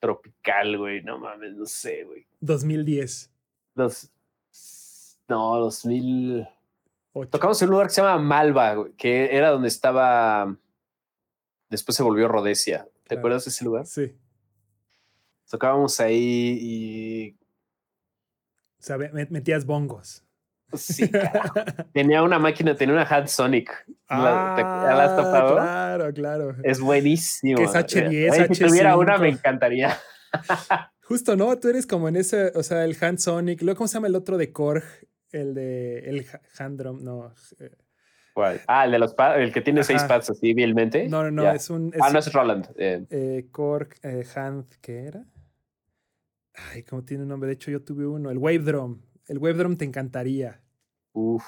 tropical, 0.00 0.78
güey. 0.78 1.02
No 1.02 1.18
mames, 1.18 1.54
no 1.54 1.66
sé, 1.66 2.04
güey. 2.04 2.26
2010. 2.40 3.30
Dos, 3.74 4.10
no, 5.28 5.58
2000. 5.58 6.48
Tocamos 7.30 7.60
en 7.60 7.68
un 7.68 7.72
lugar 7.72 7.88
que 7.88 7.94
se 7.94 8.02
llama 8.02 8.22
Malva, 8.22 8.74
güey, 8.74 8.92
que 8.92 9.36
era 9.36 9.50
donde 9.50 9.68
estaba 9.68 10.56
Después 11.72 11.96
se 11.96 12.02
volvió 12.02 12.28
Rodesia. 12.28 12.86
¿Te 13.08 13.16
acuerdas 13.16 13.46
de 13.46 13.48
ese 13.48 13.64
lugar? 13.64 13.86
Sí. 13.86 14.14
Tocábamos 15.50 16.00
ahí 16.00 16.58
y. 16.60 17.36
O 18.82 18.84
sea, 18.84 18.98
metías 18.98 19.64
bongos. 19.64 20.24
Sí, 20.74 21.08
tenía 21.92 22.24
una 22.24 22.40
máquina, 22.40 22.74
tenía 22.74 22.94
una 22.94 23.04
Hand 23.04 23.28
Sonic. 23.28 23.70
Ah, 24.08 24.56
la, 24.58 25.04
has 25.04 25.16
topado? 25.16 25.54
Claro, 25.54 26.12
claro. 26.12 26.56
Es 26.64 26.80
buenísimo. 26.80 27.58
Que 27.58 27.64
es 27.64 27.70
H10, 27.70 28.54
Si 28.54 28.64
tuviera 28.64 28.96
una, 28.96 29.18
me 29.18 29.28
encantaría. 29.28 29.96
Justo, 31.02 31.36
¿no? 31.36 31.56
Tú 31.60 31.68
eres 31.68 31.86
como 31.86 32.08
en 32.08 32.16
ese, 32.16 32.50
o 32.56 32.64
sea, 32.64 32.84
el 32.84 32.96
Hand 33.00 33.18
Sonic. 33.18 33.62
Luego, 33.62 33.78
¿cómo 33.78 33.86
se 33.86 33.94
llama 33.94 34.08
el 34.08 34.16
otro 34.16 34.36
de 34.36 34.50
Korg? 34.50 34.82
El 35.30 35.54
de 35.54 36.00
el 36.00 36.26
Hand 36.58 36.80
Drum, 36.80 37.04
no. 37.04 37.32
Eh, 37.60 37.70
Ah, 38.66 38.86
el 38.86 38.92
de 38.92 38.98
los 38.98 39.14
el 39.36 39.52
que 39.52 39.60
tiene 39.60 39.84
seis 39.84 40.02
pads 40.04 40.30
así 40.30 40.54
vilmente. 40.54 41.06
No, 41.06 41.22
no, 41.24 41.30
no, 41.30 41.52
es 41.52 41.68
un. 41.68 41.92
ah, 42.00 42.10
no 42.10 42.18
es 42.18 42.32
Roland. 42.32 42.66
Eh. 42.76 43.04
eh 43.10 43.46
Cork 43.50 43.98
eh, 44.02 44.24
Hand, 44.34 44.64
¿qué 44.80 45.04
era? 45.04 45.24
Ay, 46.54 46.82
¿cómo 46.82 47.04
tiene 47.04 47.22
un 47.22 47.28
nombre? 47.28 47.48
De 47.48 47.54
hecho, 47.54 47.70
yo 47.70 47.82
tuve 47.82 48.06
uno, 48.06 48.30
el 48.30 48.38
Wave 48.38 48.60
Drum. 48.60 49.00
El 49.28 49.38
Wave 49.38 49.54
Drum 49.54 49.76
te 49.76 49.84
encantaría. 49.84 50.60
Uf. 51.12 51.44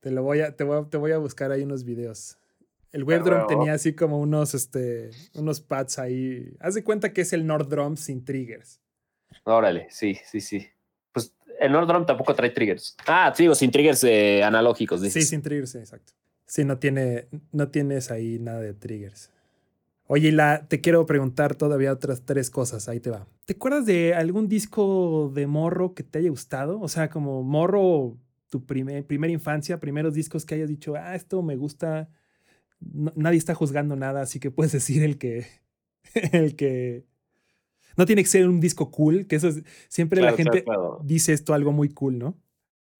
Te 0.00 0.10
lo 0.10 0.22
voy 0.22 0.40
a, 0.40 0.56
te 0.56 0.64
voy 0.64 0.78
a, 0.78 0.88
te 0.88 0.96
voy 0.96 1.12
a 1.12 1.18
buscar 1.18 1.50
ahí 1.50 1.62
unos 1.62 1.84
videos. 1.84 2.38
El 2.92 3.04
Wave 3.04 3.20
Drum 3.20 3.46
tenía 3.46 3.74
así 3.74 3.94
como 3.94 4.20
unos, 4.20 4.54
este, 4.54 5.10
unos 5.34 5.60
pads 5.60 5.98
ahí. 5.98 6.56
Haz 6.60 6.74
de 6.74 6.84
cuenta 6.84 7.12
que 7.12 7.22
es 7.22 7.32
el 7.32 7.46
Nord 7.46 7.68
Drum 7.68 7.96
sin 7.96 8.24
triggers. 8.24 8.80
Órale, 9.44 9.88
sí, 9.90 10.18
sí, 10.24 10.40
sí 10.40 10.66
el 11.58 11.72
Nord 11.72 11.86
Drum 11.86 12.06
tampoco 12.06 12.34
trae 12.34 12.50
triggers. 12.50 12.96
Ah, 13.06 13.32
digo, 13.36 13.54
sin 13.54 13.70
triggers 13.70 14.04
eh, 14.04 14.42
analógicos, 14.42 15.00
Sí, 15.00 15.22
sin 15.22 15.42
triggers, 15.42 15.74
exacto. 15.74 16.12
Sí, 16.46 16.64
no, 16.64 16.78
tiene, 16.78 17.26
no 17.52 17.68
tienes 17.68 18.10
ahí 18.10 18.38
nada 18.38 18.60
de 18.60 18.74
triggers. 18.74 19.30
Oye, 20.08 20.30
la, 20.30 20.66
te 20.68 20.80
quiero 20.80 21.04
preguntar 21.04 21.56
todavía 21.56 21.92
otras 21.92 22.24
tres 22.24 22.50
cosas, 22.50 22.88
ahí 22.88 23.00
te 23.00 23.10
va. 23.10 23.26
¿Te 23.44 23.54
acuerdas 23.54 23.86
de 23.86 24.14
algún 24.14 24.48
disco 24.48 25.32
de 25.34 25.48
morro 25.48 25.94
que 25.94 26.04
te 26.04 26.20
haya 26.20 26.30
gustado? 26.30 26.80
O 26.80 26.88
sea, 26.88 27.10
como 27.10 27.42
morro, 27.42 28.16
tu 28.48 28.64
primer, 28.64 29.04
primera 29.04 29.32
infancia, 29.32 29.80
primeros 29.80 30.14
discos 30.14 30.46
que 30.46 30.54
hayas 30.54 30.68
dicho, 30.68 30.94
ah, 30.94 31.16
esto 31.16 31.42
me 31.42 31.56
gusta, 31.56 32.08
nadie 32.80 33.38
está 33.38 33.54
juzgando 33.54 33.96
nada, 33.96 34.22
así 34.22 34.38
que 34.38 34.52
puedes 34.52 34.72
decir 34.80 35.02
el 35.02 35.18
que, 35.18 35.46
el 36.32 36.54
que, 36.54 37.04
no 37.96 38.06
tiene 38.06 38.22
que 38.22 38.28
ser 38.28 38.48
un 38.48 38.60
disco 38.60 38.92
cool, 38.92 39.26
que 39.26 39.36
eso 39.36 39.48
es, 39.48 39.64
siempre 39.88 40.20
la 40.20 40.34
gente 40.34 40.64
dice 41.02 41.32
esto 41.32 41.52
algo 41.52 41.72
muy 41.72 41.88
cool, 41.88 42.18
¿no? 42.18 42.36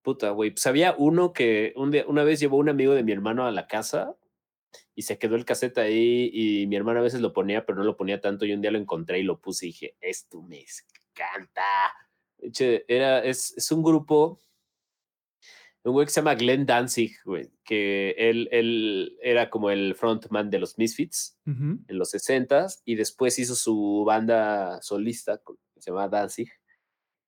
Puta, 0.02 0.30
güey. 0.30 0.50
Pues 0.52 0.66
había 0.66 0.94
uno 0.96 1.32
que 1.32 1.72
un 1.76 1.90
día, 1.90 2.04
una 2.06 2.24
vez 2.24 2.40
llevó 2.40 2.56
un 2.56 2.68
amigo 2.68 2.94
de 2.94 3.02
mi 3.02 3.12
hermano 3.12 3.44
a 3.44 3.50
la 3.50 3.66
casa 3.66 4.16
y 4.94 5.02
se 5.02 5.18
quedó 5.18 5.36
el 5.36 5.44
cassette 5.44 5.78
ahí 5.78 6.30
y 6.32 6.66
mi 6.66 6.76
hermano 6.76 7.00
a 7.00 7.02
veces 7.02 7.20
lo 7.20 7.32
ponía, 7.32 7.64
pero 7.64 7.78
no 7.78 7.84
lo 7.84 7.96
ponía 7.96 8.20
tanto. 8.20 8.44
Y 8.44 8.52
un 8.52 8.60
día 8.60 8.70
lo 8.70 8.78
encontré 8.78 9.18
y 9.18 9.22
lo 9.22 9.40
puse 9.40 9.66
y 9.66 9.68
dije, 9.68 9.96
esto 10.00 10.42
me 10.42 10.64
encanta. 11.12 11.62
Era, 12.88 13.24
es, 13.24 13.54
es 13.56 13.72
un 13.72 13.82
grupo 13.82 14.40
un 15.86 15.92
güey 15.92 16.06
que 16.06 16.12
se 16.12 16.20
llama 16.20 16.34
Glenn 16.34 16.66
Danzig, 16.66 17.12
güey, 17.24 17.48
que 17.64 18.10
él, 18.18 18.48
él 18.50 19.16
era 19.22 19.50
como 19.50 19.70
el 19.70 19.94
frontman 19.94 20.50
de 20.50 20.58
los 20.58 20.78
Misfits 20.78 21.38
en 21.46 21.84
los 21.88 22.10
60 22.10 22.66
y 22.84 22.96
después 22.96 23.38
hizo 23.38 23.54
su 23.54 24.02
banda 24.04 24.82
solista, 24.82 25.40
que 25.46 25.80
se 25.80 25.92
llama 25.92 26.08
Danzig, 26.08 26.48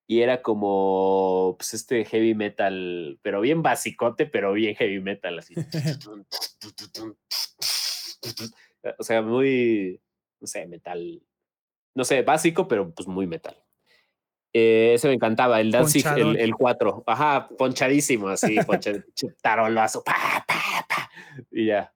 y 0.09 0.23
era 0.23 0.43
como 0.43 1.55
pues 1.57 1.75
este 1.75 2.05
heavy 2.05 2.35
metal, 2.35 3.21
pero 3.23 3.41
bien 3.41 3.63
basicote, 3.63 4.27
pero 4.27 4.53
bien 4.53 4.75
heavy 4.75 4.99
metal, 4.99 5.39
así. 5.39 5.55
o 8.99 9.05
sea, 9.05 9.23
muy, 9.23 10.01
no 10.41 10.49
sé, 10.49 10.67
metal 10.67 11.23
no 11.99 12.05
sé, 12.05 12.23
básico, 12.23 12.69
pero 12.69 12.95
pues 12.95 13.09
muy 13.09 13.27
metal. 13.27 13.57
Eh, 14.53 14.93
ese 14.95 15.09
me 15.09 15.15
encantaba, 15.15 15.61
el 15.61 15.73
Danzig, 15.73 16.07
el, 16.17 16.39
el 16.39 16.55
4. 16.55 17.03
Ajá, 17.05 17.49
ponchadísimo, 17.59 18.29
así, 18.29 18.57
tarolazo, 19.43 20.05
pa, 20.05 20.45
pa, 20.47 20.87
pa, 20.89 21.11
y 21.51 21.67
ya, 21.67 21.93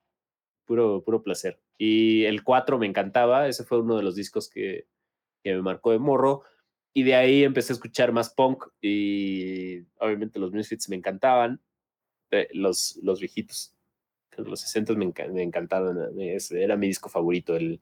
puro, 0.64 1.04
puro 1.04 1.22
placer. 1.22 1.60
Y 1.78 2.24
el 2.24 2.42
4 2.42 2.80
me 2.80 2.86
encantaba, 2.86 3.46
ese 3.46 3.62
fue 3.62 3.80
uno 3.80 3.96
de 3.96 4.02
los 4.02 4.16
discos 4.16 4.50
que, 4.50 4.88
que 5.44 5.54
me 5.54 5.62
marcó 5.62 5.92
de 5.92 6.00
morro. 6.00 6.42
Y 6.94 7.04
de 7.04 7.14
ahí 7.14 7.44
empecé 7.44 7.72
a 7.72 7.74
escuchar 7.74 8.12
más 8.12 8.30
punk 8.30 8.64
y 8.80 9.80
obviamente 9.98 10.38
los 10.38 10.52
Misfits 10.52 10.88
me 10.88 10.96
encantaban, 10.96 11.60
eh, 12.30 12.48
los, 12.52 12.98
los 13.02 13.20
viejitos, 13.20 13.74
los 14.36 14.60
60 14.60 14.94
me, 14.94 15.12
me 15.32 15.42
encantaban, 15.42 15.98
era 16.50 16.76
mi 16.76 16.88
disco 16.88 17.08
favorito, 17.08 17.56
el, 17.56 17.80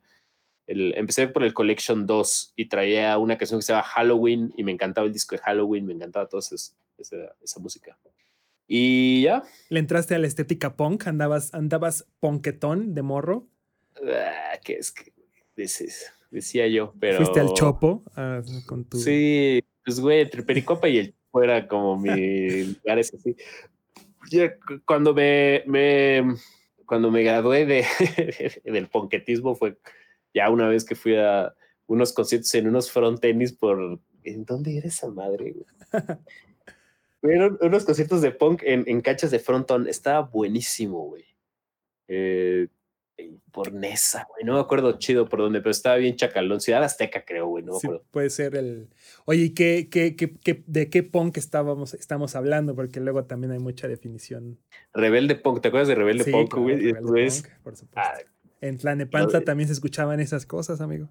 empecé 0.67 1.27
por 1.29 1.43
el 1.43 1.53
Collection 1.53 2.07
2 2.07 2.53
y 2.57 2.67
traía 2.67 3.19
una 3.19 3.37
canción 3.37 3.59
que 3.59 3.67
se 3.67 3.73
llama 3.73 3.85
Halloween 3.85 4.53
y 4.57 4.63
me 4.63 4.73
encantaba 4.73 5.07
el 5.07 5.13
disco 5.13 5.35
de 5.35 5.43
Halloween, 5.43 5.87
me 5.87 5.95
encantaba 5.95 6.29
toda 6.29 6.41
esa, 6.41 7.61
música. 7.61 7.99
Y 8.69 9.23
ya. 9.23 9.43
¿Le 9.69 9.81
entraste 9.81 10.15
a 10.15 10.19
la 10.19 10.29
estética 10.29 10.77
punk? 10.77 11.09
¿Andabas, 11.09 11.53
andabas 11.55 12.07
punketón 12.21 12.95
de 12.95 13.03
morro? 13.03 13.49
Ah, 13.97 14.59
¿Qué 14.63 14.75
es 14.75 14.93
que 14.93 15.13
decía 16.31 16.67
yo, 16.69 16.95
pero... 16.99 17.19
¿Fuiste 17.19 17.41
al 17.41 17.53
Chopo 17.55 18.03
ah, 18.17 18.43
con 18.67 18.85
tu...? 18.85 18.99
Sí, 18.99 19.63
pues 19.85 20.01
güey, 20.01 20.21
entre 20.23 20.43
Pericopa 20.43 20.89
y 20.89 20.99
el 20.99 21.15
Chopo 21.15 21.43
era 21.43 21.69
como 21.69 21.99
mi 21.99 22.65
lugar 22.65 22.99
así. 22.99 23.37
cuando 24.85 25.15
me, 25.15 25.63
me, 25.67 26.35
cuando 26.87 27.11
me 27.11 27.23
gradué 27.23 27.67
de, 27.67 27.85
del 28.65 28.89
ponquetismo 28.89 29.55
fue 29.55 29.79
ya 30.33 30.51
una 30.51 30.69
vez 30.69 30.85
que 30.85 30.95
fui 30.95 31.17
a 31.17 31.55
unos 31.87 32.13
conciertos 32.13 32.55
en 32.55 32.69
unos 32.69 32.91
front 32.91 33.21
tenis 33.21 33.53
por... 33.53 34.01
¿En 34.23 34.45
dónde 34.45 34.77
era 34.77 34.89
esa 34.89 35.09
madre? 35.09 35.55
Fueron 37.21 37.59
unos 37.61 37.85
conciertos 37.85 38.23
de 38.23 38.31
punk 38.31 38.63
en, 38.65 38.85
en 38.87 39.01
canchas 39.01 39.31
de 39.31 39.39
frontón. 39.39 39.89
Estaba 39.89 40.21
buenísimo, 40.23 41.07
güey. 41.07 41.25
Eh, 42.09 42.69
por 43.53 43.73
Nesa, 43.73 44.27
güey. 44.29 44.45
No 44.45 44.55
me 44.55 44.61
acuerdo 44.61 44.99
chido 44.99 45.29
por 45.29 45.41
dónde, 45.41 45.61
pero 45.61 45.71
estaba 45.71 45.97
bien 45.97 46.17
chacalón. 46.17 46.61
Ciudad 46.61 46.83
Azteca, 46.83 47.25
creo, 47.25 47.47
güey. 47.47 47.65
No 47.65 47.73
me 47.73 47.79
acuerdo. 47.79 48.05
Puede 48.11 48.31
ser 48.31 48.57
el. 48.57 48.89
Oye, 49.25 49.45
¿y 49.45 49.51
qué, 49.51 49.89
qué, 49.91 50.17
qué, 50.17 50.65
de 50.67 50.91
qué 50.91 51.03
punk 51.03 51.37
estábamos, 51.37 51.95
estamos 51.95 52.37
hablando? 52.37 52.75
Porque 52.75 53.01
luego 53.01 53.25
también 53.25 53.53
hay 53.53 53.59
mucha 53.59 53.89
definición. 53.89 54.59
Rebelde 54.93 55.35
Punk, 55.37 55.61
¿te 55.61 55.69
acuerdas 55.69 55.89
de 55.89 55.95
Rebelde 55.95 56.31
Punk, 56.31 56.55
güey? 56.55 56.77
Rebelde 56.77 57.01
Punk, 57.03 57.63
por 57.63 57.77
supuesto. 57.77 58.01
Ah, 58.01 58.19
en 58.61 58.77
Tlanepanza 58.77 59.41
también 59.41 59.69
se 59.69 59.73
escuchaban 59.73 60.21
esas 60.21 60.47
cosas, 60.47 60.81
amigo. 60.81 61.09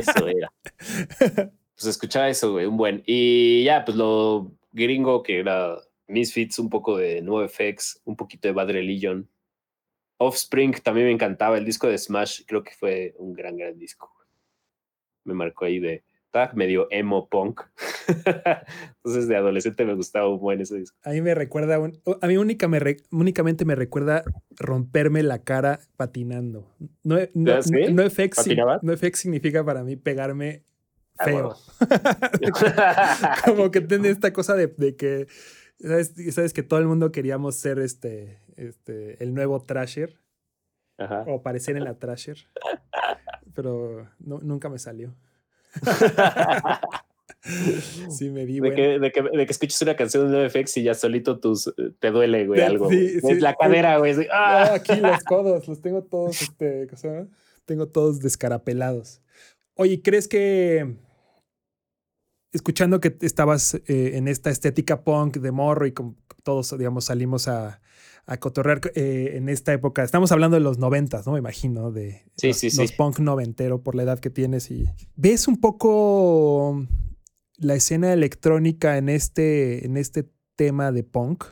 Eso 0.00 0.26
era. 0.26 0.52
pues 1.74 1.86
escuchaba 1.86 2.28
eso, 2.28 2.52
güey, 2.52 2.66
un 2.66 2.76
buen. 2.76 3.02
Y 3.06 3.64
ya, 3.64 3.84
pues 3.84 3.96
lo 3.96 4.52
gringo 4.72 5.22
que 5.22 5.40
era 5.40 5.76
Misfits, 6.06 6.58
un 6.58 6.70
poco 6.70 6.96
de 6.96 7.22
NoFX, 7.22 8.00
un 8.04 8.16
poquito 8.16 8.48
de 8.48 8.54
Bad 8.54 8.70
Religion. 8.70 9.28
Offspring 10.22 10.74
también 10.82 11.06
me 11.06 11.12
encantaba. 11.12 11.56
El 11.56 11.64
disco 11.64 11.88
de 11.88 11.96
Smash 11.96 12.42
creo 12.46 12.62
que 12.62 12.72
fue 12.72 13.14
un 13.18 13.32
gran, 13.32 13.56
gran 13.56 13.78
disco. 13.78 14.12
Me 15.24 15.34
marcó 15.34 15.64
ahí 15.64 15.80
de 15.80 16.04
medio 16.54 16.86
emo 16.90 17.28
punk. 17.28 17.62
Entonces 18.08 19.28
de 19.28 19.36
adolescente 19.36 19.84
me 19.84 19.94
gustaba 19.94 20.28
un 20.28 20.38
buen 20.38 20.60
ese 20.60 20.76
disco. 20.76 20.96
A 21.02 21.10
mí 21.10 21.20
me 21.20 21.34
recuerda, 21.34 21.76
a 21.76 22.26
mí 22.26 22.36
única 22.36 22.68
me 22.68 22.96
únicamente 23.10 23.64
me 23.64 23.74
recuerda 23.74 24.22
romperme 24.56 25.22
la 25.22 25.42
cara 25.42 25.80
patinando. 25.96 26.70
No, 27.02 27.16
no, 27.34 27.52
¿Ah, 27.52 27.60
no, 27.90 28.10
FX, 28.96 29.18
significa 29.18 29.64
para 29.64 29.82
mí 29.82 29.96
pegarme 29.96 30.62
ah, 31.18 31.24
feo. 31.24 31.56
Como 33.44 33.70
que 33.70 33.80
tiene 33.80 34.10
esta 34.10 34.32
cosa 34.32 34.54
de, 34.54 34.96
que, 34.96 35.26
¿sabes? 36.30 36.52
que 36.52 36.62
todo 36.62 36.78
el 36.78 36.86
mundo 36.86 37.10
queríamos 37.10 37.56
ser 37.56 37.78
este, 37.78 38.38
este, 38.60 39.22
el 39.22 39.34
nuevo 39.34 39.62
Trasher. 39.62 40.18
O 41.26 41.36
aparecer 41.36 41.78
en 41.78 41.84
la 41.84 41.94
Trasher. 41.94 42.36
Pero 43.54 44.06
nunca 44.18 44.68
me 44.68 44.78
salió. 44.78 45.14
sí, 48.10 48.28
me 48.28 48.44
di. 48.44 48.60
De, 48.60 48.74
que, 48.74 48.98
de, 48.98 49.10
que, 49.10 49.22
de, 49.22 49.46
que, 49.46 49.52
escuches 49.52 49.80
una 49.80 49.96
canción 49.96 50.30
de 50.30 50.42
NoFX 50.42 50.76
y 50.76 50.82
ya 50.82 50.92
solito 50.92 51.40
tus, 51.40 51.72
te 52.00 52.10
duele, 52.10 52.46
güey, 52.46 52.60
algo. 52.60 52.90
Sí, 52.90 53.18
la 53.40 53.54
cadera, 53.54 53.96
güey. 53.96 54.14
¡ah! 54.30 54.74
aquí 54.74 54.96
los 54.96 55.24
codos, 55.24 55.66
los 55.68 55.80
tengo 55.80 56.02
todos, 56.02 56.42
este, 56.42 56.86
tengo 57.64 57.88
todos 57.88 58.20
descarapelados. 58.20 59.22
Oye, 59.74 60.02
¿crees 60.02 60.28
que 60.28 60.96
escuchando 62.52 63.00
que 63.00 63.16
estabas 63.20 63.74
eh, 63.74 64.12
en 64.14 64.28
esta 64.28 64.50
estética 64.50 65.02
punk 65.02 65.38
de 65.38 65.52
morro 65.52 65.86
y 65.86 65.92
con 65.92 66.16
todos, 66.42 66.76
digamos, 66.76 67.04
salimos 67.06 67.48
a, 67.48 67.80
a 68.26 68.36
cotorrear 68.38 68.80
eh, 68.94 69.32
en 69.34 69.48
esta 69.48 69.72
época. 69.72 70.02
Estamos 70.02 70.32
hablando 70.32 70.56
de 70.56 70.60
los 70.60 70.78
noventas, 70.78 71.26
¿no? 71.26 71.32
Me 71.32 71.38
imagino, 71.38 71.90
de 71.90 72.24
los, 72.42 72.92
punk 72.92 73.18
noventero 73.18 73.82
por 73.82 73.94
la 73.94 74.04
edad 74.04 74.18
que 74.18 74.30
tienes. 74.30 74.70
y 74.70 74.88
¿Ves 75.16 75.48
un 75.48 75.60
poco 75.60 76.86
la 77.56 77.74
escena 77.74 78.12
electrónica 78.12 78.98
en 78.98 79.08
este, 79.08 79.84
en 79.84 79.96
este 79.96 80.30
tema 80.56 80.92
de 80.92 81.02
punk 81.02 81.44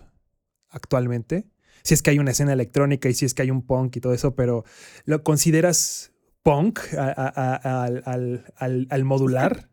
actualmente? 0.68 1.46
Si 1.82 1.94
es 1.94 2.02
que 2.02 2.10
hay 2.10 2.18
una 2.18 2.32
escena 2.32 2.52
electrónica 2.52 3.08
y 3.08 3.14
si 3.14 3.24
es 3.24 3.34
que 3.34 3.42
hay 3.42 3.50
un 3.50 3.62
punk 3.62 3.96
y 3.96 4.00
todo 4.00 4.12
eso, 4.12 4.34
pero 4.34 4.64
¿lo 5.04 5.22
consideras 5.22 6.12
punk 6.42 6.80
al, 6.94 8.44
al 8.56 9.04
modular? 9.04 9.68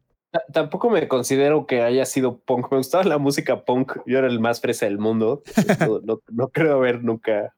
Tampoco 0.52 0.90
me 0.90 1.08
considero 1.08 1.66
que 1.66 1.82
haya 1.82 2.06
sido 2.06 2.40
punk. 2.40 2.72
Me 2.72 2.78
gustaba 2.78 3.04
la 3.04 3.18
música 3.18 3.64
punk. 3.66 3.98
Yo 4.06 4.20
era 4.20 4.28
el 4.28 4.40
más 4.40 4.62
fresa 4.62 4.86
del 4.86 4.98
mundo. 4.98 5.44
no, 6.32 6.48
creo 6.50 6.76
haber 6.76 7.04
nunca 7.04 7.56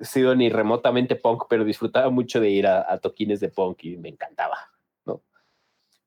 sido 0.00 0.34
ni 0.34 0.48
remotamente 0.48 1.16
punk, 1.16 1.44
pero 1.48 1.64
disfrutaba 1.64 2.10
mucho 2.10 2.40
de 2.40 2.50
ir 2.50 2.66
a, 2.66 2.98
toquines 2.98 3.40
de 3.40 3.48
punk 3.48 3.84
y 3.84 3.96
me 3.96 4.08
encantaba, 4.08 4.56
¿no? 5.04 5.22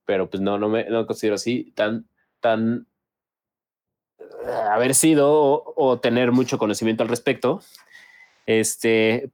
Pero 0.05 0.29
pues 0.29 0.41
no, 0.41 0.57
no 0.57 0.69
me, 0.69 0.85
no 0.85 1.05
considero 1.05 1.35
así 1.35 1.71
tan, 1.75 2.07
tan 2.39 2.87
eh, 4.45 4.51
haber 4.71 4.95
sido 4.95 5.73
o, 5.75 5.99
tener 5.99 6.31
mucho 6.31 6.57
conocimiento 6.57 7.03
al 7.03 7.09
respecto. 7.09 7.61
Este, 8.45 9.29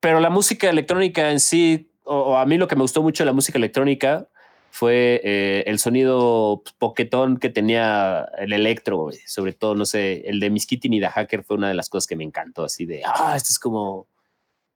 pero 0.00 0.20
la 0.20 0.30
música 0.30 0.68
electrónica 0.68 1.30
en 1.30 1.40
sí, 1.40 1.90
o, 2.04 2.36
a 2.36 2.46
mí 2.46 2.58
lo 2.58 2.68
que 2.68 2.76
me 2.76 2.82
gustó 2.82 3.02
mucho 3.02 3.22
de 3.22 3.26
la 3.26 3.32
música 3.32 3.58
electrónica 3.58 4.28
fue 4.70 5.20
eh, 5.24 5.64
el 5.66 5.78
sonido 5.78 6.62
poquetón 6.78 7.38
que 7.38 7.50
tenía 7.50 8.28
el 8.38 8.52
electro, 8.52 9.10
sobre 9.26 9.52
todo, 9.52 9.74
no 9.74 9.84
sé, 9.84 10.28
el 10.28 10.38
de 10.38 10.50
Miskitin 10.50 10.92
y 10.92 11.00
The 11.00 11.08
Hacker 11.08 11.42
fue 11.42 11.56
una 11.56 11.68
de 11.68 11.74
las 11.74 11.88
cosas 11.88 12.06
que 12.06 12.16
me 12.16 12.24
encantó, 12.24 12.64
así 12.64 12.86
de, 12.86 13.02
ah, 13.04 13.34
esto 13.36 13.48
es 13.50 13.58
como, 13.58 14.06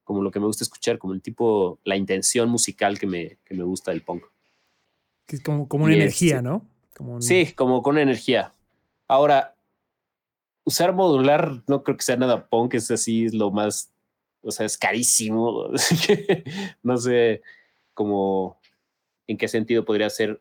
como 0.02 0.22
lo 0.22 0.30
que 0.30 0.40
me 0.40 0.46
gusta 0.46 0.64
escuchar, 0.64 0.98
como 0.98 1.14
el 1.14 1.22
tipo, 1.22 1.78
la 1.84 1.96
intención 1.96 2.48
musical 2.48 2.98
que 2.98 3.06
me, 3.06 3.38
que 3.44 3.54
me 3.54 3.62
gusta 3.62 3.92
del 3.92 4.02
punk. 4.02 4.24
Que 5.26 5.36
es 5.36 5.42
como, 5.42 5.68
como 5.68 5.84
una 5.84 5.94
energía, 5.94 6.42
¿no? 6.42 6.66
Como 6.96 7.22
Sí, 7.22 7.52
como 7.52 7.82
con 7.82 7.96
energía. 7.96 8.52
Ahora, 9.06 9.54
usar 10.64 10.92
modular 10.92 11.62
no 11.68 11.82
creo 11.84 11.96
que 11.96 12.04
sea 12.04 12.16
nada 12.16 12.48
punk, 12.48 12.74
es 12.74 12.90
así, 12.90 13.26
es 13.26 13.34
lo 13.34 13.50
más, 13.52 13.90
o 14.42 14.50
sea, 14.50 14.66
es 14.66 14.76
carísimo. 14.76 15.68
no 16.82 16.96
sé, 16.98 17.42
como 17.94 18.58
en 19.26 19.38
qué 19.38 19.48
sentido 19.48 19.84
podría 19.84 20.10
ser 20.10 20.40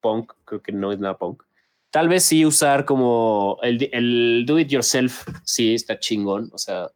punk, 0.00 0.32
creo 0.44 0.62
que 0.62 0.72
no 0.72 0.92
es 0.92 0.98
nada 0.98 1.18
punk. 1.18 1.42
Tal 1.90 2.08
vez 2.08 2.24
sí 2.24 2.44
usar 2.44 2.84
como 2.84 3.58
el, 3.62 3.88
el 3.92 4.44
do 4.46 4.58
it 4.58 4.68
yourself, 4.68 5.26
sí 5.44 5.74
está 5.74 5.98
chingón, 5.98 6.50
o 6.52 6.58
sea, 6.58 6.90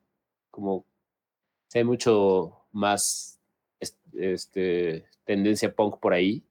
como 0.51 0.85
hay 1.75 1.85
mucho 1.85 2.67
más 2.73 3.41
este, 4.13 5.07
tendencia 5.25 5.75
punk 5.75 5.99
por 5.99 6.13
ahí. 6.13 6.45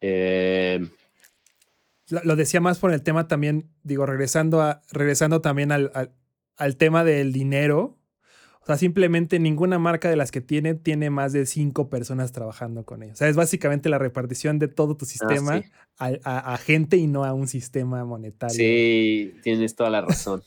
Eh, 0.00 0.80
lo, 2.08 2.36
decía 2.36 2.60
más 2.60 2.78
por 2.78 2.92
el 2.92 3.02
tema 3.02 3.28
también, 3.28 3.70
digo, 3.82 4.06
regresando, 4.06 4.62
a, 4.62 4.82
regresando 4.90 5.40
también 5.40 5.72
al, 5.72 6.12
al 6.56 6.76
tema 6.76 7.04
del 7.04 7.32
dinero, 7.32 7.99
o 8.62 8.66
sea, 8.66 8.76
simplemente 8.76 9.38
ninguna 9.38 9.78
marca 9.78 10.10
de 10.10 10.16
las 10.16 10.30
que 10.30 10.42
tiene 10.42 10.74
tiene 10.74 11.08
más 11.08 11.32
de 11.32 11.46
cinco 11.46 11.88
personas 11.88 12.32
trabajando 12.32 12.84
con 12.84 13.02
ellos. 13.02 13.14
O 13.14 13.16
sea, 13.16 13.28
es 13.28 13.36
básicamente 13.36 13.88
la 13.88 13.98
repartición 13.98 14.58
de 14.58 14.68
todo 14.68 14.96
tu 14.96 15.06
ah, 15.06 15.08
sistema 15.08 15.62
a, 15.98 16.56
gente 16.58 16.98
y 16.98 17.06
no 17.06 17.24
a 17.24 17.32
un 17.32 17.48
sistema 17.48 18.04
monetario. 18.04 18.54
Sí, 18.54 19.34
tienes 19.42 19.74
toda 19.74 19.88
la 19.88 20.02
razón. 20.02 20.42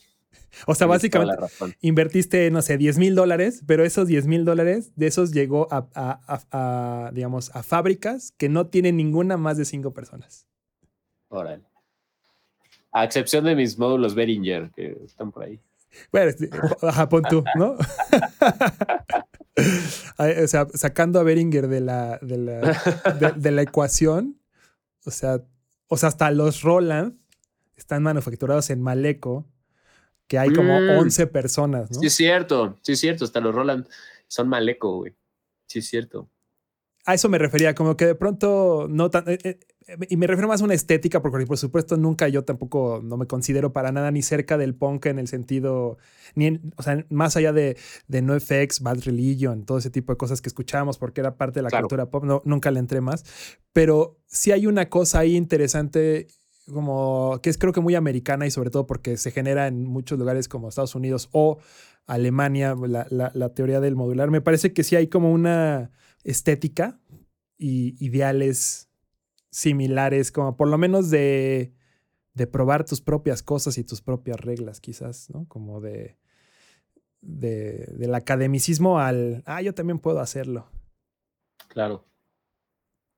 o 0.67 0.75
sea, 0.75 0.85
básicamente 0.85 1.33
invertiste, 1.81 2.51
no 2.51 2.61
sé, 2.61 2.77
10 2.77 2.99
mil 2.99 3.15
dólares, 3.15 3.63
pero 3.65 3.83
esos 3.83 4.07
10 4.07 4.27
mil 4.27 4.45
dólares, 4.45 4.91
de 4.95 5.07
esos 5.07 5.31
llegó 5.31 5.67
a, 5.71 7.11
digamos, 7.13 7.53
a 7.55 7.63
fábricas 7.63 8.31
que 8.37 8.47
no 8.47 8.67
tienen 8.67 8.95
ninguna 8.95 9.37
más 9.37 9.57
de 9.57 9.65
cinco 9.65 9.91
personas. 9.91 10.47
Órale. 11.29 11.63
A 12.91 13.03
excepción 13.05 13.43
de 13.45 13.55
mis 13.55 13.79
módulos 13.79 14.13
Behringer, 14.13 14.69
que 14.75 14.97
están 15.03 15.31
por 15.31 15.45
ahí. 15.45 15.59
Bueno, 16.11 16.29
este, 16.29 16.49
ajá, 16.81 17.09
pon 17.09 17.23
tú, 17.29 17.43
¿no? 17.55 17.77
o 20.17 20.47
sea, 20.47 20.67
sacando 20.73 21.19
a 21.19 21.23
Beringer 21.23 21.67
de 21.67 21.81
la, 21.81 22.17
de 22.21 22.37
la, 22.37 23.33
de, 23.35 23.51
la 23.51 23.61
ecuación, 23.61 24.39
o 25.05 25.11
sea, 25.11 25.41
o 25.87 25.97
sea, 25.97 26.09
hasta 26.09 26.31
los 26.31 26.61
Roland 26.61 27.17
están 27.75 28.03
manufacturados 28.03 28.69
en 28.69 28.81
Maleco, 28.81 29.45
que 30.27 30.39
hay 30.39 30.53
como 30.53 30.75
11 30.75 31.25
mm. 31.25 31.29
personas, 31.29 31.91
¿no? 31.91 31.99
Sí, 31.99 32.07
es 32.07 32.13
cierto, 32.13 32.77
sí, 32.81 32.93
es 32.93 32.99
cierto, 32.99 33.25
hasta 33.25 33.39
los 33.39 33.53
Roland 33.53 33.87
son 34.27 34.49
Maleco, 34.49 34.97
güey. 34.97 35.15
Sí, 35.67 35.79
es 35.79 35.87
cierto. 35.87 36.29
A 37.05 37.13
eso 37.13 37.29
me 37.29 37.37
refería, 37.37 37.75
como 37.75 37.97
que 37.97 38.05
de 38.05 38.15
pronto 38.15 38.87
no 38.89 39.09
tan. 39.09 39.27
Eh, 39.27 39.37
eh, 39.43 39.59
y 40.09 40.17
me 40.17 40.27
refiero 40.27 40.47
más 40.47 40.61
a 40.61 40.65
una 40.65 40.73
estética, 40.73 41.21
porque 41.21 41.45
por 41.45 41.57
supuesto 41.57 41.97
nunca 41.97 42.27
yo 42.27 42.43
tampoco 42.43 43.01
no 43.03 43.17
me 43.17 43.27
considero 43.27 43.73
para 43.73 43.91
nada 43.91 44.11
ni 44.11 44.21
cerca 44.21 44.57
del 44.57 44.75
punk 44.75 45.07
en 45.07 45.19
el 45.19 45.27
sentido, 45.27 45.97
ni 46.35 46.59
o 46.77 46.83
sea, 46.83 47.05
más 47.09 47.35
allá 47.35 47.51
de, 47.53 47.77
de 48.07 48.21
NoFX, 48.21 48.81
Bad 48.81 49.01
Religion, 49.03 49.65
todo 49.65 49.77
ese 49.77 49.89
tipo 49.89 50.13
de 50.13 50.17
cosas 50.17 50.41
que 50.41 50.49
escuchábamos 50.49 50.97
porque 50.97 51.21
era 51.21 51.35
parte 51.35 51.59
de 51.59 51.63
la 51.63 51.79
cultura 51.79 52.09
pop, 52.09 52.23
no, 52.23 52.41
nunca 52.45 52.71
le 52.71 52.79
entré 52.79 53.01
más. 53.01 53.25
Pero 53.73 54.19
sí 54.27 54.51
hay 54.51 54.67
una 54.67 54.89
cosa 54.89 55.19
ahí 55.19 55.35
interesante 55.35 56.27
como 56.71 57.39
que 57.43 57.49
es 57.49 57.57
creo 57.57 57.73
que 57.73 57.81
muy 57.81 57.95
americana 57.95 58.45
y 58.45 58.51
sobre 58.51 58.69
todo 58.69 58.87
porque 58.87 59.17
se 59.17 59.31
genera 59.31 59.67
en 59.67 59.83
muchos 59.83 60.17
lugares 60.17 60.47
como 60.47 60.69
Estados 60.69 60.95
Unidos 60.95 61.27
o 61.33 61.57
Alemania, 62.05 62.75
la, 62.87 63.05
la, 63.09 63.31
la 63.33 63.53
teoría 63.53 63.81
del 63.81 63.95
modular. 63.95 64.31
Me 64.31 64.41
parece 64.41 64.71
que 64.71 64.83
sí 64.83 64.95
hay 64.95 65.07
como 65.07 65.31
una 65.31 65.91
estética 66.23 66.99
y 67.57 67.95
ideales 68.03 68.89
similares, 69.53 70.31
como 70.31 70.57
por 70.57 70.67
lo 70.67 70.77
menos 70.77 71.09
de, 71.11 71.73
de 72.33 72.47
probar 72.47 72.83
tus 72.85 73.01
propias 73.01 73.43
cosas 73.43 73.77
y 73.77 73.83
tus 73.83 74.01
propias 74.01 74.39
reglas, 74.39 74.81
quizás, 74.81 75.29
¿no? 75.29 75.47
Como 75.47 75.79
de, 75.79 76.17
de, 77.21 77.85
del 77.97 78.15
academicismo 78.15 78.99
al, 78.99 79.43
ah, 79.45 79.61
yo 79.61 79.73
también 79.73 79.99
puedo 79.99 80.19
hacerlo. 80.19 80.67
Claro. 81.67 82.05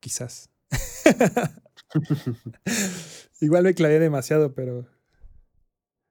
Quizás. 0.02 0.50
Igual 3.40 3.64
me 3.64 3.74
clavé 3.74 4.00
demasiado, 4.00 4.54
pero 4.54 4.86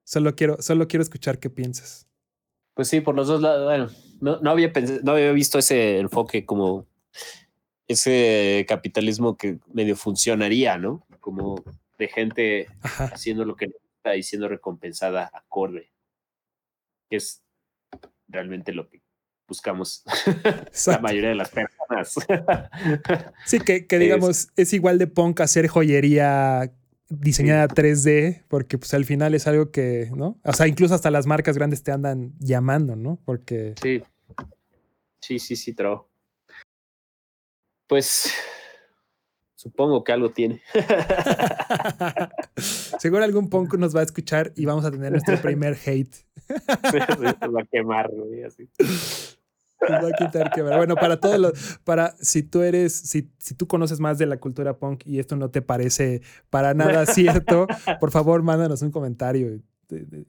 solo 0.04 0.34
quiero, 0.34 0.60
solo 0.62 0.88
quiero 0.88 1.02
escuchar 1.02 1.38
qué 1.38 1.50
piensas. 1.50 2.08
Pues 2.74 2.88
sí, 2.88 3.00
por 3.00 3.14
los 3.14 3.28
dos 3.28 3.42
lados. 3.42 3.64
Bueno, 3.64 3.88
no, 4.20 4.40
no, 4.40 4.50
había 4.50 4.72
no 5.02 5.12
había 5.12 5.32
visto 5.32 5.58
ese 5.58 5.98
enfoque 5.98 6.46
como 6.46 6.86
ese 7.88 8.64
capitalismo 8.68 9.36
que 9.36 9.58
medio 9.72 9.96
funcionaría, 9.96 10.78
¿no? 10.78 11.06
Como 11.20 11.62
de 11.98 12.08
gente 12.08 12.66
haciendo 12.96 13.44
lo 13.44 13.56
que 13.56 13.66
está 13.96 14.16
y 14.16 14.22
siendo 14.22 14.48
recompensada 14.48 15.30
acorde, 15.32 15.92
que 17.08 17.16
es 17.16 17.42
realmente 18.28 18.72
lo 18.72 18.88
que 18.88 19.02
buscamos 19.46 20.02
la 20.86 20.98
mayoría 20.98 21.30
de 21.30 21.34
las 21.34 21.50
personas. 21.50 22.14
sí, 23.46 23.60
que, 23.60 23.98
digamos, 23.98 24.48
es, 24.56 24.72
igual 24.72 24.98
de 24.98 25.06
punk 25.06 25.40
hacer 25.40 25.68
joyería 25.68 26.72
diseñada 27.08 27.68
3D, 27.68 28.44
porque 28.48 28.78
pues 28.78 28.94
al 28.94 29.04
final 29.04 29.34
es 29.34 29.46
algo 29.46 29.70
que, 29.70 30.10
¿no? 30.16 30.38
O 30.42 30.52
sea, 30.52 30.66
incluso 30.66 30.94
hasta 30.94 31.10
las 31.10 31.26
marcas 31.26 31.56
grandes 31.56 31.82
te 31.82 31.92
andan 31.92 32.32
llamando, 32.38 32.96
¿no? 32.96 33.20
Porque... 33.24 33.74
Sí, 33.80 34.02
sí, 35.20 35.38
sí, 35.38 35.56
sí, 35.56 35.74
trabajo. 35.74 36.13
Pues 37.94 38.34
supongo 39.54 40.02
que 40.02 40.10
algo 40.10 40.32
tiene. 40.32 40.60
Seguro 42.98 43.22
algún 43.22 43.48
punk 43.48 43.74
nos 43.76 43.94
va 43.94 44.00
a 44.00 44.02
escuchar 44.02 44.52
y 44.56 44.64
vamos 44.64 44.84
a 44.84 44.90
tener 44.90 45.12
nuestro 45.12 45.40
primer 45.40 45.76
hate. 45.86 46.12
va 46.50 47.60
a 47.60 47.64
quemar, 47.70 48.10
así. 48.44 48.68
va 49.80 50.08
a 50.08 50.12
quitar 50.18 50.50
quemar. 50.50 50.76
Bueno, 50.76 50.96
para 50.96 51.20
todos 51.20 51.38
los, 51.38 51.78
para 51.84 52.16
si 52.18 52.42
tú 52.42 52.62
eres, 52.62 52.92
si, 52.92 53.30
si 53.38 53.54
tú 53.54 53.68
conoces 53.68 54.00
más 54.00 54.18
de 54.18 54.26
la 54.26 54.38
cultura 54.38 54.76
punk 54.76 55.06
y 55.06 55.20
esto 55.20 55.36
no 55.36 55.52
te 55.52 55.62
parece 55.62 56.22
para 56.50 56.74
nada 56.74 57.06
cierto, 57.06 57.68
por 58.00 58.10
favor, 58.10 58.42
mándanos 58.42 58.82
un 58.82 58.90
comentario 58.90 59.60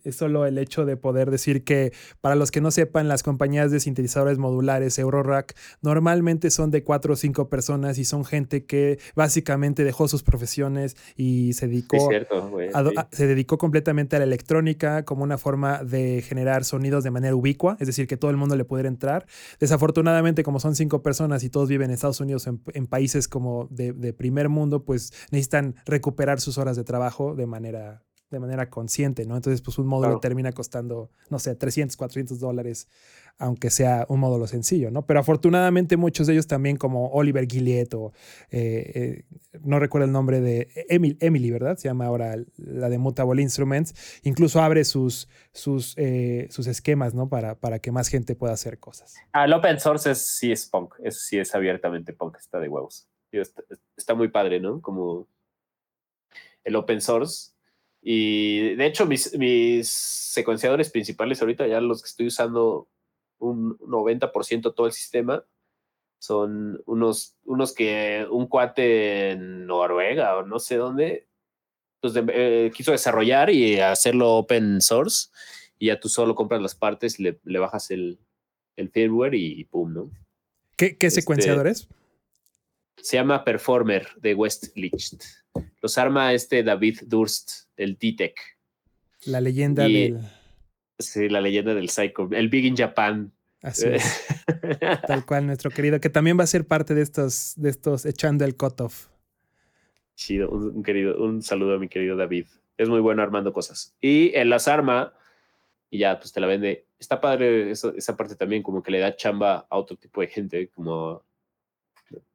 es 0.03 0.15
solo 0.15 0.45
el 0.45 0.57
hecho 0.57 0.85
de 0.85 0.97
poder 0.97 1.31
decir 1.31 1.63
que, 1.63 1.93
para 2.21 2.35
los 2.35 2.51
que 2.51 2.61
no 2.61 2.71
sepan, 2.71 3.07
las 3.07 3.23
compañías 3.23 3.71
de 3.71 3.79
sintetizadores 3.79 4.37
modulares 4.37 4.97
Eurorack 4.99 5.55
normalmente 5.81 6.49
son 6.49 6.71
de 6.71 6.83
cuatro 6.83 7.13
o 7.13 7.15
cinco 7.15 7.49
personas 7.49 7.97
y 7.97 8.05
son 8.05 8.25
gente 8.25 8.65
que 8.65 8.99
básicamente 9.15 9.83
dejó 9.83 10.07
sus 10.07 10.23
profesiones 10.23 10.95
y 11.15 11.53
se 11.53 11.67
dedicó, 11.67 12.09
se 13.11 13.27
dedicó 13.27 13.57
completamente 13.57 14.15
a 14.15 14.19
la 14.19 14.25
electrónica 14.25 15.03
como 15.03 15.23
una 15.23 15.37
forma 15.37 15.83
de 15.83 16.21
generar 16.21 16.63
sonidos 16.63 17.03
de 17.03 17.11
manera 17.11 17.35
ubicua, 17.35 17.77
es 17.79 17.87
decir, 17.87 18.07
que 18.07 18.17
todo 18.17 18.31
el 18.31 18.37
mundo 18.37 18.55
le 18.55 18.65
pudiera 18.65 18.89
entrar. 18.89 19.25
Desafortunadamente, 19.59 20.43
como 20.43 20.59
son 20.59 20.75
cinco 20.75 21.01
personas 21.01 21.43
y 21.43 21.49
todos 21.49 21.69
viven 21.69 21.89
en 21.89 21.95
Estados 21.95 22.19
Unidos, 22.19 22.47
en, 22.47 22.87
países 22.87 23.27
como 23.27 23.67
de, 23.71 23.93
de 23.93 24.13
primer 24.13 24.49
mundo, 24.49 24.83
pues 24.83 25.11
necesitan 25.31 25.75
recuperar 25.85 26.39
sus 26.39 26.57
horas 26.57 26.75
de 26.75 26.83
trabajo 26.83 27.35
de 27.35 27.45
manera 27.45 28.03
de 28.31 28.39
manera 28.39 28.69
consciente, 28.69 29.25
¿no? 29.25 29.35
Entonces, 29.35 29.61
pues 29.61 29.77
un 29.77 29.87
módulo 29.87 30.19
termina 30.19 30.51
costando, 30.51 31.11
no 31.29 31.39
sé, 31.39 31.55
300, 31.55 31.95
400 31.95 32.39
dólares, 32.39 32.87
aunque 33.37 33.69
sea 33.69 34.05
un 34.09 34.19
módulo 34.19 34.47
sencillo, 34.47 34.89
¿no? 34.89 35.05
Pero 35.05 35.19
afortunadamente 35.19 35.95
muchos 35.95 36.25
de 36.27 36.33
ellos 36.33 36.47
también, 36.47 36.77
como 36.77 37.09
Oliver 37.09 37.47
Gilliet 37.47 37.93
o, 37.93 38.13
eh, 38.49 38.91
eh, 38.95 39.25
no 39.61 39.79
recuerdo 39.79 40.05
el 40.05 40.11
nombre 40.11 40.41
de 40.41 40.69
Emily, 40.89 41.17
Emily, 41.19 41.51
¿verdad? 41.51 41.77
Se 41.77 41.87
llama 41.87 42.05
ahora 42.05 42.35
la 42.57 42.89
de 42.89 42.97
Mutable 42.97 43.41
Instruments, 43.41 43.93
incluso 44.23 44.61
abre 44.61 44.85
sus, 44.85 45.29
sus, 45.53 45.93
eh, 45.97 46.47
sus 46.49 46.67
esquemas, 46.67 47.13
¿no? 47.13 47.29
Para, 47.29 47.55
para 47.55 47.79
que 47.79 47.91
más 47.91 48.07
gente 48.07 48.35
pueda 48.35 48.53
hacer 48.53 48.79
cosas. 48.79 49.15
Ah, 49.33 49.45
el 49.45 49.53
open 49.53 49.79
source 49.79 50.11
es, 50.11 50.25
sí 50.25 50.51
es 50.51 50.67
punk, 50.67 50.95
es, 51.03 51.25
sí 51.27 51.37
es 51.37 51.53
abiertamente 51.53 52.13
punk, 52.13 52.37
está 52.37 52.59
de 52.59 52.69
huevos. 52.69 53.07
Está, 53.31 53.63
está 53.97 54.15
muy 54.15 54.29
padre, 54.29 54.61
¿no? 54.61 54.81
Como 54.81 55.27
el 56.63 56.75
open 56.77 57.01
source 57.01 57.54
y 58.07 58.75
de 58.75 58.85
hecho, 58.85 59.07
mis, 59.07 59.35
mis 59.35 59.89
secuenciadores 59.89 60.91
principales 60.91 61.41
ahorita, 61.41 61.65
ya 61.65 61.81
los 61.81 62.03
que 62.03 62.07
estoy 62.07 62.27
usando 62.27 62.87
un 63.39 63.79
90% 63.79 64.75
todo 64.75 64.85
el 64.85 64.93
sistema, 64.93 65.43
son 66.19 66.83
unos, 66.85 67.35
unos 67.45 67.73
que 67.73 68.27
un 68.29 68.45
cuate 68.45 69.31
en 69.31 69.65
Noruega 69.65 70.37
o 70.37 70.45
no 70.45 70.59
sé 70.59 70.75
dónde, 70.75 71.27
pues 71.99 72.13
eh, 72.15 72.71
quiso 72.75 72.91
desarrollar 72.91 73.49
y 73.49 73.79
hacerlo 73.79 74.33
open 74.33 74.81
source 74.81 75.29
y 75.79 75.87
ya 75.87 75.99
tú 75.99 76.07
solo 76.07 76.35
compras 76.35 76.61
las 76.61 76.75
partes, 76.75 77.19
le, 77.19 77.39
le 77.43 77.57
bajas 77.57 77.89
el, 77.89 78.19
el, 78.75 78.91
firmware 78.91 79.33
y, 79.33 79.63
pum, 79.63 79.91
¿no? 79.91 80.11
¿Qué, 80.77 80.95
qué 80.95 81.07
este, 81.07 81.21
secuenciador 81.21 81.65
es? 81.65 81.87
Se 82.97 83.17
llama 83.17 83.43
Performer 83.43 84.07
de 84.17 84.35
Westlicht. 84.35 85.23
Los 85.81 85.97
arma 85.97 86.33
este 86.33 86.61
David 86.61 86.99
Durst, 87.07 87.64
el 87.77 87.97
D-Tech. 87.97 88.35
La 89.25 89.41
leyenda 89.41 89.83
del. 89.83 90.19
Sí, 90.99 91.29
la 91.29 91.41
leyenda 91.41 91.73
del 91.73 91.89
Psycho. 91.89 92.29
El 92.31 92.49
Big 92.49 92.65
in 92.65 92.77
Japan. 92.77 93.31
Así 93.61 93.87
es. 93.87 94.25
Tal 95.07 95.25
cual, 95.25 95.47
nuestro 95.47 95.71
querido, 95.71 95.99
que 95.99 96.09
también 96.09 96.37
va 96.39 96.43
a 96.43 96.47
ser 96.47 96.67
parte 96.67 96.93
de 96.93 97.01
estos, 97.01 97.53
de 97.57 97.69
estos 97.69 98.05
echando 98.05 98.45
el 98.45 98.55
cutoff. 98.55 99.07
Chido, 100.15 100.49
un, 100.49 100.83
querido, 100.83 101.21
un 101.21 101.41
saludo 101.41 101.75
a 101.75 101.79
mi 101.79 101.89
querido 101.89 102.15
David. 102.15 102.45
Es 102.77 102.87
muy 102.87 102.99
bueno 102.99 103.23
armando 103.23 103.51
cosas. 103.51 103.95
Y 103.99 104.31
él 104.35 104.49
las 104.49 104.67
arma 104.67 105.13
y 105.89 105.99
ya, 105.99 106.19
pues 106.19 106.31
te 106.31 106.39
la 106.39 106.47
vende. 106.47 106.85
Está 106.99 107.19
padre 107.19 107.71
esa 107.71 108.15
parte 108.15 108.35
también, 108.35 108.63
como 108.63 108.83
que 108.83 108.91
le 108.91 108.99
da 108.99 109.15
chamba 109.15 109.65
a 109.69 109.77
otro 109.77 109.97
tipo 109.97 110.21
de 110.21 110.27
gente, 110.27 110.69
como, 110.69 111.23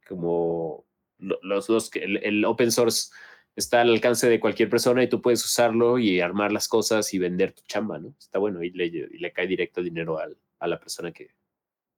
como 0.07 0.85
los 1.19 1.67
dos, 1.67 1.91
el, 1.95 2.19
el 2.19 2.45
open 2.45 2.71
source 2.71 3.11
está 3.61 3.83
al 3.83 3.91
alcance 3.91 4.29
de 4.29 4.41
cualquier 4.41 4.69
persona 4.69 5.03
y 5.03 5.09
tú 5.09 5.23
puedes 5.23 5.45
usarlo 5.45 5.99
y 5.99 6.21
armar 6.21 6.53
las 6.53 6.67
cosas 6.67 7.15
y 7.15 7.19
vender 7.19 7.53
tu 7.53 7.63
chamba, 7.67 7.99
¿no? 7.99 8.15
Está 8.19 8.39
bueno 8.39 8.63
y 8.63 8.71
le, 8.71 8.87
y 8.87 9.19
le 9.19 9.33
cae 9.33 9.47
directo 9.47 9.83
dinero 9.83 10.19
al, 10.19 10.37
a 10.59 10.67
la 10.67 10.79
persona 10.79 11.13
que 11.13 11.31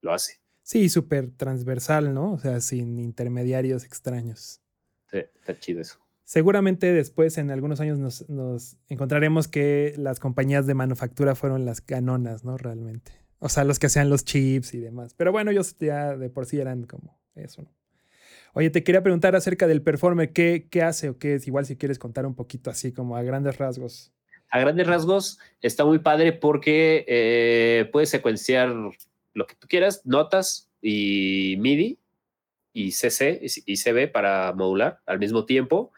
lo 0.00 0.12
hace. 0.12 0.40
Sí, 0.62 0.88
súper 0.88 1.30
transversal, 1.30 2.14
¿no? 2.14 2.32
O 2.32 2.38
sea, 2.38 2.60
sin 2.60 2.98
intermediarios 2.98 3.84
extraños. 3.84 4.60
Sí, 5.10 5.18
está 5.18 5.58
chido 5.58 5.80
eso. 5.80 5.98
Seguramente 6.24 6.92
después, 6.92 7.36
en 7.36 7.50
algunos 7.50 7.80
años, 7.80 7.98
nos, 7.98 8.28
nos 8.28 8.76
encontraremos 8.88 9.48
que 9.48 9.94
las 9.98 10.20
compañías 10.20 10.66
de 10.66 10.74
manufactura 10.74 11.34
fueron 11.34 11.64
las 11.64 11.80
canonas, 11.80 12.44
¿no? 12.44 12.56
Realmente. 12.56 13.12
O 13.38 13.48
sea, 13.48 13.64
los 13.64 13.78
que 13.78 13.86
hacían 13.86 14.08
los 14.08 14.24
chips 14.24 14.72
y 14.72 14.78
demás. 14.78 15.14
Pero 15.14 15.32
bueno, 15.32 15.50
ellos 15.50 15.76
ya 15.78 16.16
de 16.16 16.30
por 16.30 16.46
sí 16.46 16.60
eran 16.60 16.84
como 16.84 17.20
eso, 17.34 17.62
¿no? 17.62 17.74
Oye, 18.54 18.68
te 18.68 18.84
quería 18.84 19.02
preguntar 19.02 19.34
acerca 19.34 19.66
del 19.66 19.82
performer, 19.82 20.32
¿qué, 20.32 20.68
qué 20.70 20.82
hace 20.82 21.08
o 21.08 21.18
qué 21.18 21.34
es? 21.34 21.46
Igual 21.46 21.64
si 21.64 21.76
quieres 21.76 21.98
contar 21.98 22.26
un 22.26 22.34
poquito 22.34 22.70
así, 22.70 22.92
como 22.92 23.16
a 23.16 23.22
grandes 23.22 23.56
rasgos. 23.56 24.12
A 24.50 24.60
grandes 24.60 24.86
rasgos 24.86 25.38
está 25.62 25.86
muy 25.86 26.00
padre 26.00 26.34
porque 26.34 27.06
eh, 27.08 27.88
puedes 27.90 28.10
secuenciar 28.10 28.68
lo 29.32 29.46
que 29.46 29.54
tú 29.54 29.66
quieras, 29.66 30.02
notas 30.04 30.68
y 30.82 31.56
MIDI 31.58 31.98
y 32.74 32.92
CC 32.92 33.40
y 33.42 33.76
CB 33.76 34.12
para 34.12 34.52
modular 34.52 35.00
al 35.06 35.18
mismo 35.18 35.46
tiempo. 35.46 35.90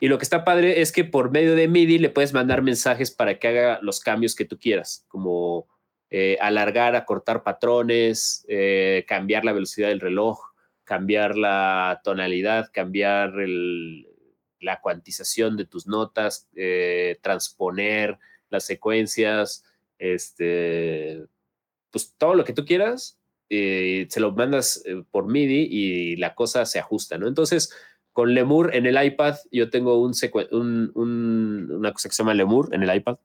Y 0.00 0.08
lo 0.08 0.18
que 0.18 0.24
está 0.24 0.44
padre 0.44 0.80
es 0.80 0.90
que 0.90 1.04
por 1.04 1.30
medio 1.30 1.54
de 1.54 1.68
MIDI 1.68 1.98
le 1.98 2.10
puedes 2.10 2.32
mandar 2.32 2.62
mensajes 2.62 3.12
para 3.12 3.38
que 3.38 3.46
haga 3.46 3.78
los 3.80 4.00
cambios 4.00 4.34
que 4.34 4.44
tú 4.44 4.58
quieras, 4.58 5.04
como 5.06 5.68
eh, 6.10 6.36
alargar, 6.40 6.96
acortar 6.96 7.44
patrones, 7.44 8.44
eh, 8.48 9.04
cambiar 9.06 9.44
la 9.44 9.52
velocidad 9.52 9.88
del 9.88 10.00
reloj, 10.00 10.40
cambiar 10.86 11.36
la 11.36 12.00
tonalidad, 12.02 12.70
cambiar 12.72 13.34
la 14.60 14.80
cuantización 14.80 15.58
de 15.58 15.66
tus 15.66 15.86
notas, 15.86 16.48
eh, 16.56 17.18
transponer 17.20 18.18
las 18.48 18.64
secuencias, 18.64 19.64
este, 19.98 21.22
pues 21.90 22.14
todo 22.16 22.34
lo 22.34 22.44
que 22.44 22.54
tú 22.54 22.64
quieras, 22.64 23.18
se 23.50 24.08
lo 24.16 24.32
mandas 24.32 24.82
por 25.10 25.26
MIDI 25.26 25.68
y 25.70 26.16
la 26.16 26.34
cosa 26.34 26.64
se 26.64 26.78
ajusta, 26.78 27.18
¿no? 27.18 27.28
Entonces, 27.28 27.70
con 28.12 28.32
Lemur 28.32 28.74
en 28.74 28.86
el 28.86 29.04
iPad, 29.04 29.36
yo 29.52 29.68
tengo 29.68 30.00
un, 30.00 30.14
una 30.94 31.92
cosa 31.92 32.08
que 32.08 32.14
se 32.14 32.22
llama 32.22 32.32
Lemur 32.32 32.74
en 32.74 32.82
el 32.82 32.96
iPad, 32.96 33.18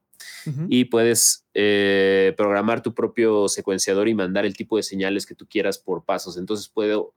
y 0.68 0.86
puedes 0.86 1.46
eh, 1.54 2.34
programar 2.38 2.82
tu 2.82 2.94
propio 2.94 3.48
secuenciador 3.48 4.08
y 4.08 4.16
mandar 4.16 4.46
el 4.46 4.56
tipo 4.56 4.78
de 4.78 4.84
señales 4.84 5.26
que 5.26 5.36
tú 5.36 5.48
quieras 5.48 5.78
por 5.78 6.04
pasos. 6.04 6.38
Entonces 6.38 6.68
puedo 6.68 7.14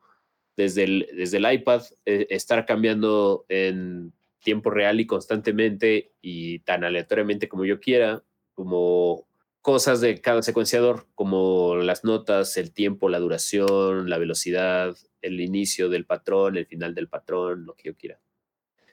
desde 0.57 0.85
el, 0.85 1.09
desde 1.17 1.39
el 1.39 1.53
iPad 1.53 1.83
eh, 2.05 2.27
estar 2.31 2.65
cambiando 2.67 3.45
en 3.49 4.13
tiempo 4.43 4.71
real 4.71 5.01
y 5.01 5.07
constantemente 5.07 6.13
y 6.21 6.61
tan 6.61 6.85
aleatoriamente 6.85 7.49
como 7.49 7.65
yo 7.65 7.81
quiera, 7.81 8.23
como 8.53 9.27
cosas 9.63 10.01
de 10.01 10.21
cada 10.21 10.43
secuenciador, 10.43 11.07
como 11.15 11.77
las 11.77 12.05
notas, 12.05 12.57
el 12.59 12.73
tiempo, 12.73 13.09
la 13.09 13.19
duración, 13.19 14.11
la 14.11 14.19
velocidad, 14.19 14.95
el 15.23 15.41
inicio 15.41 15.89
del 15.89 16.05
patrón, 16.05 16.57
el 16.57 16.67
final 16.67 16.95
del 16.95 17.09
patrón, 17.09 17.65
lo 17.65 17.75
que 17.75 17.89
yo 17.89 17.97
quiera. 17.97 18.21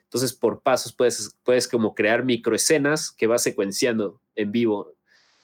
Entonces, 0.04 0.32
por 0.32 0.62
pasos 0.62 0.94
puedes, 0.94 1.36
puedes 1.44 1.68
como 1.68 1.94
crear 1.94 2.24
microescenas 2.24 3.12
que 3.12 3.26
vas 3.26 3.42
secuenciando 3.42 4.20
en 4.34 4.50
vivo. 4.50 4.94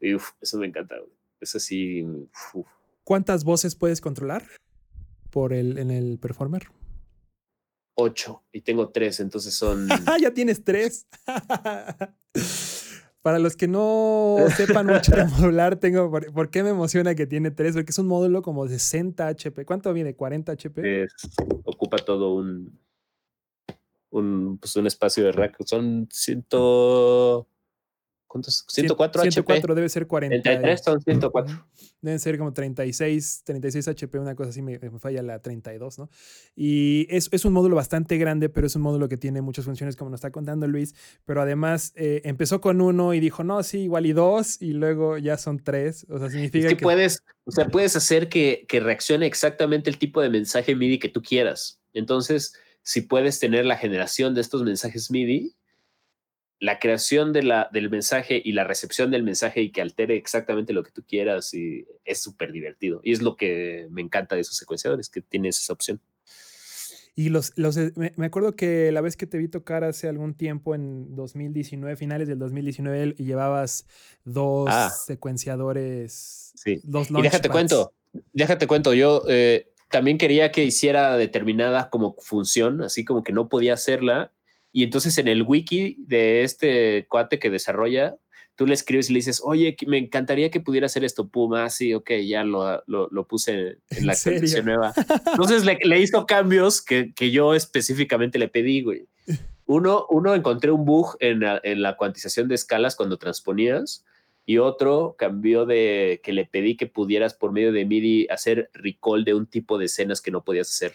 Eso 0.01 0.59
me 0.59 0.67
encanta. 0.67 0.97
Eso 1.41 1.59
sí. 1.59 2.07
¿Cuántas 3.05 3.45
voces 3.45 3.75
puedes 3.75 4.01
controlar 4.01 4.45
por 5.39 5.53
el, 5.53 5.79
en 5.79 5.93
el 5.93 6.19
performer? 6.19 6.65
Ocho. 7.95 8.43
Y 8.51 8.63
tengo 8.63 8.89
tres, 8.89 9.21
entonces 9.21 9.55
son. 9.55 9.87
ya 10.21 10.35
tienes 10.35 10.65
tres. 10.65 11.07
Para 13.23 13.39
los 13.39 13.55
que 13.55 13.69
no 13.69 14.39
sepan 14.57 14.87
mucho 14.87 15.15
de 15.15 15.27
modular, 15.27 15.77
tengo. 15.77 16.11
Por, 16.11 16.51
qué 16.51 16.65
me 16.65 16.71
emociona 16.71 17.15
que 17.15 17.29
tiene 17.29 17.53
tres? 17.53 17.75
Porque 17.77 17.93
es 17.93 17.99
un 18.01 18.09
módulo 18.09 18.43
como 18.43 18.67
de 18.67 18.81
60 18.81 19.29
HP. 19.29 19.65
¿Cuánto 19.65 19.93
viene? 19.93 20.17
¿40 20.17 20.51
HP? 20.51 21.07
ocupa 21.63 21.99
todo 21.99 22.35
un, 22.35 22.77
un, 24.11 24.59
pues 24.59 24.75
un 24.75 24.89
espacio 24.89 25.23
de 25.23 25.31
rack. 25.31 25.57
Son 25.65 26.09
ciento... 26.11 27.47
¿Cuántos? 28.29 28.67
104 28.69 29.23
HP. 29.23 29.33
104 29.33 29.75
debe 29.75 29.89
ser 29.89 30.07
40. 30.07 30.43
33 30.43 30.83
son 30.85 31.01
104. 31.01 31.67
Deben 32.03 32.21
ser 32.21 32.37
como 32.37 32.53
36, 32.53 33.43
36 33.45 33.89
HP, 33.89 34.19
una 34.19 34.35
cosa 34.35 34.51
así, 34.51 34.61
me, 34.61 34.79
falla 35.01 35.23
la 35.23 35.41
32, 35.41 35.99
¿no? 35.99 36.11
Y 36.55 37.07
es, 37.09 37.31
es, 37.33 37.47
un 37.47 37.55
módulo 37.55 37.75
bastante 37.75 38.19
grande, 38.19 38.51
pero 38.51 38.67
es 38.67 38.77
un 38.77 38.83
módulo 38.83 39.09
que 39.09 39.17
tiene 39.17 39.41
muchas 39.41 39.65
funciones, 39.65 39.97
como 39.97 40.11
nos 40.11 40.19
está 40.19 40.31
contando 40.31 40.69
Luis. 40.69 40.95
Pero 41.25 41.41
además 41.41 41.93
eh, 41.97 42.21
empezó 42.25 42.61
con 42.61 42.83
uno 42.83 43.15
y 43.15 43.21
dijo, 43.21 43.45
no, 43.45 43.63
sí, 43.63 43.81
igual 43.81 44.05
y 44.05 44.13
dos, 44.13 44.61
y 44.61 44.75
luego 44.75 45.17
ya 45.17 45.39
son 45.39 45.59
tres. 45.59 46.07
O 46.11 46.19
sea, 46.19 46.29
significa 46.29 46.69
que, 46.69 46.77
que, 46.77 46.83
puedes, 46.83 47.25
o 47.45 47.51
sea, 47.51 47.69
puedes 47.69 47.97
hacer 47.97 48.29
que, 48.29 48.67
que 48.69 48.81
reaccione 48.81 49.25
exactamente 49.25 49.89
el 49.89 49.97
tipo 49.97 50.21
de 50.21 50.29
mensaje 50.29 50.77
MIDI 50.77 50.99
que 50.99 51.09
tú 51.09 51.23
quieras. 51.23 51.81
Entonces, 51.95 52.53
si 52.83 53.01
puedes 53.01 53.41
tener 53.41 53.65
la 53.65 53.79
generación 53.79 54.35
de 54.35 54.43
estos 54.43 54.63
mensajes 54.63 55.11
MIDI, 55.11 55.57
la 56.61 56.79
creación 56.79 57.33
de 57.33 57.43
la, 57.43 57.69
del 57.73 57.89
mensaje 57.91 58.41
y 58.45 58.53
la 58.53 58.65
recepción 58.65 59.11
del 59.11 59.23
mensaje 59.23 59.63
y 59.63 59.71
que 59.71 59.81
altere 59.81 60.17
exactamente 60.17 60.73
lo 60.73 60.83
que 60.83 60.91
tú 60.91 61.05
quieras 61.07 61.55
y 61.55 61.87
es 62.05 62.21
súper 62.21 62.53
divertido. 62.53 63.01
Y 63.05 63.13
es 63.13 63.23
lo 63.23 63.37
que 63.37 63.87
me 63.91 64.03
encanta 64.03 64.35
de 64.35 64.41
esos 64.41 64.57
secuenciadores, 64.57 65.09
que 65.09 65.21
tienes 65.21 65.61
esa 65.61 65.73
opción. 65.73 66.01
Y 67.19 67.31
los, 67.31 67.53
los 67.57 67.77
me, 67.97 68.27
acuerdo 68.27 68.55
que 68.55 68.93
la 68.93 69.01
vez 69.01 69.17
que 69.17 69.27
te 69.27 69.39
vi 69.39 69.49
tocar 69.49 69.83
hace 69.83 70.09
algún 70.09 70.35
tiempo, 70.35 70.77
en 70.77 71.17
2019, 71.17 71.97
finales 71.97 72.29
del 72.29 72.39
2019, 72.39 73.17
y 73.19 73.25
llevabas 73.25 73.87
dos 74.25 74.69
ah. 74.71 74.89
secuenciadores. 74.89 76.53
Sí. 76.55 76.81
Dos 76.85 77.11
y 77.11 77.21
déjate 77.21 77.49
cuento, 77.49 77.93
déjate 78.33 78.69
cuento, 78.69 78.95
yo 78.95 79.25
eh, 79.29 79.73
también 79.91 80.17
quería 80.17 80.53
que 80.53 80.63
hiciera 80.63 81.17
determinada 81.17 81.91
como 81.91 82.15
función, 82.21 82.83
así 82.83 83.05
como 83.05 83.25
que 83.25 83.33
no 83.33 83.49
podía 83.49 83.75
hacerla. 83.75 84.33
Y 84.73 84.85
entonces 84.85 85.19
en 85.19 85.29
el 85.29 85.43
wiki 85.43 85.97
de 85.99 86.43
este 86.43 87.07
cuate 87.09 87.39
que 87.39 87.51
desarrolla, 87.51 88.17
tú 88.59 88.67
le 88.67 88.75
escribes 88.75 89.09
y 89.09 89.13
le 89.13 89.19
dices, 89.19 89.41
oye, 89.45 89.77
me 89.87 89.99
encantaría 89.99 90.51
que 90.51 90.61
pudiera 90.61 90.87
hacer 90.87 91.05
esto, 91.05 91.29
Puma, 91.29 91.71
sí, 91.71 91.95
ok, 91.95 92.11
ya 92.27 92.43
lo, 92.43 92.83
lo, 92.87 93.29
puse 93.29 93.79
en 93.91 94.07
la 94.07 94.15
actualización 94.15 94.67
nueva. 94.67 94.93
Entonces 95.27 95.65
le, 95.65 95.79
le, 95.85 96.01
hizo 96.01 96.27
cambios 96.27 96.83
que, 96.83 97.15
que, 97.15 97.31
yo 97.31 97.55
específicamente 97.55 98.37
le 98.37 98.49
pedí, 98.49 98.83
güey. 98.83 99.07
Uno, 99.67 100.07
uno 100.11 100.35
encontré 100.35 100.73
un 100.73 100.85
bug 100.85 101.17
en 101.21 101.41
la, 101.41 101.61
en 101.63 101.83
la 101.83 101.97
cuantización 101.97 102.49
de 102.49 102.57
escalas 102.57 102.97
cuando 102.97 103.17
transponías 103.17 104.05
y 104.45 104.59
otro 104.59 105.15
cambió 105.17 105.65
de 105.65 106.21
que 106.25 106.33
le 106.33 106.47
pedí 106.47 106.77
que 106.77 106.87
pudieras 106.87 107.35
por 107.35 107.53
medio 107.53 107.71
de 107.71 107.85
MIDI 107.85 108.27
hacer 108.29 108.71
recall 108.73 109.25
de 109.25 109.35
un 109.35 109.47
tipo 109.47 109.79
de 109.79 109.85
escenas 109.85 110.21
que 110.21 110.31
no 110.33 110.43
podías 110.43 110.69
hacer. 110.69 110.95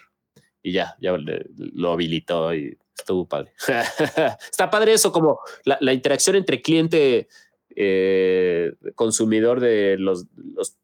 Y 0.63 0.73
ya, 0.73 0.95
ya 0.99 1.15
lo 1.55 1.91
habilitó 1.91 2.53
y 2.55 2.77
estuvo 2.97 3.27
padre. 3.27 3.53
Está 4.51 4.69
padre 4.69 4.93
eso, 4.93 5.11
como 5.11 5.39
la, 5.65 5.93
interacción 5.93 6.35
entre 6.35 6.61
cliente 6.61 7.27
eh, 7.75 8.73
consumidor 8.95 9.59
de 9.59 9.97
los, 9.97 10.27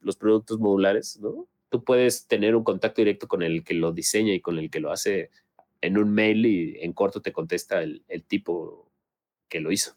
los, 0.01 0.17
productos 0.17 0.59
modulares, 0.59 1.19
¿no? 1.21 1.47
Tú 1.69 1.83
puedes 1.83 2.27
tener 2.27 2.55
un 2.55 2.63
contacto 2.63 3.01
directo 3.01 3.27
con 3.27 3.43
el 3.43 3.63
que 3.63 3.75
lo 3.75 3.91
diseña 3.91 4.33
y 4.33 4.41
con 4.41 4.57
el 4.57 4.71
que 4.71 4.79
lo 4.79 4.91
hace 4.91 5.29
en 5.81 5.97
un 5.97 6.11
mail 6.11 6.45
y 6.45 6.77
en 6.81 6.93
corto 6.93 7.21
te 7.21 7.31
contesta 7.31 7.83
el, 7.83 8.03
el 8.07 8.23
tipo 8.23 8.91
que 9.47 9.59
lo 9.59 9.71
hizo. 9.71 9.95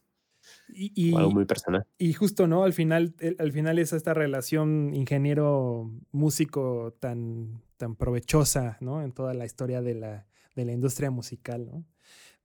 Y, 0.75 1.15
algo 1.15 1.33
muy 1.33 1.45
personal. 1.45 1.85
Y 1.99 2.15
justo, 2.15 2.47
¿no? 2.47 2.65
Al 2.65 2.73
final, 2.73 3.15
al 3.39 3.53
final 3.53 3.79
es 3.79 3.93
esta 3.93 4.15
relación 4.15 4.95
ingeniero-músico 4.95 6.97
tan, 6.99 7.63
tan 7.77 7.97
provechosa, 7.97 8.79
¿no? 8.81 9.03
En 9.03 9.13
toda 9.13 9.35
la 9.35 9.45
historia 9.45 9.83
de 9.83 9.95
la, 9.95 10.27
de 10.55 10.65
la 10.65 10.73
industria 10.73 11.11
musical, 11.11 11.67
¿no? 11.67 11.85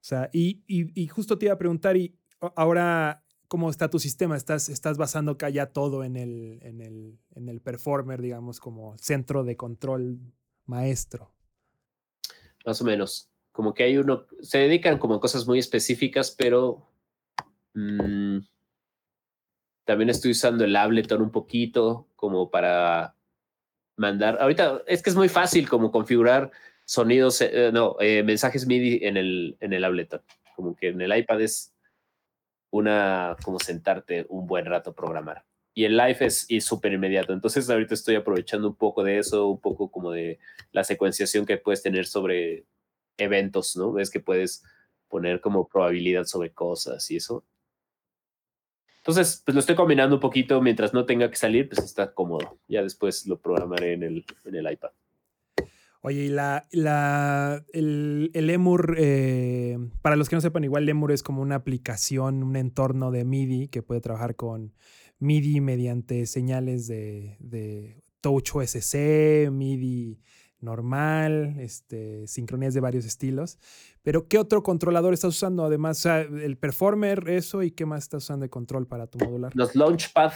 O 0.08 0.10
sea, 0.10 0.30
y, 0.32 0.64
y, 0.68 1.08
justo 1.08 1.38
te 1.38 1.48
iba 1.48 1.54
a 1.54 1.58
preguntar, 1.58 1.98
y 1.98 2.18
ahora, 2.56 3.26
¿cómo 3.50 3.70
está 3.70 3.90
tu 3.90 4.00
sistema? 4.00 4.38
¿Estás, 4.38 4.70
estás 4.70 4.98
basando 4.98 5.34
acá 5.34 5.50
ya 5.50 5.66
todo 5.66 6.06
en 6.06 6.16
el, 6.16 6.60
en, 6.62 6.80
el, 6.80 7.20
en 7.36 7.50
el 7.50 7.60
performer, 7.60 8.22
digamos, 8.22 8.62
como 8.62 8.98
centro 8.98 9.44
de 9.44 9.58
control 9.58 10.20
maestro? 10.66 11.34
Más 12.66 12.82
o 12.82 12.86
menos. 12.86 13.30
Como 13.52 13.74
que 13.74 13.84
hay 13.84 13.98
uno, 13.98 14.26
se 14.42 14.60
dedican 14.60 14.98
como 14.98 15.16
a 15.16 15.20
cosas 15.20 15.46
muy 15.46 15.60
específicas, 15.60 16.32
pero 16.32 16.88
Mm, 17.78 18.40
también 19.86 20.10
estoy 20.10 20.32
usando 20.32 20.64
el 20.64 20.76
Ableton 20.76 21.22
un 21.22 21.32
poquito 21.32 22.08
como 22.16 22.50
para 22.50 23.16
mandar. 23.96 24.40
Ahorita 24.42 24.82
es 24.88 25.04
que 25.04 25.12
es 25.12 25.16
muy 25.16 25.30
fácil 25.30 25.70
como 25.70 25.92
configurar 25.92 26.52
sonidos, 26.88 27.42
eh, 27.42 27.70
no, 27.74 27.98
eh, 28.00 28.24
mensajes 28.24 28.66
MIDI 28.66 29.06
en 29.06 29.18
el, 29.18 29.58
en 29.60 29.74
el 29.74 29.84
Ableton. 29.84 30.22
Como 30.56 30.76
que 30.76 30.88
en 30.88 31.02
el 31.02 31.16
iPad 31.16 31.42
es 31.42 31.76
una, 32.72 33.36
como 33.44 33.60
sentarte 33.60 34.26
un 34.30 34.48
buen 34.48 34.66
rato 34.66 34.92
a 34.92 34.96
programar. 34.96 35.44
Y 35.74 35.86
el 35.86 35.96
live 35.96 36.18
es 36.26 36.48
súper 36.66 36.94
inmediato. 36.94 37.34
Entonces 37.34 37.70
ahorita 37.70 37.94
estoy 37.94 38.16
aprovechando 38.16 38.68
un 38.70 38.76
poco 38.76 39.04
de 39.04 39.20
eso, 39.20 39.48
un 39.48 39.60
poco 39.60 39.92
como 39.92 40.12
de 40.12 40.40
la 40.72 40.84
secuenciación 40.84 41.46
que 41.46 41.58
puedes 41.58 41.84
tener 41.84 42.08
sobre 42.08 42.66
eventos, 43.18 43.76
¿no? 43.76 43.92
Ves 43.92 44.10
que 44.10 44.20
puedes 44.20 44.64
poner 45.08 45.42
como 45.42 45.68
probabilidad 45.68 46.24
sobre 46.24 46.52
cosas 46.52 47.12
y 47.12 47.18
eso. 47.18 47.46
Entonces, 49.00 49.42
pues 49.46 49.54
lo 49.54 49.60
estoy 49.60 49.76
combinando 49.76 50.16
un 50.16 50.22
poquito 50.22 50.62
mientras 50.62 50.94
no 50.94 51.06
tenga 51.06 51.30
que 51.30 51.36
salir, 51.36 51.70
pues 51.70 51.84
está 51.84 52.14
cómodo. 52.14 52.58
Ya 52.68 52.82
después 52.82 53.28
lo 53.28 53.40
programaré 53.40 53.94
en 53.94 54.04
el, 54.04 54.26
en 54.46 54.56
el 54.56 54.72
iPad. 54.72 54.92
Oye, 56.08 56.24
y 56.24 56.30
la, 56.30 56.66
la, 56.72 57.66
el, 57.74 58.32
el 58.34 58.50
eh, 58.98 59.78
para 60.02 60.16
los 60.16 60.30
que 60.30 60.38
no 60.38 60.42
sepan, 60.42 60.64
igual 60.64 60.86
Lemur 60.86 61.12
es 61.12 61.22
como 61.22 61.42
una 61.42 61.56
aplicación, 61.56 62.44
un 62.44 62.56
entorno 62.56 63.12
de 63.12 63.26
MIDI 63.26 63.68
que 63.68 63.84
puede 63.84 64.00
trabajar 64.00 64.38
con 64.38 64.74
MIDI 65.20 65.60
mediante 65.60 66.26
señales 66.26 66.88
de, 66.88 67.36
de 67.42 68.06
Touch 68.22 68.56
OSC, 68.56 69.52
MIDI 69.52 70.22
normal, 70.62 71.58
este, 71.60 72.26
sincronías 72.26 72.74
de 72.74 72.80
varios 72.80 73.04
estilos. 73.04 73.60
Pero, 74.02 74.30
¿qué 74.30 74.40
otro 74.40 74.64
controlador 74.64 75.14
estás 75.14 75.36
usando? 75.36 75.66
Además, 75.66 76.06
el 76.06 76.56
Performer, 76.58 77.28
eso, 77.28 77.64
¿y 77.64 77.72
qué 77.72 77.86
más 77.86 78.04
estás 78.04 78.24
usando 78.24 78.44
de 78.44 78.50
control 78.50 78.88
para 78.88 79.08
tu 79.08 79.18
modular? 79.20 79.52
Los 79.58 79.76
Launchpad. 79.76 80.32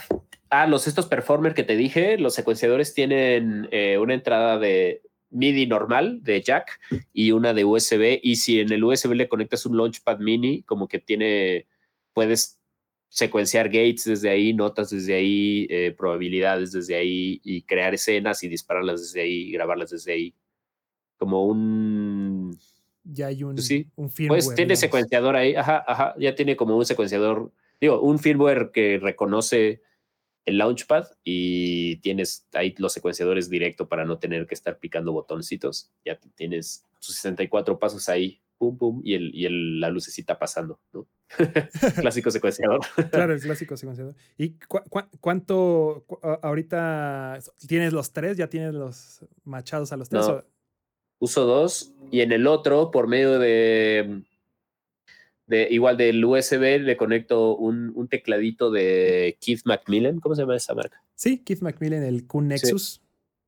Ah, 0.50 0.66
los 0.66 0.86
estos 0.86 1.06
Performer 1.06 1.54
que 1.54 1.64
te 1.64 1.76
dije, 1.76 2.18
los 2.18 2.34
secuenciadores 2.34 2.92
tienen 2.92 3.68
eh, 3.70 3.96
una 3.96 4.12
entrada 4.12 4.58
de 4.58 5.00
MIDI 5.32 5.66
normal 5.66 6.22
de 6.22 6.40
jack 6.42 6.80
y 7.12 7.32
una 7.32 7.52
de 7.54 7.64
USB. 7.64 8.20
Y 8.22 8.36
si 8.36 8.60
en 8.60 8.72
el 8.72 8.84
USB 8.84 9.12
le 9.14 9.28
conectas 9.28 9.66
un 9.66 9.76
Launchpad 9.76 10.18
mini, 10.18 10.62
como 10.62 10.88
que 10.88 10.98
tiene, 10.98 11.66
puedes 12.12 12.58
secuenciar 13.08 13.66
gates 13.66 14.04
desde 14.04 14.30
ahí, 14.30 14.54
notas 14.54 14.90
desde 14.90 15.14
ahí, 15.14 15.66
eh, 15.68 15.94
probabilidades 15.96 16.72
desde 16.72 16.94
ahí 16.94 17.40
y 17.44 17.62
crear 17.62 17.92
escenas 17.92 18.42
y 18.42 18.48
dispararlas 18.48 19.00
desde 19.00 19.20
ahí, 19.22 19.52
grabarlas 19.52 19.90
desde 19.90 20.12
ahí. 20.12 20.34
Como 21.18 21.44
un... 21.46 22.56
Ya 23.04 23.26
hay 23.26 23.42
un, 23.42 23.56
pues 23.56 23.66
sí, 23.66 23.86
un 23.96 24.06
Pues 24.06 24.14
firmware, 24.14 24.42
tiene 24.54 24.68
digamos. 24.68 24.78
secuenciador 24.78 25.36
ahí, 25.36 25.54
ajá, 25.54 25.84
ajá, 25.86 26.14
ya 26.18 26.34
tiene 26.34 26.56
como 26.56 26.76
un 26.76 26.86
secuenciador, 26.86 27.52
digo, 27.80 28.00
un 28.00 28.18
firmware 28.18 28.70
que 28.72 28.98
reconoce 28.98 29.82
el 30.44 30.58
launchpad 30.58 31.06
y 31.24 31.96
tienes 31.96 32.46
ahí 32.52 32.74
los 32.78 32.92
secuenciadores 32.92 33.48
directo 33.48 33.88
para 33.88 34.04
no 34.04 34.18
tener 34.18 34.46
que 34.46 34.54
estar 34.54 34.78
picando 34.78 35.12
botoncitos. 35.12 35.90
Ya 36.04 36.18
tienes 36.34 36.84
sus 36.98 37.14
64 37.16 37.78
pasos 37.78 38.08
ahí, 38.08 38.40
pum, 38.58 38.76
pum, 38.76 39.00
y, 39.04 39.14
el, 39.14 39.34
y 39.34 39.46
el, 39.46 39.80
la 39.80 39.88
lucecita 39.90 40.38
pasando, 40.38 40.80
¿no? 40.92 41.06
Clásico 42.00 42.30
secuenciador. 42.30 42.80
Claro, 43.10 43.32
el 43.34 43.40
clásico 43.40 43.76
secuenciador. 43.76 44.14
¿Y 44.36 44.58
cu- 44.58 44.82
cu- 44.88 45.08
cuánto 45.20 46.04
cu- 46.06 46.18
ahorita 46.22 47.38
tienes 47.66 47.92
los 47.92 48.12
tres? 48.12 48.36
¿Ya 48.36 48.48
tienes 48.48 48.74
los 48.74 49.24
machados 49.44 49.92
a 49.92 49.96
los 49.96 50.08
tres? 50.08 50.26
No. 50.26 50.44
Uso 51.20 51.46
dos 51.46 51.94
y 52.10 52.20
en 52.20 52.32
el 52.32 52.46
otro, 52.48 52.90
por 52.90 53.06
medio 53.06 53.38
de, 53.38 54.24
de 55.46 55.68
igual 55.70 55.96
del 55.96 56.24
USB, 56.24 56.80
le 56.80 56.96
conecto 56.96 57.56
un, 57.56 57.92
un 57.94 58.08
tecladito 58.08 58.70
de 58.70 59.36
Keith 59.40 59.62
Macmillan. 59.64 60.20
¿Cómo 60.20 60.34
se 60.34 60.42
llama 60.42 60.56
esa 60.56 60.74
marca? 60.74 61.02
Sí, 61.14 61.38
Keith 61.38 61.60
Macmillan, 61.60 62.02
el 62.02 62.26
Q 62.26 62.42
Nexus. 62.42 63.02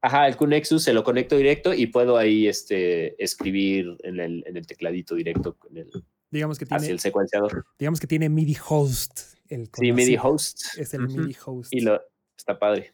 Ajá, 0.05 0.29
el 0.29 0.37
QNexus 0.37 0.83
se 0.83 0.93
lo 0.93 1.03
conecto 1.03 1.35
directo 1.35 1.73
y 1.73 1.87
puedo 1.87 2.19
ahí 2.19 2.47
este, 2.47 3.23
escribir 3.25 3.97
en 4.03 4.21
el, 4.21 4.45
en 4.47 4.59
el 4.59 4.67
tecladito 4.67 5.15
directo 5.15 5.57
con 5.57 5.75
el, 5.79 5.91
Digamos 6.31 6.59
que 6.59 6.67
hacia 6.67 6.77
tiene, 6.77 6.93
el 6.93 7.01
secuenciador. 7.01 7.65
digamos 7.79 8.01
que 8.01 8.07
tiene 8.07 8.29
MIDI 8.29 8.55
host. 8.69 9.21
El 9.49 9.71
Sí, 9.73 9.93
MIDI 9.93 10.19
host. 10.23 10.61
Es 10.77 10.93
el. 10.93 11.09
MIDI 11.09 11.35
host. 11.47 11.73
Y 11.73 11.81
lo, 11.81 12.03
está 12.37 12.59
padre. 12.59 12.93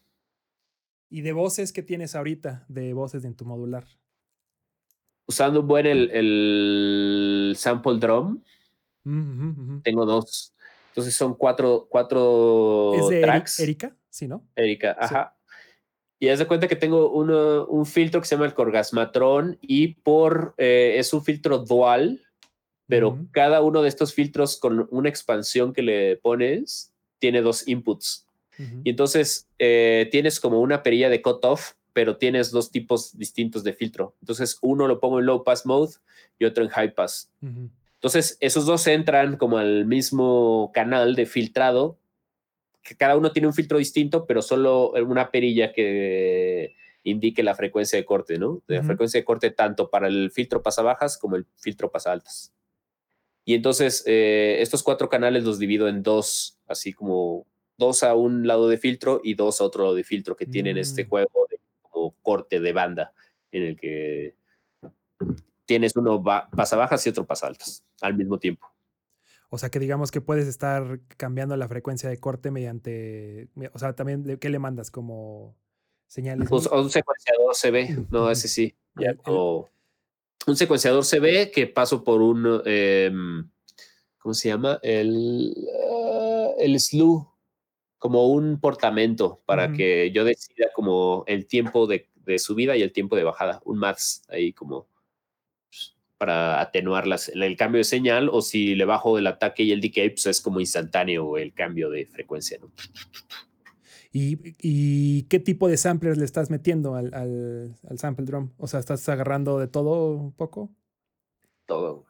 ¿Y 1.09 1.19
de 1.19 1.33
voces 1.33 1.73
qué 1.73 1.83
tienes 1.83 2.15
ahorita? 2.15 2.63
De 2.69 2.93
voces 2.93 3.25
en 3.25 3.35
tu 3.35 3.43
modular. 3.43 3.83
Usando 5.27 5.59
un 5.59 5.67
buen 5.67 5.85
el, 5.87 6.11
el 6.11 7.55
sample 7.57 7.99
drum, 7.99 8.41
Tengo 9.83 10.05
dos. 10.05 10.53
Entonces 10.89 11.15
son 11.15 11.35
cuatro, 11.35 11.87
cuatro 11.89 12.93
¿Es 12.93 13.07
de 13.09 13.19
Eri- 13.19 13.21
tracks. 13.21 13.59
Erika? 13.59 13.95
Sí, 14.09 14.27
¿no? 14.27 14.45
Erika, 14.55 14.95
ajá. 14.99 15.37
Y 16.19 16.29
haz 16.29 16.39
de 16.39 16.45
cuenta 16.47 16.67
que 16.67 16.75
tengo 16.75 17.09
uno- 17.11 17.65
un 17.65 17.85
filtro 17.85 18.21
que 18.21 18.27
se 18.27 18.35
llama 18.35 18.45
el 18.45 18.53
Corgasmatron 18.53 19.57
y 19.61 19.95
por 19.95 20.53
eh, 20.57 20.95
es 20.97 21.13
un 21.13 21.23
filtro 21.23 21.59
dual, 21.59 22.21
pero 22.87 23.17
cada 23.31 23.61
uno 23.61 23.81
de 23.81 23.87
estos 23.89 24.13
filtros 24.13 24.57
con 24.57 24.87
una 24.91 25.09
expansión 25.09 25.73
que 25.73 25.81
le 25.81 26.17
pones 26.17 26.93
tiene 27.19 27.41
dos 27.41 27.67
inputs. 27.67 28.27
Y 28.83 28.91
entonces 28.91 29.47
eh, 29.57 30.07
tienes 30.11 30.39
como 30.39 30.59
una 30.59 30.83
perilla 30.83 31.09
de 31.09 31.21
cutoff, 31.21 31.71
pero 31.93 32.17
tienes 32.17 32.51
dos 32.51 32.69
tipos 32.69 33.17
distintos 33.17 33.63
de 33.63 33.73
filtro. 33.73 34.13
Entonces 34.21 34.57
uno 34.61 34.87
lo 34.87 34.99
pongo 34.99 35.19
en 35.19 35.25
low 35.25 35.43
pass 35.43 35.65
mode 35.65 35.93
y 36.37 36.45
otro 36.45 36.63
en 36.63 36.69
high 36.69 36.93
pass. 36.93 37.31
Entonces, 38.01 38.35
esos 38.39 38.65
dos 38.65 38.87
entran 38.87 39.37
como 39.37 39.59
al 39.59 39.85
mismo 39.85 40.71
canal 40.73 41.13
de 41.13 41.27
filtrado, 41.27 41.99
que 42.81 42.97
cada 42.97 43.15
uno 43.15 43.31
tiene 43.31 43.47
un 43.47 43.53
filtro 43.53 43.77
distinto, 43.77 44.25
pero 44.25 44.41
solo 44.41 44.93
una 44.93 45.29
perilla 45.29 45.71
que 45.71 46.73
indique 47.03 47.43
la 47.43 47.53
frecuencia 47.53 47.99
de 47.99 48.05
corte, 48.05 48.39
¿no? 48.39 48.63
De 48.67 48.77
la 48.77 48.83
frecuencia 48.83 49.19
de 49.19 49.23
corte 49.23 49.51
tanto 49.51 49.91
para 49.91 50.07
el 50.07 50.31
filtro 50.31 50.63
pasa 50.63 50.81
bajas 50.81 51.15
como 51.15 51.35
el 51.35 51.45
filtro 51.57 51.91
pasa 51.91 52.11
altas. 52.11 52.51
Y 53.45 53.53
entonces, 53.53 54.03
eh, 54.07 54.57
estos 54.61 54.81
cuatro 54.81 55.07
canales 55.07 55.43
los 55.43 55.59
divido 55.59 55.87
en 55.87 56.01
dos, 56.01 56.57
así 56.67 56.93
como 56.93 57.45
dos 57.77 58.01
a 58.01 58.15
un 58.15 58.47
lado 58.47 58.67
de 58.67 58.79
filtro 58.79 59.21
y 59.23 59.35
dos 59.35 59.61
a 59.61 59.63
otro 59.63 59.83
lado 59.83 59.95
de 59.95 60.03
filtro, 60.03 60.35
que 60.35 60.47
tienen 60.47 60.79
este 60.79 61.05
Mm. 61.05 61.07
juego 61.09 61.47
de 61.51 61.59
como 61.83 62.15
corte 62.23 62.59
de 62.59 62.73
banda, 62.73 63.13
en 63.51 63.61
el 63.61 63.79
que 63.79 64.33
tienes 65.71 65.95
uno 65.95 66.21
pasa 66.21 66.75
bajas 66.75 67.07
y 67.07 67.11
otro 67.11 67.25
pasa 67.25 67.47
altas 67.47 67.85
al 68.01 68.17
mismo 68.17 68.37
tiempo. 68.37 68.67
O 69.49 69.57
sea 69.57 69.69
que 69.69 69.79
digamos 69.79 70.11
que 70.11 70.19
puedes 70.19 70.45
estar 70.45 70.99
cambiando 71.15 71.55
la 71.55 71.69
frecuencia 71.69 72.09
de 72.09 72.19
corte 72.19 72.51
mediante. 72.51 73.47
O 73.73 73.79
sea, 73.79 73.93
también, 73.93 74.23
¿de 74.23 74.37
¿qué 74.37 74.49
le 74.49 74.59
mandas? 74.59 74.91
Como 74.91 75.55
señales. 76.07 76.49
Pues, 76.49 76.67
un 76.67 76.89
secuenciador 76.89 77.55
CB, 77.55 78.11
no, 78.11 78.29
ese 78.29 78.49
sí. 78.49 78.75
ya 78.95 79.13
no. 79.25 79.69
un 80.45 80.55
secuenciador 80.57 81.05
CB 81.05 81.51
que 81.51 81.67
paso 81.67 82.03
por 82.03 82.21
un, 82.21 82.61
em, 82.65 83.49
¿cómo 84.17 84.33
se 84.33 84.49
llama? 84.49 84.77
El, 84.83 85.55
ah, 85.89 86.49
el 86.59 86.77
slew, 86.81 87.29
como 87.97 88.27
un 88.27 88.59
portamento 88.59 89.41
para 89.45 89.71
que 89.71 90.11
yo 90.11 90.25
decida 90.25 90.67
como 90.75 91.23
el 91.27 91.47
tiempo 91.47 91.87
de, 91.87 92.09
de 92.15 92.39
subida 92.39 92.75
y 92.75 92.81
el 92.81 92.91
tiempo 92.91 93.15
de 93.15 93.23
bajada, 93.23 93.61
un 93.63 93.77
max 93.77 94.23
ahí 94.27 94.51
como 94.51 94.90
para 96.21 96.61
atenuar 96.61 97.07
las- 97.07 97.29
el 97.29 97.57
cambio 97.57 97.79
de 97.79 97.83
señal 97.83 98.29
o 98.31 98.43
si 98.43 98.75
le 98.75 98.85
bajo 98.85 99.17
el 99.17 99.25
ataque 99.25 99.63
y 99.63 99.71
el 99.71 99.81
decay, 99.81 100.11
pues 100.11 100.27
es 100.27 100.39
como 100.39 100.59
instantáneo 100.59 101.35
el 101.39 101.51
cambio 101.51 101.89
de 101.89 102.05
frecuencia, 102.05 102.59
¿no? 102.61 102.71
¿Y, 104.13 104.37
y 104.59 105.23
qué 105.23 105.39
tipo 105.39 105.67
de 105.67 105.77
samplers 105.77 106.19
le 106.19 106.25
estás 106.25 106.51
metiendo 106.51 106.93
al, 106.93 107.11
al, 107.15 107.75
al 107.89 107.97
sample 107.97 108.25
drum? 108.25 108.51
O 108.59 108.67
sea, 108.67 108.79
¿estás 108.79 109.09
agarrando 109.09 109.57
de 109.57 109.67
todo 109.67 110.13
un 110.15 110.31
poco? 110.31 110.69
todo. 111.65 112.05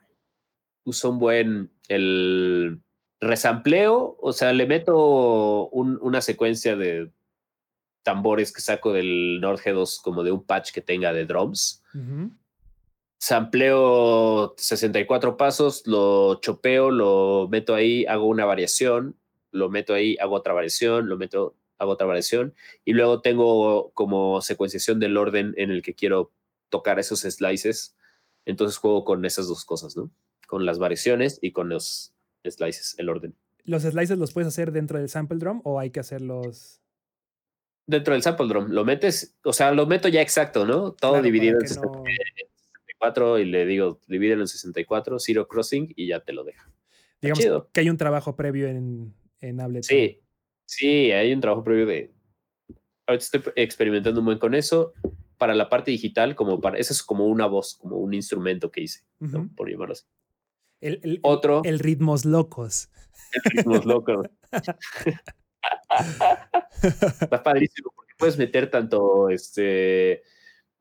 Uso 0.84 1.10
un 1.12 1.20
buen 1.20 1.72
el 1.88 2.82
resampleo, 3.22 4.18
o 4.20 4.34
sea, 4.34 4.52
le 4.52 4.66
meto 4.66 5.70
un- 5.70 6.00
una 6.02 6.20
secuencia 6.20 6.76
de 6.76 7.12
tambores 8.04 8.52
que 8.52 8.60
saco 8.62 8.92
del 8.92 9.40
Nord 9.40 9.60
G2 9.62 10.02
como 10.02 10.24
de 10.24 10.32
un 10.34 10.44
patch 10.44 10.72
que 10.74 10.82
tenga 10.82 11.14
de 11.14 11.26
drums. 11.26 11.82
Ujú. 11.94 12.32
Sampleo 13.22 14.56
64 14.58 15.38
pasos, 15.38 15.86
lo 15.86 16.40
chopeo, 16.42 16.90
lo 16.90 17.48
meto 17.52 17.76
ahí, 17.76 18.04
hago 18.08 18.26
una 18.26 18.46
variación, 18.46 19.16
lo 19.52 19.70
meto 19.70 19.94
ahí, 19.94 20.18
hago 20.20 20.34
otra 20.34 20.54
variación, 20.54 21.08
lo 21.08 21.18
meto, 21.18 21.56
hago 21.78 21.92
otra 21.92 22.08
variación 22.08 22.56
y 22.84 22.94
luego 22.94 23.22
tengo 23.22 23.92
como 23.94 24.42
secuenciación 24.42 25.00
del 25.00 25.18
orden 25.18 25.54
en 25.58 25.70
el 25.70 25.84
que 25.84 25.94
quiero 25.94 26.32
tocar 26.70 26.98
esos 26.98 27.20
slices. 27.20 27.96
Entonces 28.46 28.78
juego 28.80 29.06
con 29.06 29.24
esas 29.24 29.48
dos 29.48 29.66
cosas, 29.66 29.96
¿no? 29.96 30.10
Con 30.48 30.66
las 30.66 30.80
variaciones 30.80 31.38
y 31.44 31.52
con 31.52 31.70
los 31.70 32.16
slices, 32.44 32.96
el 32.98 33.08
orden. 33.08 33.36
¿Los 33.66 33.84
slices 33.84 34.18
los 34.18 34.34
puedes 34.34 34.48
hacer 34.48 34.72
dentro 34.72 34.98
del 34.98 35.10
sample 35.10 35.38
drum 35.38 35.62
o 35.64 35.80
hay 35.80 35.92
que 35.92 36.00
hacerlos? 36.00 36.82
Dentro 37.86 38.16
del 38.16 38.24
sample 38.24 38.48
drum, 38.48 38.72
lo 38.72 38.84
metes, 38.84 39.38
o 39.44 39.54
sea, 39.54 39.72
lo 39.74 39.86
meto 39.86 40.08
ya 40.08 40.24
exacto, 40.24 40.66
¿no? 40.66 40.94
Todo 40.94 41.12
Claro, 41.12 41.24
dividido 41.24 41.60
en 41.60 41.76
no- 41.76 42.04
64 43.02 43.40
y 43.40 43.46
le 43.46 43.66
digo, 43.66 44.00
divídelo 44.08 44.42
en 44.42 44.48
64, 44.48 45.20
zero 45.20 45.48
crossing 45.48 45.92
y 45.96 46.08
ya 46.08 46.20
te 46.22 46.34
lo 46.34 46.44
deja. 46.44 46.70
digamos 47.22 47.40
chido. 47.44 47.70
que 47.74 47.80
hay 47.82 47.90
un 47.90 47.98
trabajo 47.98 48.36
previo 48.36 48.68
en, 48.68 49.14
en 49.40 49.60
Ableton. 49.60 49.84
Sí, 49.84 50.20
sí, 50.66 51.12
hay 51.12 51.34
un 51.34 51.42
trabajo 51.42 51.64
previo 51.64 51.86
de. 51.86 52.12
Ahorita 53.08 53.24
estoy 53.26 53.42
experimentando 53.56 54.20
un 54.22 54.26
buen 54.26 54.38
con 54.40 54.54
eso. 54.54 54.94
Para 55.38 55.56
la 55.56 55.70
parte 55.70 55.90
digital, 55.90 56.36
como 56.36 56.62
para. 56.62 56.78
Eso 56.78 56.94
es 56.94 57.02
como 57.02 57.26
una 57.26 57.48
voz, 57.48 57.76
como 57.76 57.98
un 57.98 58.14
instrumento 58.14 58.70
que 58.72 58.82
hice, 58.82 59.02
por 59.56 59.70
llamarlo 59.70 59.94
así. 59.94 60.06
El, 60.80 61.00
el- 61.04 61.20
Otro, 61.24 61.62
el 61.66 61.80
ritmos 61.80 62.26
locos. 62.26 62.90
ritmos 63.46 63.86
locos. 63.86 64.28
Está 67.22 67.44
padrísimo 67.44 67.92
porque 67.96 68.14
puedes 68.18 68.38
meter 68.38 68.70
tanto 68.70 69.30
este, 69.30 70.24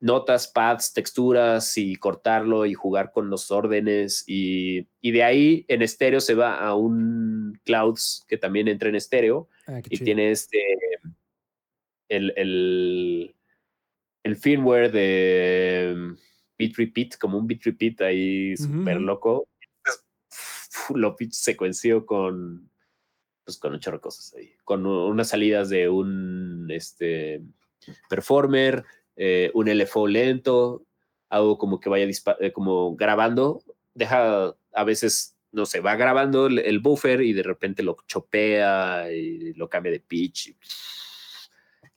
notas, 0.01 0.47
pads, 0.47 0.93
texturas 0.93 1.77
y 1.77 1.95
cortarlo 1.95 2.65
y 2.65 2.73
jugar 2.73 3.11
con 3.13 3.29
los 3.29 3.51
órdenes. 3.51 4.23
Y, 4.27 4.87
y 4.99 5.11
de 5.11 5.23
ahí 5.23 5.65
en 5.69 5.81
estéreo 5.81 6.19
se 6.19 6.35
va 6.35 6.55
a 6.55 6.75
un 6.75 7.59
Clouds 7.63 8.25
que 8.27 8.37
también 8.37 8.67
entra 8.67 8.89
en 8.89 8.95
estéreo 8.95 9.47
Ah, 9.67 9.79
y 9.79 9.97
chido. 9.97 10.05
tiene 10.05 10.31
este 10.31 10.59
el, 12.09 12.33
el, 12.35 13.35
el 14.23 14.35
firmware 14.35 14.91
de 14.91 15.93
um, 15.95 16.17
Beat 16.57 16.73
Repeat, 16.75 17.17
como 17.17 17.37
un 17.37 17.47
Beat 17.47 17.61
Repeat 17.63 18.01
ahí 18.01 18.57
súper 18.57 18.97
ujú. 18.97 19.05
loco. 19.05 19.47
Lo 20.95 21.15
secuenció 21.29 22.05
con 22.05 22.69
pues 23.43 23.57
con 23.57 23.73
un 23.73 23.79
chorro 23.79 23.97
de 23.97 24.01
cosas 24.01 24.33
ahí, 24.35 24.53
con 24.63 24.85
unas 24.85 25.29
salidas 25.29 25.69
de 25.69 25.89
un 25.89 26.67
este 26.69 27.41
performer, 28.09 28.83
eh, 29.15 29.51
un 29.53 29.69
LFO 29.69 30.07
lento, 30.07 30.83
hago 31.29 31.57
como 31.57 31.79
que 31.79 31.89
vaya 31.89 32.07
eh, 32.39 32.51
como 32.51 32.95
grabando, 32.95 33.63
deja 33.93 34.55
a 34.73 34.83
veces 34.83 35.35
no 35.51 35.65
sé, 35.65 35.81
va 35.81 35.95
grabando 35.95 36.47
el, 36.47 36.59
el 36.59 36.79
buffer 36.79 37.21
y 37.21 37.33
de 37.33 37.43
repente 37.43 37.83
lo 37.83 37.97
chopea 38.07 39.11
y 39.11 39.53
lo 39.53 39.69
cambia 39.69 39.91
de 39.91 39.99
pitch 39.99 40.47
y 40.47 40.57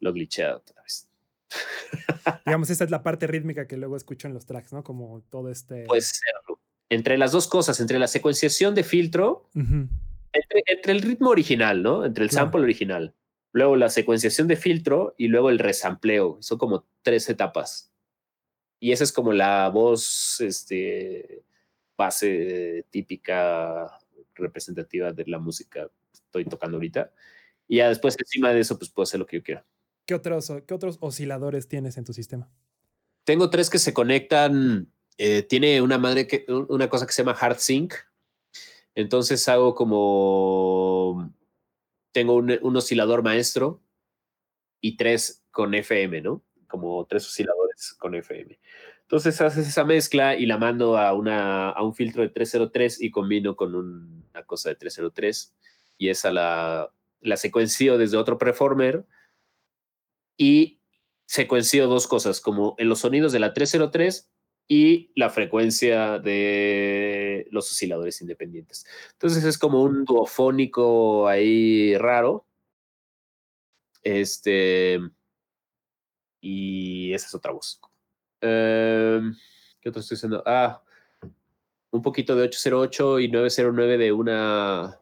lo 0.01 0.13
glitchea 0.13 0.57
otra 0.57 0.83
vez. 0.83 1.09
Digamos, 2.47 2.71
esta 2.71 2.85
es 2.85 2.91
la 2.91 3.03
parte 3.03 3.27
rítmica 3.27 3.67
que 3.67 3.77
luego 3.77 3.97
escucho 3.97 4.27
en 4.27 4.35
los 4.35 4.47
tracks, 4.47 4.73
¿no? 4.73 4.83
Como 4.83 5.23
todo 5.31 5.51
este. 5.51 5.85
Puede 5.85 6.03
ser 6.03 6.21
entre 6.91 7.19
las 7.19 7.33
dos 7.33 7.49
cosas, 7.49 7.81
entre 7.81 7.99
la 7.99 8.09
secuenciación 8.09 8.75
de 8.75 8.85
filtro. 8.85 9.49
Entre, 9.55 10.93
el 10.93 11.03
ritmo 11.03 11.31
original, 11.31 11.83
¿no? 11.83 12.05
Entre 12.05 12.25
el 12.25 12.31
sample 12.31 12.63
original, 12.63 13.15
luego 13.55 13.77
la 13.77 13.89
secuenciación 13.89 14.49
de 14.49 14.57
filtro 14.57 15.15
y 15.17 15.29
luego 15.29 15.49
el 15.49 15.61
resampleo. 15.61 16.39
Son 16.41 16.59
como 16.59 16.87
tres 17.03 17.29
etapas. 17.31 17.93
Y 18.81 18.91
esa 18.93 19.05
es 19.05 19.13
como 19.13 19.33
la 19.33 19.69
voz 19.69 20.41
este, 20.41 21.45
base 21.97 22.85
típica 22.91 23.89
representativa 24.35 25.13
de 25.13 25.25
la 25.27 25.39
música 25.39 25.87
que 25.87 26.13
estoy 26.13 26.45
tocando 26.47 26.77
ahorita. 26.77 27.13
Y 27.69 27.77
ya 27.77 27.89
después, 27.89 28.17
encima 28.19 28.53
de 28.53 28.59
eso, 28.59 28.77
pues 28.77 28.91
puedo 28.91 29.05
hacer 29.05 29.21
lo 29.21 29.27
que 29.27 29.37
yo 29.37 29.43
quiera. 29.45 29.65
¿Qué 30.05 30.17
otros, 30.17 30.53
qué 30.67 30.75
otros 30.75 30.99
osciladores 31.01 31.69
tienes 31.69 31.97
en 31.97 32.05
tu 32.05 32.13
sistema? 32.13 32.51
Tengo 33.23 33.51
tres 33.51 33.71
que 33.71 33.79
se 33.79 33.95
conectan. 33.95 34.93
Eh, 35.17 35.43
tiene 35.45 35.81
una 35.81 35.97
madre 35.97 36.27
que, 36.27 36.45
una 36.49 36.89
cosa 36.89 37.07
que 37.07 37.13
se 37.13 37.23
llama 37.23 37.39
Hard 37.41 37.59
Sync. 37.59 37.95
Entonces 38.97 39.49
hago 39.49 39.77
como. 39.77 41.33
Tengo 42.15 42.37
un, 42.37 42.59
un 42.63 42.77
oscilador 42.77 43.23
maestro 43.23 43.83
y 44.81 44.97
tres 44.97 45.45
con 45.51 45.75
FM, 45.75 46.23
¿no? 46.23 46.43
Como 46.69 47.05
tres 47.07 47.27
osciladores 47.27 47.95
con 47.99 48.15
FM. 48.15 48.59
Entonces 49.03 49.41
haces 49.41 49.69
esa 49.69 49.85
mezcla 49.85 50.35
y 50.35 50.47
la 50.47 50.57
mando 50.57 50.97
a, 50.97 51.13
una, 51.13 51.71
a 51.71 51.83
un 51.83 51.95
filtro 51.95 52.23
de 52.23 52.31
303 52.31 53.03
y 53.03 53.11
combino 53.11 53.55
con 53.55 53.75
una 53.75 54.45
cosa 54.47 54.71
de 54.71 54.77
303 54.77 55.55
y 55.99 56.09
esa 56.09 56.33
la, 56.33 56.91
la 57.21 57.37
secuencio 57.37 57.99
desde 57.99 58.17
otro 58.17 58.39
preformer 58.39 59.05
y 60.37 60.81
secuencio 61.27 61.87
dos 61.87 62.07
cosas, 62.07 62.41
como 62.41 62.75
en 62.79 62.89
los 62.89 63.01
sonidos 63.01 63.33
de 63.33 63.41
la 63.41 63.53
303 63.53 64.31
y 64.67 65.11
la 65.15 65.31
frecuencia 65.31 66.19
de 66.19 67.47
los 67.51 67.71
osciladores 67.71 68.21
independientes. 68.21 68.87
Entonces 69.13 69.45
es 69.45 69.59
como 69.59 69.83
un 69.83 70.05
duofónico 70.05 71.29
ahí 71.29 71.97
raro. 71.99 72.47
Este. 74.03 75.01
Y 76.41 77.13
esa 77.13 77.27
es 77.27 77.35
otra 77.35 77.53
voz. 77.53 77.81
Em, 78.41 79.35
¿Qué 79.81 79.89
otro 79.89 80.01
estoy 80.01 80.17
haciendo? 80.17 80.43
Ah, 80.47 80.83
un 81.91 82.03
poquito 82.03 82.35
de 82.35 82.43
808 82.43 83.21
y 83.21 83.29
909 83.29 83.99
de 83.99 84.13
una 84.13 84.99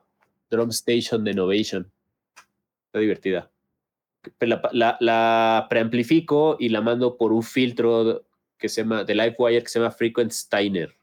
drum 0.51 0.69
station 0.71 1.25
de 1.25 1.31
Innovation. 1.33 1.91
Está 2.87 2.99
divertida. 2.99 3.51
La, 4.41 5.67
preamplifico 5.69 6.57
y 6.61 6.69
la 6.69 6.81
mando 6.81 7.17
por 7.17 7.33
un 7.33 7.43
filtro 7.43 8.25
que 8.63 8.69
se 8.71 8.81
llama, 8.83 9.05
de 9.05 9.15
Livewire 9.15 9.63
que 9.63 9.69
se 9.69 9.79
llama 9.79 9.91
Frequent 9.91 10.33
Steiner. 10.33 10.97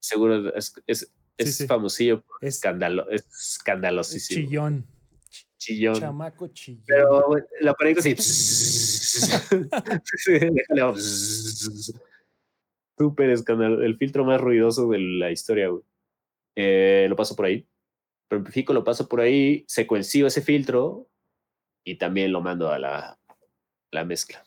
Seguro 0.00 0.56
es, 0.56 0.72
es, 0.86 1.12
es 1.36 1.66
famosillo, 1.66 2.24
es, 2.40 2.54
escándalo, 2.54 3.10
es 3.10 3.26
escandalosísimo. 3.26 4.48
Chillón. 4.48 4.86
Chillón. 5.58 6.00
Chamaco 6.00 6.48
chillón. 6.48 6.84
Pero 6.86 7.36
la 7.60 7.74
pongo 7.74 7.98
así. 7.98 8.16
Súper 12.98 13.30
escandaloso. 13.30 13.82
El 13.82 13.98
filtro 13.98 14.24
más 14.24 14.40
ruidoso 14.40 14.88
de 14.88 14.98
la 14.98 15.30
historia, 15.30 15.68
eh, 16.56 17.06
lo 17.08 17.16
paso 17.16 17.36
por 17.36 17.44
ahí 17.46 17.66
amplifico, 18.36 18.72
lo 18.72 18.84
paso 18.84 19.08
por 19.08 19.20
ahí, 19.20 19.64
secuencio 19.66 20.26
ese 20.26 20.42
filtro 20.42 21.08
y 21.84 21.96
también 21.96 22.32
lo 22.32 22.40
mando 22.40 22.70
a 22.70 22.78
la, 22.78 23.18
la 23.90 24.04
mezcla. 24.04 24.44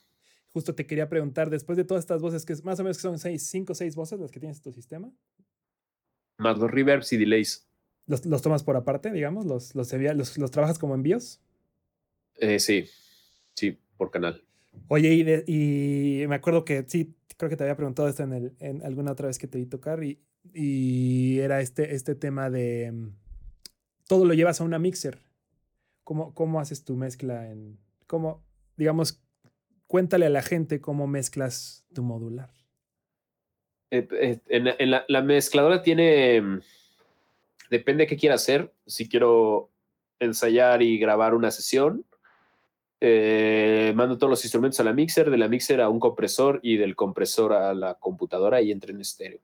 Justo 0.56 0.74
te 0.74 0.88
quería 0.88 1.10
preguntar, 1.10 1.50
después 1.50 1.76
de 1.76 1.84
todas 1.84 2.06
estas 2.06 2.22
voces, 2.22 2.46
que 2.46 2.56
más 2.64 2.80
o 2.80 2.84
menos 2.84 2.96
son 2.96 3.20
seis, 3.20 3.46
cinco 3.46 3.74
o 3.74 3.76
seis 3.76 3.94
voces 3.94 4.22
las 4.22 4.32
que 4.32 4.40
tienes 4.40 4.56
en 4.60 4.64
tu 4.64 4.72
sistema. 4.72 5.12
Más 6.38 6.58
los 6.58 6.72
reverbs 6.72 7.12
y 7.12 7.18
delays. 7.18 7.68
¿Los, 8.08 8.26
los 8.26 8.42
tomas 8.42 8.64
por 8.64 8.78
aparte, 8.78 9.12
digamos? 9.12 9.46
¿Los, 9.46 9.76
los, 9.76 9.92
los, 10.38 10.52
trabajas 10.52 10.80
como 10.80 10.96
envíos? 10.96 11.42
Eh, 12.38 12.60
sí, 12.60 12.86
sí, 13.54 13.78
por 13.98 14.12
canal. 14.12 14.46
Oye, 14.88 15.44
y, 15.46 16.22
y, 16.24 16.28
me 16.28 16.36
acuerdo 16.36 16.64
que 16.64 16.86
sí, 16.88 17.14
creo 17.36 17.50
que 17.50 17.58
te 17.58 17.64
había 17.66 17.76
preguntado 17.76 18.08
esto 18.08 18.24
en, 18.24 18.32
el, 18.32 18.56
en 18.62 18.82
alguna 18.86 19.12
otra 19.12 19.28
vez 19.28 19.38
que 19.38 19.48
te 19.48 19.58
vi 19.58 19.66
tocar 19.66 20.06
y, 20.06 20.22
y 20.54 21.40
era 21.40 21.60
este, 21.60 21.96
este 21.96 22.16
tema 22.16 22.50
de 22.50 22.94
todo 24.08 24.24
lo 24.24 24.34
llevas 24.34 24.62
a 24.62 24.64
una 24.64 24.80
mixer. 24.80 25.20
¿Cómo, 26.06 26.34
cómo 26.34 26.62
haces 26.62 26.86
tu 26.86 26.96
mezcla 26.96 27.52
en... 27.52 27.78
Cómo, 28.08 28.42
digamos, 28.78 29.25
cuéntale 29.88 30.26
a 30.26 30.30
la 30.30 30.42
gente 30.42 30.82
cómo 30.82 31.08
mezclas 31.08 31.86
tu 31.94 32.04
modular. 32.04 32.50
Eh, 33.92 34.08
eh, 34.12 34.40
en, 34.50 34.92
la, 34.92 35.22
mezcladora 35.22 35.82
tiene... 35.82 36.42
Mm, 36.42 36.62
depende 37.70 38.04
de 38.04 38.08
qué 38.08 38.18
quiera 38.18 38.36
hacer. 38.36 38.74
Si 38.86 39.08
quiero 39.08 39.70
ensayar 40.20 40.82
y 40.82 40.98
grabar 40.98 41.34
una 41.34 41.52
sesión, 41.52 42.06
eh, 43.02 43.94
mando 43.96 44.18
todos 44.18 44.32
los 44.32 44.44
instrumentos 44.46 44.80
a 44.80 44.84
la 44.84 44.94
mixer, 44.94 45.30
de 45.30 45.38
la 45.38 45.48
mixer 45.48 45.82
a 45.82 45.90
un 45.90 46.00
compresor 46.00 46.60
y 46.64 46.78
del 46.78 46.96
compresor 46.96 47.54
a 47.54 47.74
la 47.74 47.96
computadora 47.96 48.62
y 48.62 48.72
entra 48.72 48.92
en 48.92 49.02
estéreo. 49.02 49.42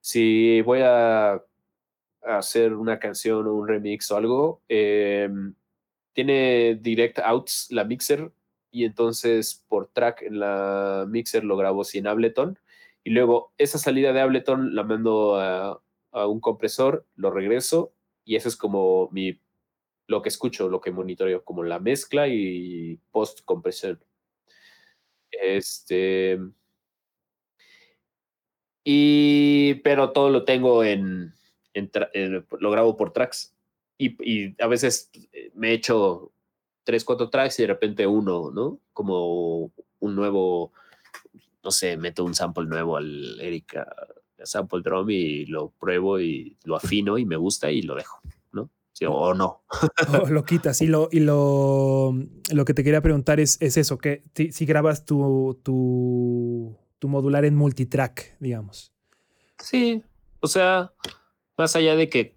Si 0.00 0.60
voy 0.62 0.80
a 0.82 1.42
hacer 2.22 2.74
una 2.74 2.98
canción 2.98 3.46
o 3.46 3.54
un 3.54 3.68
remix 3.68 4.10
o 4.10 4.16
algo, 4.16 4.60
em, 4.68 5.54
tiene 6.12 6.78
direct 6.80 7.18
outs 7.20 7.68
la 7.70 7.84
mixer 7.84 8.30
y 8.76 8.84
entonces 8.84 9.64
por 9.68 9.88
track 9.88 10.20
en 10.20 10.38
la 10.38 11.06
mixer 11.08 11.44
lo 11.44 11.56
grabo 11.56 11.82
sin 11.82 12.06
Ableton 12.06 12.58
y 13.04 13.10
luego 13.10 13.54
esa 13.56 13.78
salida 13.78 14.12
de 14.12 14.20
Ableton 14.20 14.74
la 14.74 14.84
mando 14.84 15.40
a, 15.40 15.80
un 16.12 16.40
compresor, 16.40 17.06
lo 17.14 17.30
regreso 17.30 17.94
y 18.24 18.36
eso 18.36 18.50
es 18.50 18.56
como 18.56 19.08
mi 19.12 19.40
lo 20.08 20.20
que 20.20 20.28
escucho, 20.28 20.68
lo 20.68 20.80
que 20.82 20.90
monitoreo, 20.90 21.42
como 21.42 21.62
la 21.62 21.78
mezcla 21.78 22.28
y 22.28 22.98
post 23.12 23.40
compresión. 23.46 23.98
Este 25.30 26.38
y 28.84 29.74
pero 29.84 30.12
todo 30.12 30.28
lo 30.28 30.44
tengo 30.44 30.84
en 30.84 31.32
lo 32.60 32.70
grabo 32.70 32.96
por 32.96 33.12
tracks. 33.12 33.56
Y, 33.98 34.62
a 34.62 34.66
veces 34.66 35.10
eh, 35.32 35.50
me 35.54 35.72
echo 35.72 36.32
tres, 36.86 37.04
cuatro 37.04 37.28
tracks 37.28 37.58
y 37.58 37.64
de 37.64 37.68
repente 37.68 38.06
uno, 38.06 38.52
¿no? 38.52 38.78
Como 38.92 39.72
un 39.98 40.14
nuevo, 40.14 40.72
no 41.64 41.70
sé, 41.72 41.96
meto 41.96 42.24
un 42.24 42.34
sample 42.34 42.66
nuevo 42.66 42.96
al 42.96 43.40
Erika 43.40 43.92
sample 44.44 44.82
drum 44.82 45.10
y 45.10 45.46
lo 45.46 45.70
pruebo 45.70 46.20
y 46.20 46.56
lo 46.64 46.76
afino 46.76 47.18
y 47.18 47.24
me 47.24 47.36
gusta 47.36 47.70
y 47.70 47.82
lo 47.82 47.96
dejo, 47.96 48.20
¿no? 48.52 48.70
o, 49.08 49.34
no. 49.34 49.62
lo 50.30 50.44
quitas. 50.44 50.80
Y 50.80 50.86
lo, 50.86 51.08
y 51.10 51.20
lo, 51.20 52.14
lo 52.52 52.64
que 52.64 52.74
te 52.74 52.84
quería 52.84 53.02
preguntar 53.02 53.40
es, 53.40 53.58
es 53.60 53.76
eso, 53.76 53.98
que 53.98 54.22
si, 54.34 54.64
grabas 54.64 55.04
tu, 55.04 55.60
tu, 55.62 56.76
tu 56.98 57.08
modular 57.08 57.44
en 57.44 57.56
multitrack, 57.56 58.36
digamos. 58.38 58.92
Sí, 59.58 60.02
o 60.40 60.46
sea, 60.46 60.92
más 61.58 61.74
allá 61.74 61.96
de 61.96 62.08
que 62.08 62.36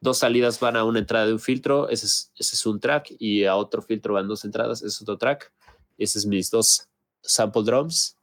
dos 0.00 0.18
salidas 0.18 0.60
van 0.60 0.76
a 0.76 0.84
una 0.84 0.98
entrada 0.98 1.26
de 1.26 1.32
un 1.32 1.40
filtro, 1.40 1.88
ese 1.88 2.06
es, 2.06 2.32
ese 2.38 2.56
es 2.56 2.66
un 2.66 2.80
track, 2.80 3.14
y 3.18 3.44
a 3.44 3.56
otro 3.56 3.82
filtro 3.82 4.14
van 4.14 4.28
dos 4.28 4.44
entradas, 4.44 4.78
ese 4.78 4.88
es 4.88 5.02
otro 5.02 5.18
track. 5.18 5.52
Ese 5.98 6.18
es 6.18 6.26
mis 6.26 6.50
dos 6.50 6.88
sample 7.22 7.62
drums. 7.64 8.16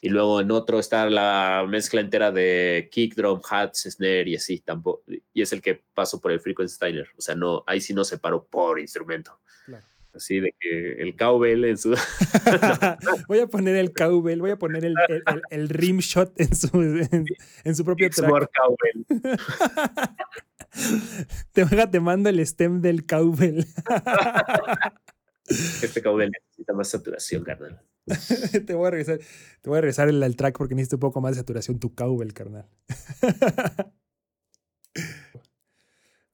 Y 0.00 0.10
luego 0.10 0.40
en 0.40 0.50
otro 0.50 0.78
está 0.78 1.08
la 1.08 1.64
mezcla 1.66 2.00
entera 2.00 2.30
de 2.30 2.88
kick 2.92 3.16
drum, 3.16 3.40
hats, 3.48 3.88
snare 3.90 4.28
y 4.28 4.36
así. 4.36 4.60
Tampoco, 4.60 5.02
y 5.06 5.42
es 5.42 5.52
el 5.52 5.62
que 5.62 5.82
paso 5.94 6.20
por 6.20 6.30
el 6.30 6.40
Frequency 6.40 6.74
Steiner. 6.74 7.08
O 7.16 7.20
sea, 7.20 7.34
no, 7.34 7.64
ahí 7.66 7.80
sí 7.80 7.94
no 7.94 8.04
separo 8.04 8.44
por 8.44 8.78
instrumento. 8.78 9.40
Así 10.16 10.40
de 10.40 10.54
que 10.58 10.94
el 11.02 11.14
cowbell 11.14 11.64
en 11.64 11.76
su. 11.76 11.90
voy 13.28 13.40
a 13.40 13.46
poner 13.46 13.76
el 13.76 13.92
cowbell, 13.92 14.40
voy 14.40 14.50
a 14.50 14.56
poner 14.56 14.84
el, 14.84 14.94
el, 15.50 15.68
rim 15.68 15.98
shot 15.98 16.40
en 16.40 16.56
su, 16.56 16.70
en, 17.64 17.76
su 17.76 17.84
propio 17.84 18.08
track. 18.08 18.50
cowbell. 18.54 19.04
te, 21.52 21.66
te 21.66 22.00
mando 22.00 22.30
el 22.30 22.40
stem 22.46 22.80
del 22.80 23.04
cowbell. 23.04 23.66
este 25.82 26.02
cowbell 26.02 26.30
necesita 26.30 26.72
más 26.72 26.88
saturación, 26.88 27.44
carnal. 27.44 27.82
te 28.66 28.74
voy 28.74 28.86
a 28.86 28.90
regresar, 28.90 29.18
te 29.60 29.68
voy 29.68 29.78
a 29.78 29.80
regresar 29.82 30.08
el, 30.08 30.22
el 30.22 30.36
track 30.36 30.56
porque 30.56 30.74
necesito 30.74 30.96
un 30.96 31.00
poco 31.00 31.20
más 31.20 31.32
de 31.32 31.40
saturación 31.40 31.78
tu 31.78 31.94
cowbell, 31.94 32.32
carnal. 32.32 32.66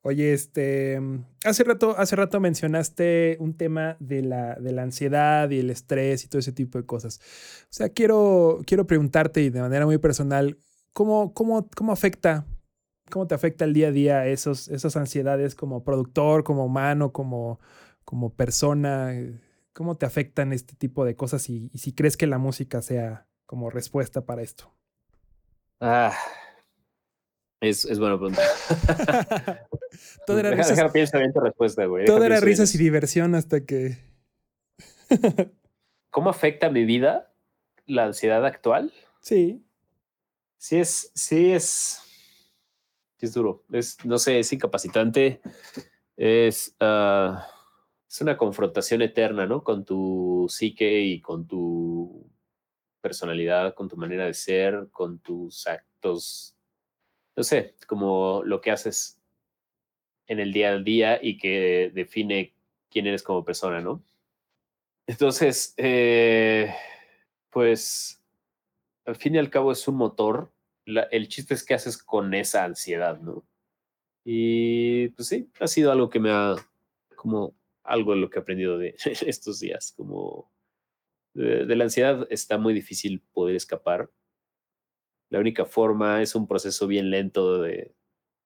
Oye, 0.05 0.33
este, 0.33 1.01
hace 1.45 1.63
rato, 1.63 1.97
hace 1.97 2.17
rato 2.17 2.41
mencionaste 2.41 3.37
un 3.39 3.57
tema 3.57 3.97
de 4.01 4.23
la, 4.23 4.57
de 4.57 4.73
la 4.73 4.83
ansiedad 4.83 5.49
y 5.51 5.61
el 5.61 5.71
estrés 5.71 6.25
y 6.25 6.29
todo 6.29 6.41
ese 6.41 6.51
tipo 6.51 6.77
de 6.77 6.85
cosas. 6.85 7.21
O 7.65 7.73
sea, 7.73 7.89
quiero, 7.89 8.61
quiero 8.67 8.85
preguntarte 8.89 9.43
y 9.43 9.51
de 9.51 9.61
manera 9.61 9.87
muy 9.87 9.99
personal, 9.99 10.59
¿cómo, 10.93 11.33
cómo, 11.35 11.69
cómo 11.77 11.93
afecta, 11.93 12.45
cómo 13.11 13.29
te 13.29 13.37
afecta 13.37 13.65
el 13.65 13.75
día 13.75 13.89
a 13.89 13.93
día 13.93 14.27
esos, 14.27 14.67
esas 14.67 14.97
ansiedades 14.97 15.55
como 15.55 15.85
productor, 15.85 16.43
como 16.43 16.65
humano, 16.67 17.13
como, 17.13 17.61
como 18.05 18.35
persona? 18.35 19.13
¿Cómo 19.73 19.97
te 19.97 20.05
afectan 20.05 20.53
este 20.53 20.75
tipo 20.75 21.05
de 21.05 21.15
cosas 21.15 21.49
y, 21.49 21.71
y 21.73 21.79
si 21.79 21.93
crees 21.93 22.17
que 22.17 22.27
la 22.27 22.39
música 22.39 22.83
sea 22.83 23.29
como 23.47 23.71
respuesta 23.71 24.27
para 24.27 24.43
esto? 24.43 24.75
Ah, 25.81 26.13
Es, 27.63 27.85
es 27.85 27.99
buena 28.01 28.17
pregunta. 28.19 28.43
todo 30.27 30.39
era 30.41 30.51
Deja- 30.51 30.63
risas, 30.63 30.77
deja, 30.77 30.93
pienso 30.93 31.19
bien 31.19 31.33
tu 31.33 31.39
respuesta, 31.41 31.85
güey. 31.87 32.07
todo 32.07 32.25
era 32.25 32.41
risas 32.41 32.75
y 32.75 32.79
diversión 32.79 33.37
hasta 33.37 33.65
que. 33.65 33.99
¿Cómo 36.11 36.29
afecta 36.29 36.71
mi 36.71 36.85
vida 36.85 37.33
la 37.87 38.05
ansiedad 38.07 38.45
actual? 38.45 38.93
Sí. 39.21 39.65
Sí 40.59 40.79
es, 40.79 41.13
sí 41.15 41.53
es, 41.53 42.01
sí 43.17 43.27
es 43.27 43.33
duro. 43.33 43.65
Es, 43.71 44.05
no 44.05 44.19
sé, 44.19 44.41
es 44.41 44.53
incapacitante. 44.53 45.41
Es, 46.17 46.75
ah, 46.81 47.47
es 48.09 48.21
una 48.21 48.37
confrontación 48.37 49.03
eterna, 49.03 49.47
¿no? 49.47 49.63
Con 49.63 49.85
tu 49.85 50.47
psique 50.49 51.01
y 51.01 51.21
con 51.21 51.47
tu 51.47 52.29
personalidad, 53.01 53.75
con 53.75 53.89
tu 53.89 53.97
manera 53.97 54.27
de 54.27 54.35
ser, 54.35 54.89
con 54.91 55.21
tus 55.21 55.67
actos. 55.69 56.57
No 57.37 57.43
sé, 57.43 57.75
como 57.87 58.43
lo 58.45 58.61
que 58.61 58.71
haces 58.71 59.21
en 60.27 60.41
el 60.41 60.53
día 60.53 60.71
a 60.71 60.79
día 60.79 61.19
y 61.23 61.39
que 61.39 61.91
define 61.95 62.55
quién 62.91 63.07
eres 63.07 63.23
como 63.23 63.45
persona, 63.45 63.81
¿no? 63.81 64.03
Entonces, 65.07 65.75
eh, 65.77 66.75
pues 67.51 68.23
al 69.05 69.17
fin 69.17 69.35
y 69.35 69.39
al 69.39 69.51
cabo 69.51 69.73
es 69.73 69.87
un 69.89 69.97
motor. 69.97 70.53
El 70.85 71.29
chiste 71.29 71.55
es 71.55 71.65
qué 71.65 71.75
haces 71.75 71.99
con 71.99 72.35
esa 72.35 72.65
ansiedad, 72.65 73.21
¿no? 73.21 73.45
Y 74.25 75.09
pues 75.09 75.29
sí, 75.29 75.51
ha 75.61 75.67
sido 75.67 75.91
algo 75.91 76.11
que 76.11 76.21
me 76.21 76.31
ha, 76.31 76.55
como 77.17 77.55
algo 77.83 78.13
de 78.13 78.21
lo 78.21 78.31
que 78.31 78.39
he 78.39 78.43
aprendido 78.43 78.79
de 78.79 78.95
estos 79.27 79.61
días, 79.61 79.93
como 79.97 80.51
de 81.35 81.77
la 81.77 81.85
ansiedad 81.85 82.27
está 82.31 82.59
muy 82.59 82.75
difícil 82.75 83.23
poder 83.33 83.57
escapar. 83.57 84.11
La 85.33 85.41
única 85.41 85.65
forma 85.65 86.21
es 86.21 86.35
un 86.35 86.47
proceso 86.47 86.87
bien 86.87 87.09
lento 87.09 87.63
de, 87.63 87.95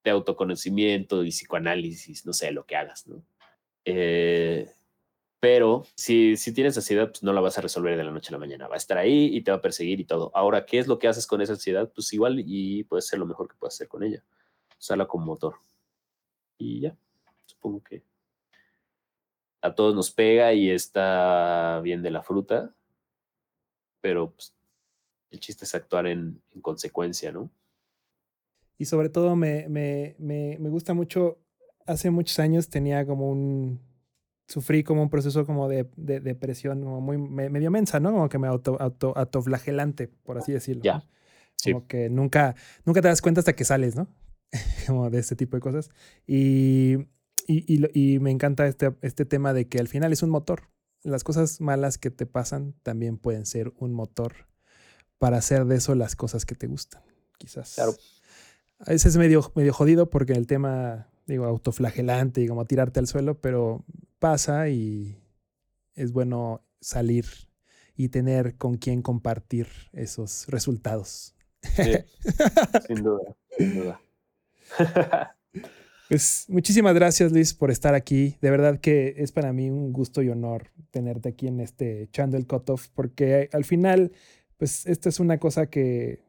de 0.04 0.10
autoconocimiento 0.12 1.24
y 1.24 1.30
psicoanálisis, 1.30 2.24
no 2.24 2.32
sé, 2.32 2.52
lo 2.52 2.64
que 2.64 2.76
hagas, 2.76 3.08
¿no? 3.08 3.24
Eh, 3.84 4.70
pero 5.40 5.84
si, 5.96 6.36
si 6.36 6.54
tienes 6.54 6.76
ansiedad, 6.76 7.08
pues 7.08 7.24
no 7.24 7.32
la 7.32 7.40
vas 7.40 7.58
a 7.58 7.60
resolver 7.60 7.96
de 7.96 8.04
la 8.04 8.12
noche 8.12 8.28
a 8.28 8.32
la 8.32 8.38
mañana. 8.38 8.68
Va 8.68 8.74
a 8.74 8.78
estar 8.78 8.98
ahí 8.98 9.36
y 9.36 9.42
te 9.42 9.50
va 9.50 9.56
a 9.56 9.60
perseguir 9.60 9.98
y 9.98 10.04
todo. 10.04 10.30
Ahora, 10.32 10.64
¿qué 10.64 10.78
es 10.78 10.86
lo 10.86 11.00
que 11.00 11.08
haces 11.08 11.26
con 11.26 11.40
esa 11.40 11.54
ansiedad? 11.54 11.90
Pues 11.92 12.12
igual 12.12 12.40
y 12.46 12.84
puede 12.84 13.02
ser 13.02 13.18
lo 13.18 13.26
mejor 13.26 13.48
que 13.48 13.56
puedas 13.56 13.74
hacer 13.74 13.88
con 13.88 14.04
ella. 14.04 14.22
Usarla 14.78 15.08
como 15.08 15.26
motor. 15.26 15.56
Y 16.56 16.82
ya, 16.82 16.96
supongo 17.46 17.82
que 17.82 18.04
a 19.60 19.74
todos 19.74 19.92
nos 19.92 20.12
pega 20.12 20.52
y 20.52 20.70
está 20.70 21.80
bien 21.82 22.00
de 22.02 22.12
la 22.12 22.22
fruta. 22.22 22.72
Pero 24.00 24.30
pues, 24.30 24.55
el 25.36 25.40
chiste 25.40 25.64
es 25.64 25.74
actuar 25.74 26.06
en, 26.06 26.40
en 26.54 26.60
consecuencia, 26.60 27.30
¿no? 27.32 27.50
Y 28.78 28.84
sobre 28.86 29.08
todo 29.08 29.36
me, 29.36 29.68
me, 29.68 30.16
me, 30.18 30.58
me 30.60 30.68
gusta 30.68 30.94
mucho. 30.94 31.38
Hace 31.86 32.10
muchos 32.10 32.38
años 32.38 32.68
tenía 32.68 33.06
como 33.06 33.30
un. 33.30 33.80
Sufrí 34.48 34.84
como 34.84 35.02
un 35.02 35.10
proceso 35.10 35.44
como 35.44 35.68
de, 35.68 35.88
de 35.96 36.20
depresión, 36.20 36.80
como 36.82 37.00
muy 37.00 37.18
me- 37.18 37.48
medio 37.50 37.70
mensa, 37.70 37.98
¿no? 38.00 38.12
Como 38.12 38.28
que 38.28 38.38
me 38.38 38.46
auto, 38.46 38.76
auto, 38.80 39.12
autoflagelante, 39.16 40.08
por 40.08 40.38
así 40.38 40.52
decirlo. 40.52 40.82
Ya, 40.84 41.04
sí. 41.56 41.72
Como 41.72 41.86
que 41.86 42.08
nunca, 42.10 42.54
nunca 42.84 43.02
te 43.02 43.08
das 43.08 43.22
cuenta 43.22 43.40
hasta 43.40 43.54
que 43.54 43.64
sales, 43.64 43.96
¿no? 43.96 44.06
como 44.86 45.10
de 45.10 45.18
este 45.18 45.34
tipo 45.36 45.56
de 45.56 45.60
cosas. 45.60 45.90
Y, 46.28 46.94
y, 47.48 47.64
y 47.66 48.14
y 48.14 48.18
me 48.20 48.30
encanta 48.30 48.66
este, 48.68 48.94
este 49.02 49.24
tema 49.24 49.52
de 49.52 49.68
que 49.68 49.78
al 49.80 49.88
final 49.88 50.12
es 50.12 50.22
un 50.22 50.30
motor. 50.30 50.68
Las 51.02 51.24
cosas 51.24 51.60
malas 51.60 51.98
que 51.98 52.10
te 52.10 52.26
pasan 52.26 52.74
también 52.82 53.16
pueden 53.18 53.46
ser 53.46 53.72
un 53.78 53.92
motor 53.92 54.46
para 55.18 55.38
hacer 55.38 55.64
de 55.66 55.76
eso 55.76 55.94
las 55.94 56.16
cosas 56.16 56.44
que 56.44 56.54
te 56.54 56.66
gustan, 56.66 57.02
quizás. 57.38 57.74
Claro. 57.74 57.94
A 58.78 58.90
veces 58.90 59.06
es 59.06 59.16
medio, 59.16 59.52
medio 59.54 59.72
jodido 59.72 60.10
porque 60.10 60.34
el 60.34 60.46
tema, 60.46 61.08
digo, 61.26 61.46
autoflagelante 61.46 62.42
y 62.42 62.48
como 62.48 62.66
tirarte 62.66 63.00
al 63.00 63.06
suelo, 63.06 63.40
pero 63.40 63.84
pasa 64.18 64.68
y 64.68 65.18
es 65.94 66.12
bueno 66.12 66.62
salir 66.80 67.26
y 67.96 68.08
tener 68.10 68.56
con 68.56 68.76
quién 68.76 69.02
compartir 69.02 69.68
esos 69.92 70.46
resultados. 70.48 71.34
Sí, 71.62 71.92
sin 72.86 73.02
duda, 73.02 73.36
sin 73.56 73.74
duda. 73.74 74.00
Pues 76.08 76.46
muchísimas 76.48 76.94
gracias 76.94 77.32
Luis 77.32 77.52
por 77.52 77.72
estar 77.72 77.94
aquí. 77.94 78.36
De 78.40 78.50
verdad 78.50 78.78
que 78.78 79.14
es 79.18 79.32
para 79.32 79.52
mí 79.52 79.70
un 79.70 79.92
gusto 79.92 80.22
y 80.22 80.28
honor 80.28 80.70
tenerte 80.92 81.30
aquí 81.30 81.48
en 81.48 81.58
este 81.58 82.02
echando 82.02 82.36
el 82.36 82.46
cutoff 82.46 82.86
porque 82.94 83.48
al 83.52 83.64
final, 83.64 84.12
pues 84.56 84.86
esta 84.86 85.08
es 85.08 85.20
una 85.20 85.38
cosa 85.38 85.66
que 85.66 86.22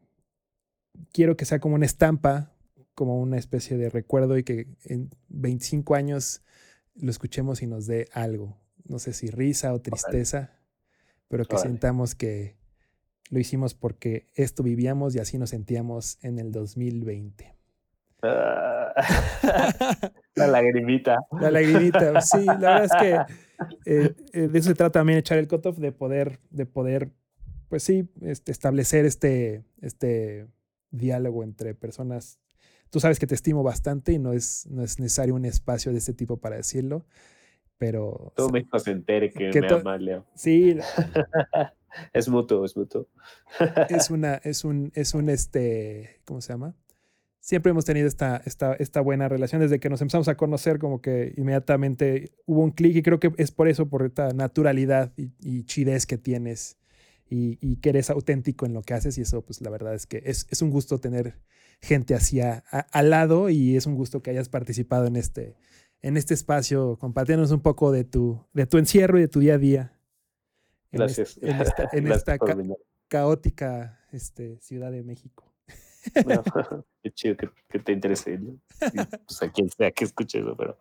quiero 1.12 1.38
que 1.38 1.46
sea 1.46 1.60
como 1.60 1.76
una 1.76 1.86
estampa, 1.86 2.54
como 2.94 3.20
una 3.20 3.38
especie 3.38 3.78
de 3.78 3.90
recuerdo 3.90 4.38
y 4.38 4.44
que 4.44 4.68
en 4.84 5.10
25 5.30 5.96
años 5.96 6.42
lo 6.96 7.12
escuchemos 7.12 7.62
y 7.62 7.68
nos 7.68 7.86
dé 7.86 8.08
algo. 8.12 8.58
No 8.86 9.00
sé 9.00 9.14
si 9.14 9.30
risa 9.30 9.74
o 9.74 9.82
tristeza, 9.82 10.60
pero 11.28 11.46
que 11.46 11.56
Órale. 11.56 11.70
sintamos 11.70 12.16
que 12.16 12.58
lo 13.30 13.40
hicimos 13.40 13.74
porque 13.74 14.28
esto 14.36 14.64
vivíamos 14.64 15.16
y 15.16 15.20
así 15.20 15.38
nos 15.38 15.52
sentíamos 15.52 16.18
en 16.24 16.40
el 16.40 16.52
2020. 16.52 17.56
Ah, 18.24 18.94
La 20.38 20.48
lagrimita. 20.48 21.18
La 21.40 21.52
lagrimita, 21.52 22.22
sí, 22.22 22.46
la 22.46 22.54
verdad 22.56 22.84
es 22.86 22.92
que 23.02 23.34
eh, 23.86 24.16
eh, 24.34 24.48
de 24.48 24.60
eso 24.60 24.70
se 24.70 24.76
trata 24.76 25.00
también 25.00 25.20
echar 25.20 25.38
el 25.40 25.48
cutoff, 25.48 25.78
de 25.78 25.92
poder, 25.92 26.40
de 26.52 26.66
poder, 26.66 27.12
pues 27.70 27.84
sí, 27.84 28.10
este, 28.22 28.52
establecer 28.52 29.06
este, 29.06 29.64
este 29.82 30.48
diálogo 30.92 31.44
entre 31.44 31.76
personas. 31.76 32.40
Tú 32.90 33.00
sabes 33.00 33.20
que 33.20 33.28
te 33.28 33.36
estimo 33.36 33.64
bastante 33.64 34.14
y 34.14 34.20
no 34.20 34.34
es, 34.34 34.66
no 34.68 34.84
es 34.84 35.00
necesario 35.00 35.36
un 35.36 35.46
espacio 35.46 35.92
de 35.92 35.98
este 35.98 36.14
tipo 36.14 36.38
para 36.38 36.56
decirlo, 36.56 37.06
pero 37.78 38.34
Todo 38.36 38.50
México 38.50 38.80
se 38.80 38.92
entere 38.92 39.30
que, 39.32 39.50
Que 39.52 39.62
me 39.62 39.68
ama, 39.68 39.98
Leo. 39.98 40.26
sí, 40.36 40.78
Es 42.14 42.30
mutuo, 42.30 42.64
es 42.64 42.78
mutuo. 42.78 43.08
es 43.90 44.10
una, 44.12 44.36
es 44.36 44.64
un, 44.64 44.92
es 44.94 45.14
un, 45.14 45.30
este, 45.30 46.22
¿cómo 46.26 46.42
se 46.42 46.54
llama? 46.54 46.76
Siempre 47.40 47.70
hemos 47.72 47.86
tenido 47.86 48.08
esta, 48.08 48.42
esta, 48.46 48.74
esta 48.74 49.02
buena 49.02 49.30
relación 49.30 49.62
desde 49.62 49.80
que 49.80 49.90
nos 49.90 50.02
empezamos 50.02 50.28
a 50.28 50.36
conocer, 50.36 50.80
como 50.80 51.02
que 51.02 51.34
inmediatamente 51.38 52.34
hubo 52.46 52.62
un 52.62 52.72
clic 52.72 52.96
y 52.98 53.04
creo 53.04 53.20
que 53.20 53.32
es 53.38 53.52
por 53.52 53.68
eso, 53.68 53.88
por 53.88 54.04
esta 54.04 54.34
naturalidad 54.34 55.14
y, 55.18 55.32
y 55.40 55.64
chidez 55.64 56.06
que 56.06 56.18
tienes 56.18 56.78
y, 57.30 57.58
y 57.62 57.78
que 57.78 57.90
eres 57.90 58.10
auténtico 58.10 58.66
en 58.66 58.74
lo 58.74 58.82
que 58.82 58.94
haces 58.94 59.18
y 59.18 59.22
eso, 59.22 59.42
pues 59.44 59.62
la 59.62 59.70
verdad 59.70 59.94
es 59.94 60.06
que 60.08 60.22
es, 60.26 60.48
es 60.50 60.62
un 60.62 60.70
gusto 60.70 61.00
tener 61.00 61.36
gente 61.82 62.16
así 62.16 62.42
a- 62.42 62.64
a- 62.72 62.80
al 62.92 63.10
lado 63.10 63.50
y 63.50 63.76
es 63.76 63.86
un 63.86 63.96
gusto 63.96 64.22
que 64.22 64.32
hayas 64.32 64.50
participado 64.50 65.06
en 65.08 65.16
este, 65.16 65.56
en 66.02 66.18
este 66.18 66.34
espacio, 66.34 66.98
compartiéndonos 67.00 67.52
un 67.52 67.62
poco 67.62 67.92
de 67.92 68.04
tu, 68.04 68.44
de 68.54 68.66
tu 68.66 68.78
encierro 68.78 69.18
y 69.18 69.22
de 69.22 69.28
tu 69.28 69.40
día 69.40 69.56
a 69.56 69.58
día. 69.58 69.94
en 70.92 71.00
Gracias. 71.00 71.38
en 71.42 71.62
esta, 71.62 71.84
en 71.94 72.04
Gracias 72.06 72.18
esta 72.18 72.38
por 72.38 72.48
ca- 72.50 72.56
venir. 72.56 72.78
caótica 73.08 74.00
este, 74.12 74.60
Ciudad 74.62 74.92
de 74.92 75.04
México. 75.04 75.54
No, 76.26 76.42
qué 77.04 77.12
chido 77.12 77.36
que, 77.36 77.50
que 77.70 77.80
te 77.80 77.92
interese. 77.92 78.38
¿no? 78.38 78.58
Pues 78.80 79.42
a 79.44 79.52
quien 79.52 79.70
sea 79.70 79.92
que 79.92 80.06
escuche 80.06 80.40
eso, 80.40 80.56
pero. 80.58 80.78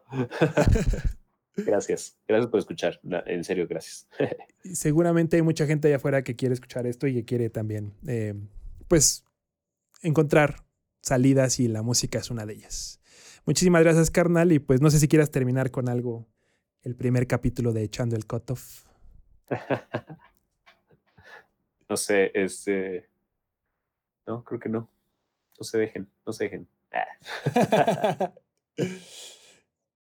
Gracias. 1.56 2.16
Gracias 2.28 2.50
por 2.50 2.60
escuchar. 2.60 3.00
En 3.26 3.44
serio, 3.44 3.66
gracias. 3.68 4.08
Seguramente 4.74 5.36
hay 5.36 5.42
mucha 5.42 5.66
gente 5.66 5.88
allá 5.88 5.96
afuera 5.96 6.22
que 6.22 6.36
quiere 6.36 6.54
escuchar 6.54 6.86
esto 6.86 7.06
y 7.06 7.14
que 7.14 7.24
quiere 7.24 7.50
también, 7.50 7.94
eh, 8.06 8.34
pues, 8.88 9.24
encontrar 10.02 10.64
salidas 11.00 11.60
y 11.60 11.68
la 11.68 11.82
música 11.82 12.18
es 12.18 12.30
una 12.30 12.44
de 12.44 12.54
ellas. 12.54 13.00
Muchísimas 13.44 13.82
gracias, 13.82 14.10
carnal, 14.10 14.52
y 14.52 14.58
pues 14.58 14.80
no 14.80 14.90
sé 14.90 14.98
si 14.98 15.08
quieras 15.08 15.30
terminar 15.30 15.70
con 15.70 15.88
algo, 15.88 16.26
el 16.82 16.96
primer 16.96 17.26
capítulo 17.26 17.72
de 17.72 17.84
Echando 17.84 18.16
el 18.16 18.26
Cutoff. 18.26 18.84
No 21.88 21.96
sé, 21.96 22.32
este. 22.34 23.08
No, 24.26 24.42
creo 24.42 24.58
que 24.58 24.68
no. 24.68 24.90
No 25.58 25.64
se 25.64 25.78
dejen, 25.78 26.10
no 26.26 26.32
se 26.32 26.44
dejen. 26.44 26.68
Ah. 26.92 28.32